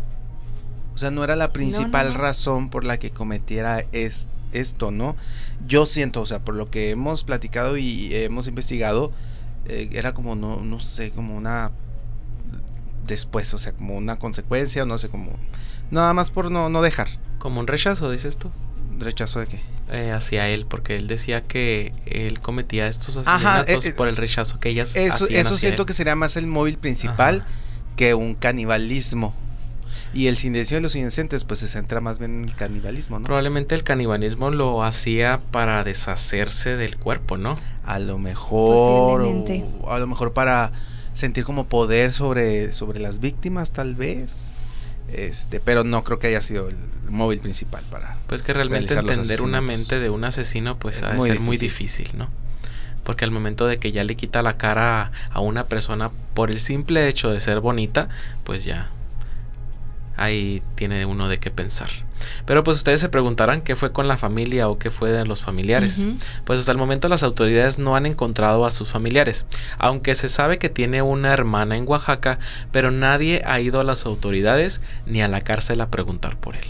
O 0.93 0.97
sea, 0.97 1.11
no 1.11 1.23
era 1.23 1.37
la 1.37 1.53
principal 1.53 2.13
razón 2.13 2.69
por 2.69 2.83
la 2.83 2.99
que 2.99 3.09
cometiera 3.09 3.85
esto, 4.51 4.91
¿no? 4.91 5.15
Yo 5.65 5.85
siento, 5.85 6.21
o 6.21 6.25
sea, 6.25 6.39
por 6.39 6.55
lo 6.55 6.69
que 6.69 6.89
hemos 6.89 7.23
platicado 7.23 7.77
y 7.77 8.13
hemos 8.13 8.47
investigado, 8.49 9.13
eh, 9.65 9.89
era 9.93 10.13
como, 10.13 10.35
no, 10.35 10.57
no 10.61 10.81
sé, 10.81 11.11
como 11.11 11.35
una... 11.35 11.71
Después, 13.05 13.53
o 13.53 13.57
sea, 13.57 13.71
como 13.71 13.95
una 13.95 14.17
consecuencia, 14.17 14.85
no 14.85 14.97
sé, 14.97 15.07
como... 15.07 15.31
Nada 15.89 16.13
más 16.13 16.31
por 16.31 16.51
no, 16.51 16.69
no 16.69 16.81
dejar. 16.81 17.07
Como 17.39 17.61
un 17.61 17.67
rechazo, 17.67 18.11
dices 18.11 18.37
tú. 18.37 18.51
¿Rechazo 18.99 19.39
de 19.39 19.47
qué? 19.47 19.61
Eh, 19.91 20.11
hacia 20.11 20.47
él, 20.49 20.65
porque 20.67 20.95
él 20.95 21.07
decía 21.07 21.41
que 21.41 21.93
él 22.05 22.39
cometía 22.39 22.87
estos 22.87 23.17
asesinatos 23.17 23.85
eh, 23.85 23.93
por 23.93 24.07
el 24.07 24.17
rechazo 24.17 24.59
que 24.59 24.69
ellas 24.69 24.95
Eso, 24.95 25.27
eso 25.27 25.57
siento 25.57 25.87
que 25.87 25.93
sería 25.93 26.15
más 26.15 26.37
el 26.37 26.45
móvil 26.45 26.77
principal 26.77 27.43
que 27.95 28.13
un 28.13 28.35
canibalismo. 28.35 29.33
Y 30.13 30.27
el 30.27 30.37
silencio 30.37 30.77
de 30.77 30.81
los 30.81 30.95
inocentes, 30.95 31.43
pues 31.43 31.59
se 31.59 31.67
centra 31.67 32.01
más 32.01 32.17
bien 32.17 32.39
en 32.39 32.43
el 32.45 32.55
canibalismo, 32.55 33.19
¿no? 33.19 33.25
Probablemente 33.25 33.75
el 33.75 33.83
canibalismo 33.83 34.49
lo 34.49 34.83
hacía 34.83 35.39
para 35.51 35.83
deshacerse 35.83 36.75
del 36.77 36.97
cuerpo, 36.97 37.37
¿no? 37.37 37.57
A 37.83 37.99
lo 37.99 38.17
mejor. 38.17 39.21
O 39.21 39.91
a 39.91 39.99
lo 39.99 40.07
mejor 40.07 40.33
para 40.33 40.71
sentir 41.13 41.43
como 41.43 41.65
poder 41.65 42.11
sobre, 42.11 42.73
sobre 42.73 42.99
las 42.99 43.19
víctimas, 43.19 43.71
tal 43.71 43.95
vez. 43.95 44.53
Este, 45.13 45.59
pero 45.59 45.83
no 45.83 46.03
creo 46.03 46.19
que 46.19 46.27
haya 46.27 46.41
sido 46.41 46.69
el 46.69 46.75
móvil 47.09 47.39
principal 47.39 47.83
para. 47.89 48.17
Pues 48.27 48.43
que 48.43 48.53
realmente 48.53 48.93
entender 48.93 49.41
una 49.41 49.61
mente 49.61 49.99
de 49.99 50.09
un 50.09 50.23
asesino, 50.23 50.77
pues 50.77 51.03
ha 51.03 51.13
de 51.13 51.21
ser 51.21 51.39
muy 51.39 51.57
difícil, 51.57 52.11
¿no? 52.15 52.29
Porque 53.03 53.25
al 53.25 53.31
momento 53.31 53.65
de 53.65 53.79
que 53.79 53.91
ya 53.91 54.03
le 54.03 54.15
quita 54.15 54.43
la 54.43 54.57
cara 54.57 55.11
a 55.31 55.39
una 55.39 55.65
persona 55.65 56.11
por 56.33 56.51
el 56.51 56.59
simple 56.59 57.07
hecho 57.07 57.31
de 57.31 57.39
ser 57.39 57.59
bonita, 57.59 58.09
pues 58.43 58.65
ya 58.65 58.91
ahí 60.19 60.61
tiene 60.75 61.05
uno 61.05 61.27
de 61.27 61.39
qué 61.39 61.51
pensar. 61.51 61.89
Pero 62.45 62.63
pues 62.63 62.77
ustedes 62.77 62.99
se 62.99 63.09
preguntarán 63.09 63.61
qué 63.61 63.75
fue 63.75 63.91
con 63.91 64.07
la 64.07 64.17
familia 64.17 64.67
o 64.67 64.77
qué 64.77 64.91
fue 64.91 65.09
de 65.11 65.25
los 65.25 65.41
familiares. 65.41 66.07
Pues 66.45 66.59
hasta 66.59 66.71
el 66.71 66.77
momento 66.77 67.07
las 67.07 67.23
autoridades 67.23 67.79
no 67.79 67.95
han 67.95 68.05
encontrado 68.05 68.65
a 68.65 68.71
sus 68.71 68.89
familiares, 68.89 69.45
aunque 69.77 70.15
se 70.15 70.29
sabe 70.29 70.57
que 70.57 70.69
tiene 70.69 71.01
una 71.01 71.33
hermana 71.33 71.77
en 71.77 71.87
Oaxaca, 71.87 72.39
pero 72.71 72.91
nadie 72.91 73.41
ha 73.45 73.59
ido 73.59 73.79
a 73.79 73.83
las 73.83 74.05
autoridades 74.05 74.81
ni 75.05 75.21
a 75.21 75.27
la 75.27 75.41
cárcel 75.41 75.81
a 75.81 75.89
preguntar 75.89 76.37
por 76.37 76.55
él. 76.55 76.65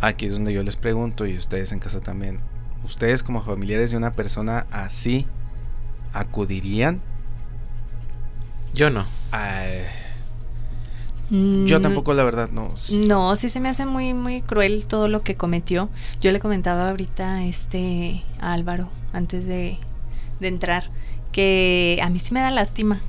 Aquí 0.00 0.26
es 0.26 0.32
donde 0.32 0.54
yo 0.54 0.62
les 0.62 0.76
pregunto 0.76 1.26
y 1.26 1.36
ustedes 1.36 1.72
en 1.72 1.78
casa 1.78 2.00
también. 2.00 2.40
¿Ustedes 2.84 3.22
como 3.22 3.42
familiares 3.42 3.90
de 3.90 3.98
una 3.98 4.12
persona 4.12 4.66
así 4.70 5.26
acudirían? 6.12 7.02
Yo 8.72 8.88
no. 8.88 9.04
Yo 11.30 11.78
mm, 11.78 11.82
tampoco, 11.82 12.12
la 12.12 12.24
verdad, 12.24 12.50
no. 12.50 12.74
No, 13.06 13.36
sí 13.36 13.48
se 13.48 13.60
me 13.60 13.68
hace 13.68 13.86
muy, 13.86 14.14
muy 14.14 14.42
cruel 14.42 14.84
todo 14.86 15.06
lo 15.06 15.22
que 15.22 15.36
cometió. 15.36 15.88
Yo 16.20 16.32
le 16.32 16.40
comentaba 16.40 16.90
ahorita 16.90 17.44
este, 17.44 18.24
a 18.40 18.52
Álvaro, 18.52 18.88
antes 19.12 19.46
de, 19.46 19.78
entrar, 20.40 20.90
que 21.30 22.00
a 22.02 22.10
mí 22.10 22.18
sí 22.18 22.34
me 22.34 22.40
da 22.40 22.50
lástima. 22.50 23.00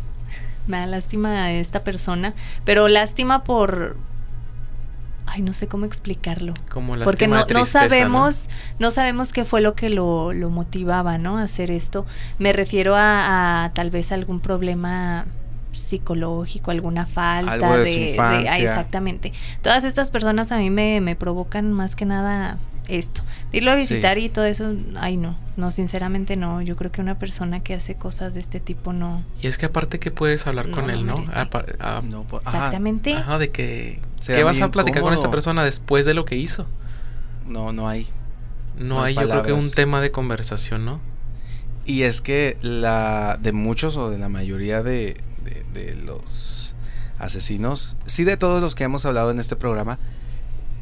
Me 0.67 0.77
da 0.77 0.85
lástima 0.85 1.45
a 1.45 1.51
esta 1.51 1.83
persona, 1.83 2.35
pero 2.63 2.87
lástima 2.87 3.43
por, 3.43 3.97
ay 5.25 5.41
no 5.41 5.53
sé 5.53 5.67
cómo 5.67 5.85
explicarlo 5.85 6.53
como 6.69 6.95
porque 6.99 7.27
no, 7.27 7.43
no 7.51 7.65
sabemos 7.65 8.47
¿no? 8.77 8.91
sabemos 8.91 9.33
qué 9.33 9.43
fue 9.43 9.61
lo 9.61 9.73
que 9.73 9.89
lo, 9.89 10.33
lo 10.33 10.49
motivaba 10.51 11.17
no 11.17 11.37
a 11.37 11.43
hacer 11.43 11.71
esto 11.71 12.05
me 12.37 12.53
refiero 12.53 12.95
a, 12.95 13.63
a, 13.63 13.73
tal 13.73 13.89
vez 13.89 14.11
algún 14.11 14.39
problema 14.39 15.25
psicológico, 15.71 16.71
alguna 16.71 17.05
falta 17.05 17.77
de, 17.77 18.15
ah, 18.19 18.57
exactamente. 18.59 19.33
Todas 19.61 19.83
estas 19.83 20.09
personas 20.09 20.51
a 20.51 20.57
mí 20.57 20.69
me, 20.69 21.01
me 21.01 21.15
provocan 21.15 21.73
más 21.73 21.95
que 21.95 22.05
nada 22.05 22.57
esto. 22.87 23.21
Irlo 23.51 23.71
a 23.71 23.75
visitar 23.75 24.17
y 24.17 24.29
todo 24.29 24.45
eso, 24.45 24.73
ay 24.97 25.17
no, 25.17 25.37
no, 25.57 25.71
sinceramente 25.71 26.35
no. 26.35 26.61
Yo 26.61 26.75
creo 26.75 26.91
que 26.91 27.01
una 27.01 27.17
persona 27.17 27.61
que 27.61 27.73
hace 27.73 27.95
cosas 27.95 28.33
de 28.33 28.39
este 28.39 28.59
tipo 28.59 28.93
no. 28.93 29.23
Y 29.41 29.47
es 29.47 29.57
que 29.57 29.67
aparte 29.67 29.99
que 29.99 30.11
puedes 30.11 30.45
hablar 30.47 30.69
con 30.69 30.89
él, 30.89 31.05
¿no? 31.05 31.15
Ah, 31.33 32.01
Exactamente. 32.43 33.13
Ajá, 33.13 33.37
de 33.37 33.51
que... 33.51 34.01
¿Qué 34.25 34.43
vas 34.43 34.61
a 34.61 34.69
platicar 34.69 35.01
con 35.01 35.13
esta 35.13 35.31
persona 35.31 35.63
después 35.63 36.05
de 36.05 36.13
lo 36.13 36.25
que 36.25 36.35
hizo? 36.35 36.67
No, 37.47 37.71
no 37.71 37.87
hay. 37.87 38.07
No, 38.77 39.01
hay, 39.01 39.15
yo 39.15 39.27
creo 39.27 39.43
que 39.43 39.53
un 39.53 39.71
tema 39.71 40.01
de 40.01 40.11
conversación, 40.11 40.85
¿no? 40.85 40.99
Y 41.85 42.03
es 42.03 42.21
que 42.21 42.57
la 42.61 43.37
de 43.41 43.51
muchos 43.51 43.97
o 43.97 44.09
de 44.09 44.19
la 44.19 44.29
mayoría 44.29 44.83
de, 44.83 45.15
de 45.73 45.95
los 45.95 46.75
asesinos, 47.17 47.97
sí 48.03 48.23
de 48.23 48.37
todos 48.37 48.61
los 48.61 48.75
que 48.75 48.83
hemos 48.83 49.05
hablado 49.05 49.31
en 49.31 49.39
este 49.39 49.55
programa, 49.55 49.99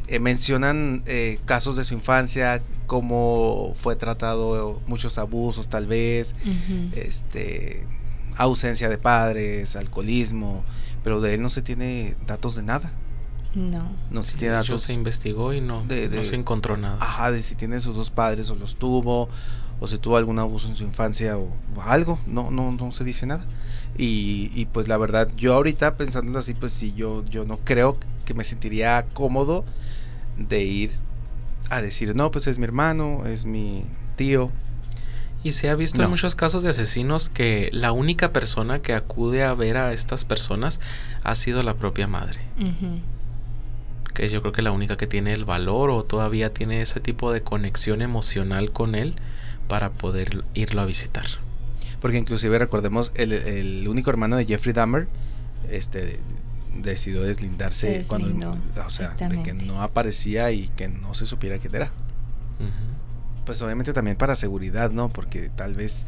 eh, 0.08 0.20
mencionan 0.20 1.04
eh, 1.06 1.40
casos 1.46 1.76
de 1.76 1.84
su 1.84 1.94
infancia, 1.94 2.64
cómo 2.88 3.74
fue 3.76 3.96
tratado, 3.96 4.82
muchos 4.88 5.18
abusos 5.18 5.70
tal 5.70 5.86
vez, 5.86 6.34
este, 6.94 7.86
ausencia 8.36 8.90
de 8.90 8.98
padres, 8.98 9.76
alcoholismo, 9.76 10.64
pero 11.04 11.22
de 11.22 11.36
él 11.36 11.42
no 11.42 11.50
se 11.50 11.62
tiene 11.62 12.16
datos 12.26 12.56
de 12.56 12.64
nada. 12.64 12.92
No. 13.54 13.92
No 14.12 14.24
se 14.24 14.38
tiene 14.38 14.54
datos. 14.54 14.84
se 14.84 14.94
investigó 14.94 15.54
y 15.54 15.62
no, 15.62 15.84
no 15.84 16.24
se 16.24 16.36
encontró 16.36 16.78
nada. 16.78 16.98
Ajá, 17.02 17.32
de 17.32 17.42
si 17.42 17.56
tiene 17.56 17.80
sus 17.80 17.96
dos 17.96 18.10
padres 18.12 18.50
o 18.50 18.56
los 18.56 18.76
tuvo, 18.76 19.30
o 19.80 19.88
si 19.88 19.98
tuvo 19.98 20.18
algún 20.18 20.40
abuso 20.40 20.68
en 20.68 20.76
su 20.76 20.84
infancia 20.84 21.38
o, 21.38 21.50
algo. 21.82 22.20
No, 22.28 22.52
no, 22.52 22.72
no 22.72 22.92
se 22.92 23.04
dice 23.04 23.26
nada. 23.26 23.46
Y, 23.98 24.52
y, 24.56 24.66
pues 24.66 24.88
la 24.88 24.98
verdad, 24.98 25.30
yo 25.36 25.54
ahorita 25.54 25.98
pensándolo 25.98 26.40
así, 26.40 26.54
pues 26.54 26.72
sí, 26.72 26.94
yo, 26.96 27.26
yo 27.26 27.44
no 27.44 27.60
creo 27.64 27.98
que 28.24 28.34
me 28.34 28.44
sentiría 28.44 29.06
cómodo 29.14 29.66
de 30.38 30.64
ir 30.64 30.92
a 31.70 31.82
decir, 31.82 32.16
no, 32.16 32.32
pues 32.32 32.48
es 32.48 32.60
mi 32.60 32.66
hermano, 32.66 33.26
es 33.26 33.46
mi 33.46 33.84
tío. 34.16 34.52
Y 35.44 35.52
se 35.52 35.70
ha 35.70 35.76
visto 35.76 36.04
en 36.04 36.10
muchos 36.10 36.36
casos 36.36 36.64
de 36.64 36.70
asesinos 36.70 37.30
que 37.30 37.70
la 37.72 37.94
única 37.94 38.34
persona 38.34 38.82
que 38.82 38.94
acude 38.94 39.44
a 39.44 39.54
ver 39.54 39.78
a 39.78 39.94
estas 39.94 40.26
personas 40.26 40.82
ha 41.24 41.34
sido 41.36 41.64
la 41.64 41.76
propia 41.76 42.08
madre. 42.08 42.42
Que 44.14 44.28
yo 44.28 44.42
creo 44.42 44.52
que 44.52 44.62
la 44.62 44.72
única 44.72 44.98
que 44.98 45.08
tiene 45.08 45.32
el 45.32 45.46
valor 45.46 45.92
o 45.92 46.04
todavía 46.04 46.54
tiene 46.54 46.82
ese 46.82 47.00
tipo 47.00 47.32
de 47.32 47.42
conexión 47.42 48.02
emocional 48.02 48.72
con 48.72 48.96
él 48.96 49.16
para 49.70 49.92
poder 49.92 50.44
irlo 50.54 50.82
a 50.82 50.86
visitar. 50.86 51.26
Porque 52.02 52.18
inclusive 52.18 52.58
recordemos 52.58 53.12
el, 53.16 53.32
el 53.34 53.88
único 53.88 54.10
hermano 54.10 54.38
de 54.38 54.46
Jeffrey 54.46 54.74
Dahmer, 54.74 55.08
este 55.70 56.20
decidió 56.76 57.24
deslindarse 57.24 58.04
cuando 58.08 58.52
o 58.86 58.90
sea 58.90 59.10
de 59.10 59.44
que 59.44 59.54
no 59.54 59.82
aparecía 59.82 60.52
y 60.52 60.70
que 60.70 60.88
no 60.88 61.14
se 61.14 61.26
supiera 61.26 61.58
quién 61.58 61.76
era. 61.76 61.92
Pues 63.46 63.62
obviamente 63.62 63.94
también 63.94 64.18
para 64.18 64.36
seguridad 64.36 64.92
no 64.92 65.10
porque 65.10 65.50
tal 65.50 65.74
vez 65.74 66.06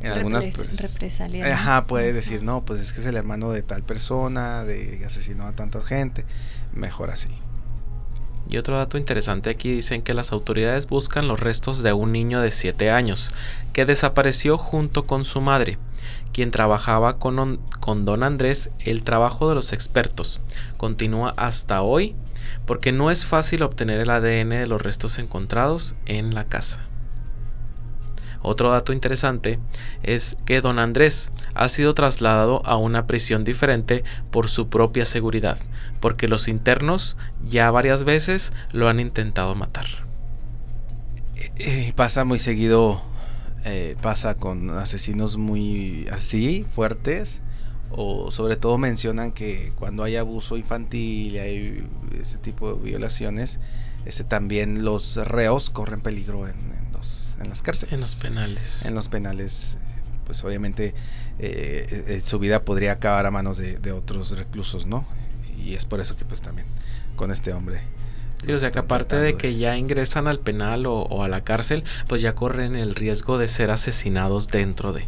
en 0.00 0.12
algunas 0.12 0.48
pues, 0.48 1.20
ajá 1.44 1.86
puede 1.86 2.12
decir 2.12 2.42
no 2.42 2.64
pues 2.64 2.80
es 2.80 2.92
que 2.92 3.00
es 3.00 3.06
el 3.06 3.16
hermano 3.16 3.50
de 3.50 3.62
tal 3.62 3.82
persona 3.82 4.62
de 4.62 5.02
asesinó 5.04 5.46
a 5.46 5.52
tanta 5.52 5.80
gente 5.80 6.24
mejor 6.72 7.10
así 7.10 7.28
y 8.48 8.58
otro 8.58 8.76
dato 8.76 8.98
interesante 8.98 9.50
aquí 9.50 9.72
dicen 9.72 10.02
que 10.02 10.14
las 10.14 10.32
autoridades 10.32 10.88
buscan 10.88 11.28
los 11.28 11.40
restos 11.40 11.82
de 11.82 11.92
un 11.92 12.12
niño 12.12 12.40
de 12.40 12.50
7 12.50 12.90
años 12.90 13.32
que 13.72 13.86
desapareció 13.86 14.58
junto 14.58 15.06
con 15.06 15.24
su 15.24 15.40
madre 15.40 15.78
quien 16.32 16.50
trabajaba 16.50 17.18
con, 17.18 17.58
con 17.80 18.04
don 18.04 18.22
Andrés, 18.22 18.70
el 18.78 19.02
trabajo 19.02 19.48
de 19.48 19.54
los 19.54 19.72
expertos 19.72 20.40
continúa 20.76 21.34
hasta 21.36 21.82
hoy 21.82 22.14
porque 22.66 22.92
no 22.92 23.10
es 23.10 23.26
fácil 23.26 23.62
obtener 23.62 24.00
el 24.00 24.10
ADN 24.10 24.50
de 24.50 24.66
los 24.66 24.82
restos 24.82 25.18
encontrados 25.18 25.96
en 26.06 26.34
la 26.34 26.44
casa. 26.44 26.87
Otro 28.42 28.70
dato 28.70 28.92
interesante 28.92 29.58
es 30.02 30.36
que 30.44 30.60
don 30.60 30.78
Andrés 30.78 31.32
ha 31.54 31.68
sido 31.68 31.94
trasladado 31.94 32.64
a 32.64 32.76
una 32.76 33.06
prisión 33.06 33.44
diferente 33.44 34.04
por 34.30 34.48
su 34.48 34.68
propia 34.68 35.06
seguridad, 35.06 35.58
porque 36.00 36.28
los 36.28 36.48
internos 36.48 37.16
ya 37.46 37.70
varias 37.70 38.04
veces 38.04 38.52
lo 38.72 38.88
han 38.88 39.00
intentado 39.00 39.54
matar. 39.54 39.86
Eh, 41.36 41.50
eh, 41.56 41.92
pasa 41.94 42.24
muy 42.24 42.38
seguido 42.38 43.02
eh, 43.64 43.96
pasa 44.00 44.36
con 44.36 44.70
asesinos 44.70 45.36
muy 45.36 46.06
así, 46.12 46.64
fuertes, 46.72 47.42
o 47.90 48.30
sobre 48.30 48.56
todo 48.56 48.78
mencionan 48.78 49.32
que 49.32 49.72
cuando 49.76 50.04
hay 50.04 50.16
abuso 50.16 50.56
infantil 50.56 51.34
y 51.34 51.38
hay 51.38 51.88
ese 52.20 52.38
tipo 52.38 52.72
de 52.72 52.80
violaciones, 52.80 53.58
este, 54.04 54.24
también 54.24 54.84
los 54.84 55.16
reos 55.16 55.70
corren 55.70 56.00
peligro 56.00 56.46
en, 56.46 56.56
los, 56.98 57.38
en 57.40 57.48
las 57.48 57.62
cárceles. 57.62 57.94
En 57.94 58.00
los 58.00 58.14
penales. 58.16 58.84
En 58.84 58.94
los 58.94 59.08
penales, 59.08 59.78
pues 60.26 60.44
obviamente 60.44 60.94
eh, 61.38 62.04
eh, 62.08 62.20
su 62.22 62.38
vida 62.38 62.62
podría 62.62 62.92
acabar 62.92 63.26
a 63.26 63.30
manos 63.30 63.56
de, 63.56 63.78
de 63.78 63.92
otros 63.92 64.36
reclusos, 64.38 64.86
¿no? 64.86 65.06
Y 65.56 65.74
es 65.74 65.86
por 65.86 66.00
eso 66.00 66.16
que 66.16 66.24
pues 66.24 66.40
también 66.40 66.66
con 67.16 67.30
este 67.30 67.52
hombre 67.52 67.80
Sí, 68.44 68.52
o 68.52 68.58
sea 68.58 68.70
que 68.70 68.78
aparte 68.78 69.16
de 69.16 69.36
que 69.36 69.56
ya 69.56 69.76
ingresan 69.76 70.28
al 70.28 70.38
penal 70.38 70.86
o, 70.86 71.22
a 71.22 71.28
la 71.28 71.42
cárcel, 71.42 71.84
pues 72.06 72.22
ya 72.22 72.34
corren 72.34 72.76
el 72.76 72.94
riesgo 72.94 73.36
de 73.36 73.48
ser 73.48 73.70
asesinados 73.70 74.48
dentro 74.48 74.92
de 74.92 75.06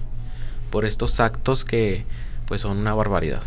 por 0.70 0.84
estos 0.84 1.20
actos 1.20 1.64
que 1.64 2.04
pues 2.46 2.62
son 2.62 2.78
una 2.78 2.94
barbaridad. 2.94 3.42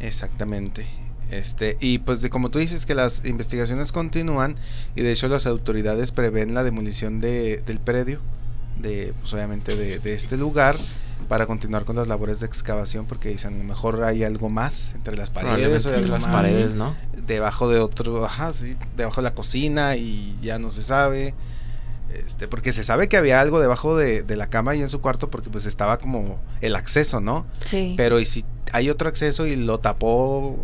Exactamente. 0.00 0.86
Este, 1.32 1.78
y 1.80 1.98
pues 1.98 2.20
de 2.20 2.28
como 2.28 2.50
tú 2.50 2.58
dices 2.58 2.84
que 2.84 2.94
las 2.94 3.24
investigaciones 3.24 3.90
continúan 3.90 4.54
y 4.94 5.00
de 5.00 5.12
hecho 5.12 5.28
las 5.28 5.46
autoridades 5.46 6.12
prevén 6.12 6.52
la 6.52 6.62
demolición 6.62 7.20
de, 7.20 7.62
del 7.64 7.80
predio, 7.80 8.20
de 8.78 9.14
pues 9.18 9.32
obviamente 9.32 9.74
de, 9.74 9.98
de 9.98 10.12
este 10.12 10.36
lugar 10.36 10.76
para 11.28 11.46
continuar 11.46 11.84
con 11.84 11.96
las 11.96 12.06
labores 12.06 12.40
de 12.40 12.46
excavación 12.46 13.06
porque 13.06 13.30
dicen 13.30 13.54
a 13.54 13.58
lo 13.58 13.64
mejor 13.64 14.04
hay 14.04 14.24
algo 14.24 14.50
más 14.50 14.94
entre 14.94 15.16
las 15.16 15.30
paredes 15.30 15.86
o 15.86 16.00
las 16.02 16.26
paredes, 16.26 16.74
¿no? 16.74 16.94
Debajo 17.26 17.70
de 17.70 17.80
otro, 17.80 18.24
ajá, 18.24 18.52
sí, 18.52 18.76
debajo 18.96 19.22
de 19.22 19.22
la 19.22 19.34
cocina 19.34 19.96
y 19.96 20.38
ya 20.42 20.58
no 20.58 20.68
se 20.68 20.82
sabe. 20.82 21.34
Este, 22.12 22.46
porque 22.46 22.74
se 22.74 22.84
sabe 22.84 23.08
que 23.08 23.16
había 23.16 23.40
algo 23.40 23.58
debajo 23.58 23.96
de, 23.96 24.24
la 24.36 24.48
cama 24.48 24.74
y 24.74 24.82
en 24.82 24.90
su 24.90 25.00
cuarto 25.00 25.30
porque 25.30 25.48
pues 25.48 25.64
estaba 25.64 25.96
como 25.96 26.38
el 26.60 26.76
acceso, 26.76 27.22
¿no? 27.22 27.46
Sí. 27.64 27.94
Pero 27.96 28.20
y 28.20 28.26
si 28.26 28.44
hay 28.72 28.90
otro 28.90 29.08
acceso 29.08 29.46
y 29.46 29.56
lo 29.56 29.80
tapó 29.80 30.58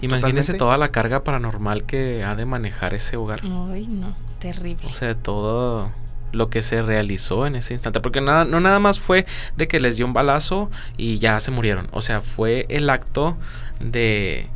Imagínese 0.00 0.54
toda 0.54 0.76
la 0.76 0.90
carga 0.90 1.24
paranormal 1.24 1.84
que 1.84 2.24
ha 2.24 2.34
de 2.34 2.46
manejar 2.46 2.94
ese 2.94 3.16
hogar. 3.16 3.40
Ay, 3.42 3.86
no, 3.86 4.14
terrible. 4.38 4.86
O 4.86 4.92
sea, 4.92 5.14
todo 5.14 5.90
lo 6.32 6.50
que 6.50 6.62
se 6.62 6.82
realizó 6.82 7.46
en 7.46 7.56
ese 7.56 7.74
instante. 7.74 8.00
Porque 8.00 8.20
nada, 8.20 8.44
no 8.44 8.60
nada 8.60 8.78
más 8.78 8.98
fue 8.98 9.26
de 9.56 9.68
que 9.68 9.80
les 9.80 9.96
dio 9.96 10.06
un 10.06 10.12
balazo 10.12 10.70
y 10.96 11.18
ya 11.18 11.38
se 11.40 11.50
murieron. 11.50 11.88
O 11.92 12.02
sea, 12.02 12.20
fue 12.20 12.66
el 12.68 12.90
acto 12.90 13.36
de 13.80 14.48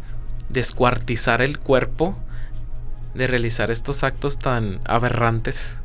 descuartizar 0.49 1.43
el 1.43 1.59
cuerpo, 1.59 2.17
de 3.15 3.27
realizar 3.27 3.71
estos 3.71 4.03
actos 4.03 4.39
tan 4.39 4.81
aberrantes. 4.87 5.77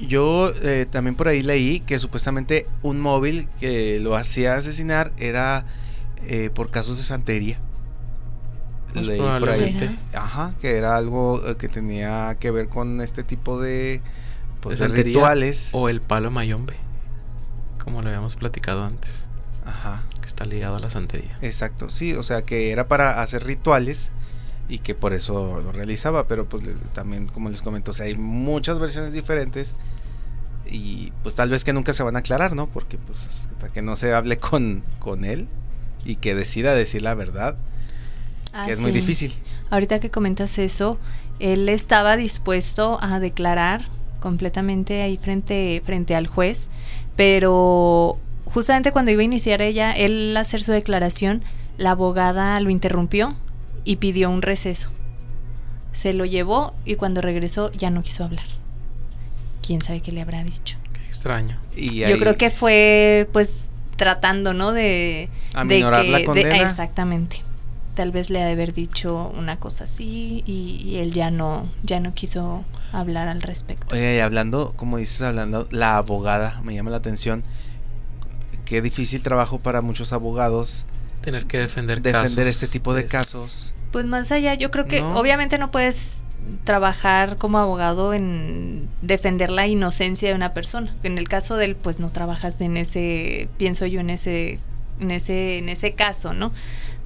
Yo 0.00 0.50
eh, 0.62 0.86
también 0.90 1.14
por 1.14 1.28
ahí 1.28 1.42
leí 1.42 1.80
que 1.80 1.98
supuestamente 1.98 2.66
un 2.82 3.00
móvil 3.00 3.48
que 3.60 4.00
lo 4.00 4.16
hacía 4.16 4.54
asesinar 4.54 5.12
era 5.16 5.64
eh, 6.26 6.50
por 6.52 6.70
casos 6.70 6.98
de 6.98 7.04
santería. 7.04 7.60
Pues 8.92 9.06
leí 9.06 9.18
por 9.18 9.50
ahí. 9.50 9.98
Ajá, 10.14 10.54
que 10.60 10.76
era 10.76 10.96
algo 10.96 11.46
eh, 11.46 11.56
que 11.56 11.68
tenía 11.68 12.36
que 12.40 12.50
ver 12.50 12.68
con 12.68 13.00
este 13.00 13.22
tipo 13.22 13.60
de 13.60 14.02
pues, 14.60 14.80
rituales. 14.90 15.70
O 15.72 15.88
el 15.88 16.00
palo 16.00 16.30
mayombe, 16.30 16.74
como 17.82 18.02
lo 18.02 18.08
habíamos 18.08 18.36
platicado 18.36 18.84
antes. 18.84 19.28
Ajá. 19.64 20.02
Que 20.20 20.26
está 20.26 20.44
ligado 20.44 20.76
a 20.76 20.80
la 20.80 20.90
santería. 20.90 21.34
Exacto, 21.42 21.90
sí, 21.90 22.14
o 22.14 22.22
sea 22.22 22.42
que 22.42 22.70
era 22.70 22.88
para 22.88 23.22
hacer 23.22 23.44
rituales 23.44 24.12
y 24.68 24.78
que 24.78 24.94
por 24.94 25.12
eso 25.12 25.60
lo 25.60 25.72
realizaba, 25.72 26.28
pero 26.28 26.48
pues 26.48 26.62
también 26.92 27.26
como 27.26 27.50
les 27.50 27.62
comento, 27.62 27.90
o 27.90 27.94
sea, 27.94 28.06
hay 28.06 28.16
muchas 28.16 28.78
versiones 28.78 29.12
diferentes 29.12 29.74
y 30.70 31.12
pues 31.22 31.34
tal 31.34 31.50
vez 31.50 31.64
que 31.64 31.72
nunca 31.72 31.92
se 31.92 32.02
van 32.02 32.16
a 32.16 32.20
aclarar, 32.20 32.54
¿no? 32.54 32.68
Porque 32.68 32.96
pues 32.98 33.26
hasta 33.26 33.70
que 33.70 33.82
no 33.82 33.96
se 33.96 34.14
hable 34.14 34.38
con, 34.38 34.84
con 34.98 35.24
él 35.24 35.48
y 36.04 36.16
que 36.16 36.34
decida 36.34 36.74
decir 36.74 37.02
la 37.02 37.14
verdad, 37.14 37.56
que 38.64 38.72
es 38.72 38.80
muy 38.80 38.92
difícil. 38.92 39.32
Ahorita 39.70 40.00
que 40.00 40.10
comentas 40.10 40.58
eso, 40.58 40.98
él 41.38 41.68
estaba 41.68 42.16
dispuesto 42.16 42.98
a 43.00 43.20
declarar 43.20 43.88
completamente 44.20 45.02
ahí 45.02 45.16
frente, 45.16 45.82
frente 45.84 46.14
al 46.14 46.26
juez, 46.26 46.68
pero 47.16 48.18
justamente 48.44 48.92
cuando 48.92 49.10
iba 49.10 49.22
a 49.22 49.24
iniciar 49.24 49.62
ella, 49.62 49.92
él 49.92 50.36
hacer 50.36 50.62
su 50.62 50.72
declaración, 50.72 51.42
la 51.78 51.92
abogada 51.92 52.60
lo 52.60 52.70
interrumpió 52.70 53.36
y 53.84 53.96
pidió 53.96 54.30
un 54.30 54.42
receso. 54.42 54.90
Se 55.92 56.12
lo 56.12 56.24
llevó 56.24 56.74
y 56.84 56.96
cuando 56.96 57.20
regresó 57.20 57.72
ya 57.72 57.90
no 57.90 58.02
quiso 58.02 58.24
hablar. 58.24 58.46
¿Quién 59.66 59.80
sabe 59.80 60.00
qué 60.00 60.12
le 60.12 60.22
habrá 60.22 60.44
dicho? 60.44 60.76
Qué 60.92 61.00
extraño. 61.06 61.58
Yo 61.74 62.18
creo 62.18 62.36
que 62.36 62.50
fue 62.50 63.28
pues 63.32 63.70
tratando, 63.96 64.54
¿no? 64.54 64.72
De... 64.72 65.28
Aminorar 65.54 66.04
la 66.06 66.24
condena. 66.24 66.56
exactamente. 66.56 67.42
Tal 67.94 68.12
vez 68.12 68.30
le 68.30 68.42
ha 68.42 68.46
de 68.46 68.52
haber 68.52 68.72
dicho 68.72 69.32
una 69.36 69.58
cosa 69.58 69.84
así 69.84 70.42
y, 70.46 70.96
él 70.96 71.12
ya 71.12 71.30
no, 71.30 71.70
ya 71.82 72.00
no 72.00 72.14
quiso 72.14 72.64
hablar 72.92 73.28
al 73.28 73.42
respecto. 73.42 73.94
Oye, 73.94 74.22
hablando, 74.22 74.72
como 74.76 74.98
dices, 74.98 75.22
hablando, 75.22 75.66
la 75.70 75.96
abogada, 75.96 76.60
me 76.62 76.74
llama 76.74 76.90
la 76.90 76.98
atención, 76.98 77.44
qué 78.64 78.82
difícil 78.82 79.22
trabajo 79.22 79.58
para 79.58 79.82
muchos 79.82 80.12
abogados. 80.12 80.84
Tener 81.20 81.46
que 81.46 81.58
defender, 81.58 82.00
defender 82.00 82.46
este 82.46 82.66
tipo 82.66 82.94
de 82.94 83.06
casos. 83.06 83.74
Pues 83.92 84.06
más 84.06 84.32
allá, 84.32 84.54
yo 84.54 84.70
creo 84.70 84.86
que 84.86 85.02
obviamente 85.02 85.58
no 85.58 85.70
puedes 85.70 86.20
trabajar 86.64 87.36
como 87.36 87.58
abogado 87.58 88.14
en 88.14 88.88
defender 89.02 89.50
la 89.50 89.66
inocencia 89.66 90.28
de 90.28 90.34
una 90.34 90.54
persona. 90.54 90.94
En 91.02 91.18
el 91.18 91.28
caso 91.28 91.56
de 91.56 91.66
él, 91.66 91.76
pues 91.76 91.98
no 91.98 92.10
trabajas 92.10 92.60
en 92.60 92.76
ese, 92.76 93.48
pienso 93.58 93.86
yo, 93.86 94.00
en 94.00 94.10
ese, 94.10 94.60
en 95.00 95.10
ese, 95.10 95.58
en 95.58 95.68
ese 95.68 95.92
caso, 95.92 96.32
¿no? 96.32 96.52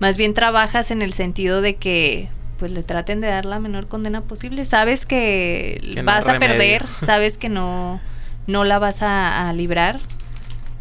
Más 0.00 0.16
bien 0.16 0.34
trabajas 0.34 0.90
en 0.90 1.02
el 1.02 1.12
sentido 1.12 1.60
de 1.60 1.76
que 1.76 2.28
pues 2.58 2.72
le 2.72 2.82
traten 2.82 3.20
de 3.20 3.28
dar 3.28 3.44
la 3.44 3.60
menor 3.60 3.88
condena 3.88 4.22
posible. 4.22 4.64
Sabes 4.64 5.06
que, 5.06 5.80
vas 6.04 6.28
a 6.28 6.38
perder, 6.38 6.86
sabes 7.00 7.36
que 7.36 7.48
no, 7.48 8.00
no 8.46 8.64
la 8.64 8.78
vas 8.78 9.02
a, 9.02 9.52
librar, 9.52 10.00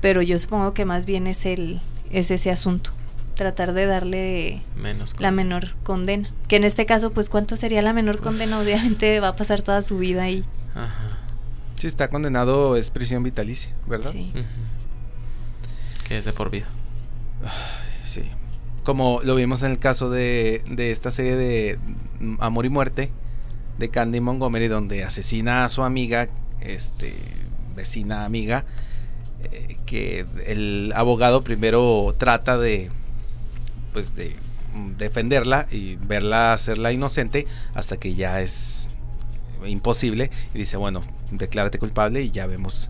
pero 0.02 0.22
yo 0.22 0.38
supongo 0.40 0.74
que 0.74 0.86
más 0.86 1.06
bien 1.06 1.28
es 1.28 1.46
el, 1.46 1.80
es 2.12 2.32
ese 2.32 2.52
asunto 2.52 2.92
tratar 3.36 3.74
de 3.74 3.88
darle 3.88 4.62
la 5.18 5.32
menor 5.32 5.76
condena. 5.84 6.30
Que 6.48 6.58
en 6.58 6.64
este 6.64 6.86
caso, 6.86 7.12
pues, 7.12 7.30
¿cuánto 7.30 7.58
sería 7.58 7.82
la 7.82 7.92
menor 7.92 8.22
condena? 8.22 8.60
Obviamente 8.60 9.20
va 9.20 9.30
a 9.30 9.36
pasar 9.36 9.62
toda 9.62 9.82
su 9.82 9.98
vida 9.98 10.24
ahí. 10.24 10.44
Ajá. 10.76 11.18
Sí, 11.74 11.88
está 11.88 12.10
condenado, 12.10 12.78
es 12.78 12.92
prisión 12.92 13.24
vitalicia, 13.24 13.74
¿verdad? 13.88 14.12
Sí. 14.12 14.32
Que 16.08 16.18
es 16.18 16.26
de 16.26 16.32
por 16.32 16.52
vida. 16.52 16.68
Sí. 18.06 18.24
Como 18.84 19.22
lo 19.24 19.36
vimos 19.36 19.64
en 19.64 19.72
el 19.72 19.80
caso 19.80 20.10
de, 20.10 20.64
de 20.70 20.92
esta 20.92 21.10
serie 21.12 21.36
de 21.36 21.80
Amor 22.40 22.66
y 22.66 22.70
Muerte 22.70 23.12
de 23.78 23.90
Candy 23.90 24.20
Montgomery, 24.20 24.68
donde 24.68 25.04
asesina 25.04 25.66
a 25.66 25.70
su 25.70 25.84
amiga, 25.84 26.30
este, 26.62 27.14
vecina 27.76 28.26
amiga, 28.26 28.66
eh, 29.52 29.78
que 29.86 30.26
el 30.46 30.94
abogado 30.96 31.44
primero 31.44 32.16
trata 32.18 32.58
de 32.58 32.92
pues 33.94 34.16
de 34.16 34.36
defenderla 34.98 35.68
y 35.72 35.98
verla 35.98 36.54
hacerla 36.54 36.92
inocente 36.92 37.46
hasta 37.76 37.98
que 37.98 38.16
ya 38.16 38.42
es 38.42 38.90
imposible 39.66 40.32
y 40.54 40.58
dice, 40.58 40.78
bueno, 40.78 41.02
declárate 41.32 41.78
culpable 41.78 42.22
y 42.24 42.32
ya 42.32 42.48
vemos 42.48 42.90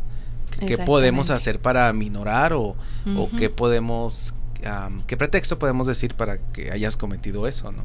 qué 0.66 0.78
podemos 0.78 1.30
hacer 1.30 1.60
para 1.60 1.92
minorar 1.94 2.54
o, 2.54 2.76
o 3.18 3.30
qué 3.38 3.50
podemos, 3.50 4.34
qué 5.08 5.18
pretexto 5.18 5.60
podemos 5.60 5.88
decir 5.88 6.16
para 6.16 6.38
que 6.38 6.72
hayas 6.72 6.98
cometido 6.98 7.48
eso, 7.48 7.72
¿no? 7.72 7.84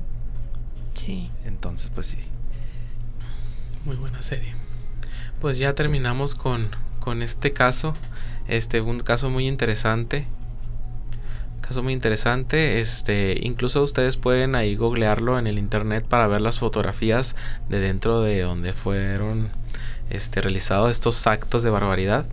Sí. 0.95 1.31
Entonces, 1.45 1.91
pues 1.95 2.09
sí. 2.09 2.19
Muy 3.85 3.97
buena 3.97 4.23
serie. 4.23 4.55
Pues 5.41 5.59
ya 5.59 5.75
terminamos 5.75 6.35
con, 6.35 6.69
con 7.01 7.23
este 7.23 7.53
caso, 7.53 7.95
este 8.49 8.81
un 8.81 9.01
caso 9.01 9.31
muy 9.31 9.47
interesante 9.47 10.27
caso 11.69 11.83
muy 11.83 11.93
interesante. 11.93 12.81
Este, 12.81 13.39
incluso 13.43 13.83
ustedes 13.83 14.17
pueden 14.17 14.55
ahí 14.55 14.75
googlearlo 14.75 15.39
en 15.39 15.47
el 15.47 15.59
internet 15.59 16.07
para 16.09 16.27
ver 16.27 16.41
las 16.41 16.59
fotografías 16.59 17.37
de 17.69 17.79
dentro 17.79 18.23
de 18.23 18.41
donde 18.41 18.73
fueron 18.73 19.51
este, 20.11 20.41
realizados 20.41 20.91
estos 20.91 21.27
actos 21.27 21.63
de 21.63 21.71
barbaridad. 21.71 22.27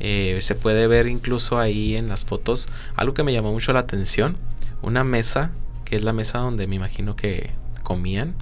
Eh, 0.00 0.38
se 0.40 0.54
puede 0.54 0.86
ver 0.86 1.06
incluso 1.06 1.58
ahí 1.58 1.96
en 1.96 2.08
las 2.08 2.24
fotos 2.24 2.68
algo 2.96 3.14
que 3.14 3.22
me 3.22 3.32
llamó 3.32 3.52
mucho 3.52 3.72
la 3.72 3.80
atención. 3.80 4.36
Una 4.82 5.04
mesa, 5.04 5.50
que 5.84 5.96
es 5.96 6.02
la 6.02 6.12
mesa 6.12 6.38
donde 6.38 6.66
me 6.66 6.76
imagino 6.76 7.16
que 7.16 7.50
comían, 7.82 8.34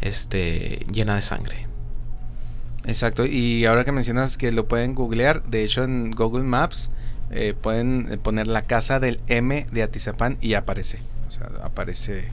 este, 0.00 0.86
llena 0.92 1.14
de 1.14 1.22
sangre. 1.22 1.66
Exacto, 2.84 3.26
y 3.26 3.66
ahora 3.66 3.84
que 3.84 3.92
mencionas 3.92 4.38
que 4.38 4.52
lo 4.52 4.66
pueden 4.66 4.94
googlear, 4.94 5.42
de 5.42 5.64
hecho 5.64 5.84
en 5.84 6.12
Google 6.12 6.44
Maps 6.44 6.90
eh, 7.30 7.54
pueden 7.60 8.18
poner 8.22 8.46
la 8.46 8.62
casa 8.62 9.00
del 9.00 9.20
M 9.28 9.66
de 9.70 9.82
Atizapán 9.82 10.38
y 10.40 10.54
aparece. 10.54 11.00
O 11.28 11.30
sea, 11.30 11.48
aparece 11.62 12.28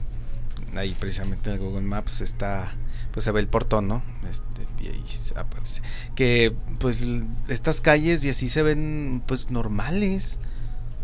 ahí 0.76 0.96
precisamente 0.98 1.50
en 1.50 1.58
Google 1.58 1.82
Maps 1.82 2.20
está, 2.20 2.72
pues 3.18 3.24
se 3.24 3.32
ve 3.32 3.40
el 3.40 3.48
portón, 3.48 3.88
¿no? 3.88 4.00
Este, 4.30 4.68
y 4.80 4.86
ahí 4.86 5.04
aparece. 5.34 5.82
Que 6.14 6.54
pues 6.78 7.04
estas 7.48 7.80
calles 7.80 8.24
y 8.24 8.28
así 8.28 8.48
se 8.48 8.62
ven 8.62 9.24
pues 9.26 9.50
normales. 9.50 10.38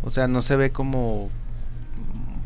O 0.04 0.10
sea, 0.10 0.28
no 0.28 0.40
se 0.40 0.54
ve 0.54 0.70
como, 0.70 1.28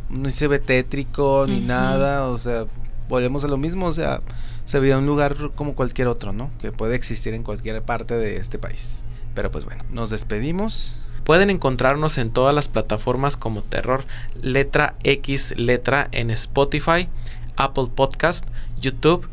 no 0.08 0.30
se 0.30 0.48
ve 0.48 0.58
tétrico 0.58 1.44
ni 1.46 1.60
nada. 1.60 2.28
O 2.28 2.38
sea, 2.38 2.64
volvemos 3.10 3.44
a 3.44 3.48
lo 3.48 3.58
mismo. 3.58 3.84
O 3.84 3.92
sea, 3.92 4.22
se 4.64 4.80
ve 4.80 4.96
un 4.96 5.04
lugar 5.04 5.36
como 5.54 5.74
cualquier 5.74 6.08
otro, 6.08 6.32
¿no? 6.32 6.50
Que 6.58 6.72
puede 6.72 6.96
existir 6.96 7.34
en 7.34 7.42
cualquier 7.42 7.82
parte 7.82 8.16
de 8.16 8.38
este 8.38 8.58
país. 8.58 9.02
Pero 9.34 9.50
pues 9.50 9.66
bueno, 9.66 9.84
nos 9.90 10.08
despedimos. 10.08 11.02
Pueden 11.24 11.50
encontrarnos 11.50 12.16
en 12.16 12.30
todas 12.30 12.54
las 12.54 12.68
plataformas 12.68 13.36
como 13.36 13.60
Terror 13.60 14.06
Letra 14.40 14.94
X 15.02 15.52
Letra 15.58 16.08
en 16.12 16.30
Spotify, 16.30 17.10
Apple 17.56 17.88
Podcast, 17.94 18.46
YouTube, 18.80 19.28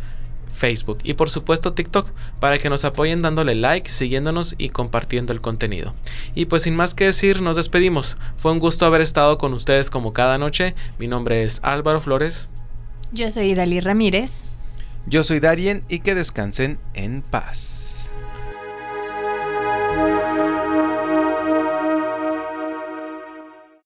Facebook 0.55 0.99
y 1.03 1.13
por 1.13 1.29
supuesto 1.29 1.73
TikTok 1.73 2.11
para 2.39 2.57
que 2.57 2.69
nos 2.69 2.85
apoyen 2.85 3.21
dándole 3.21 3.55
like, 3.55 3.89
siguiéndonos 3.89 4.55
y 4.57 4.69
compartiendo 4.69 5.33
el 5.33 5.41
contenido. 5.41 5.93
Y 6.33 6.45
pues 6.45 6.63
sin 6.63 6.75
más 6.75 6.95
que 6.95 7.05
decir, 7.05 7.41
nos 7.41 7.57
despedimos. 7.57 8.17
Fue 8.37 8.51
un 8.51 8.59
gusto 8.59 8.85
haber 8.85 9.01
estado 9.01 9.37
con 9.37 9.53
ustedes 9.53 9.89
como 9.89 10.13
cada 10.13 10.37
noche. 10.37 10.75
Mi 10.97 11.07
nombre 11.07 11.43
es 11.43 11.59
Álvaro 11.63 12.01
Flores. 12.01 12.49
Yo 13.11 13.29
soy 13.31 13.53
Dalí 13.53 13.79
Ramírez. 13.79 14.43
Yo 15.07 15.23
soy 15.23 15.39
Darien 15.39 15.83
y 15.87 15.99
que 15.99 16.15
descansen 16.15 16.79
en 16.95 17.21
paz. 17.21 17.94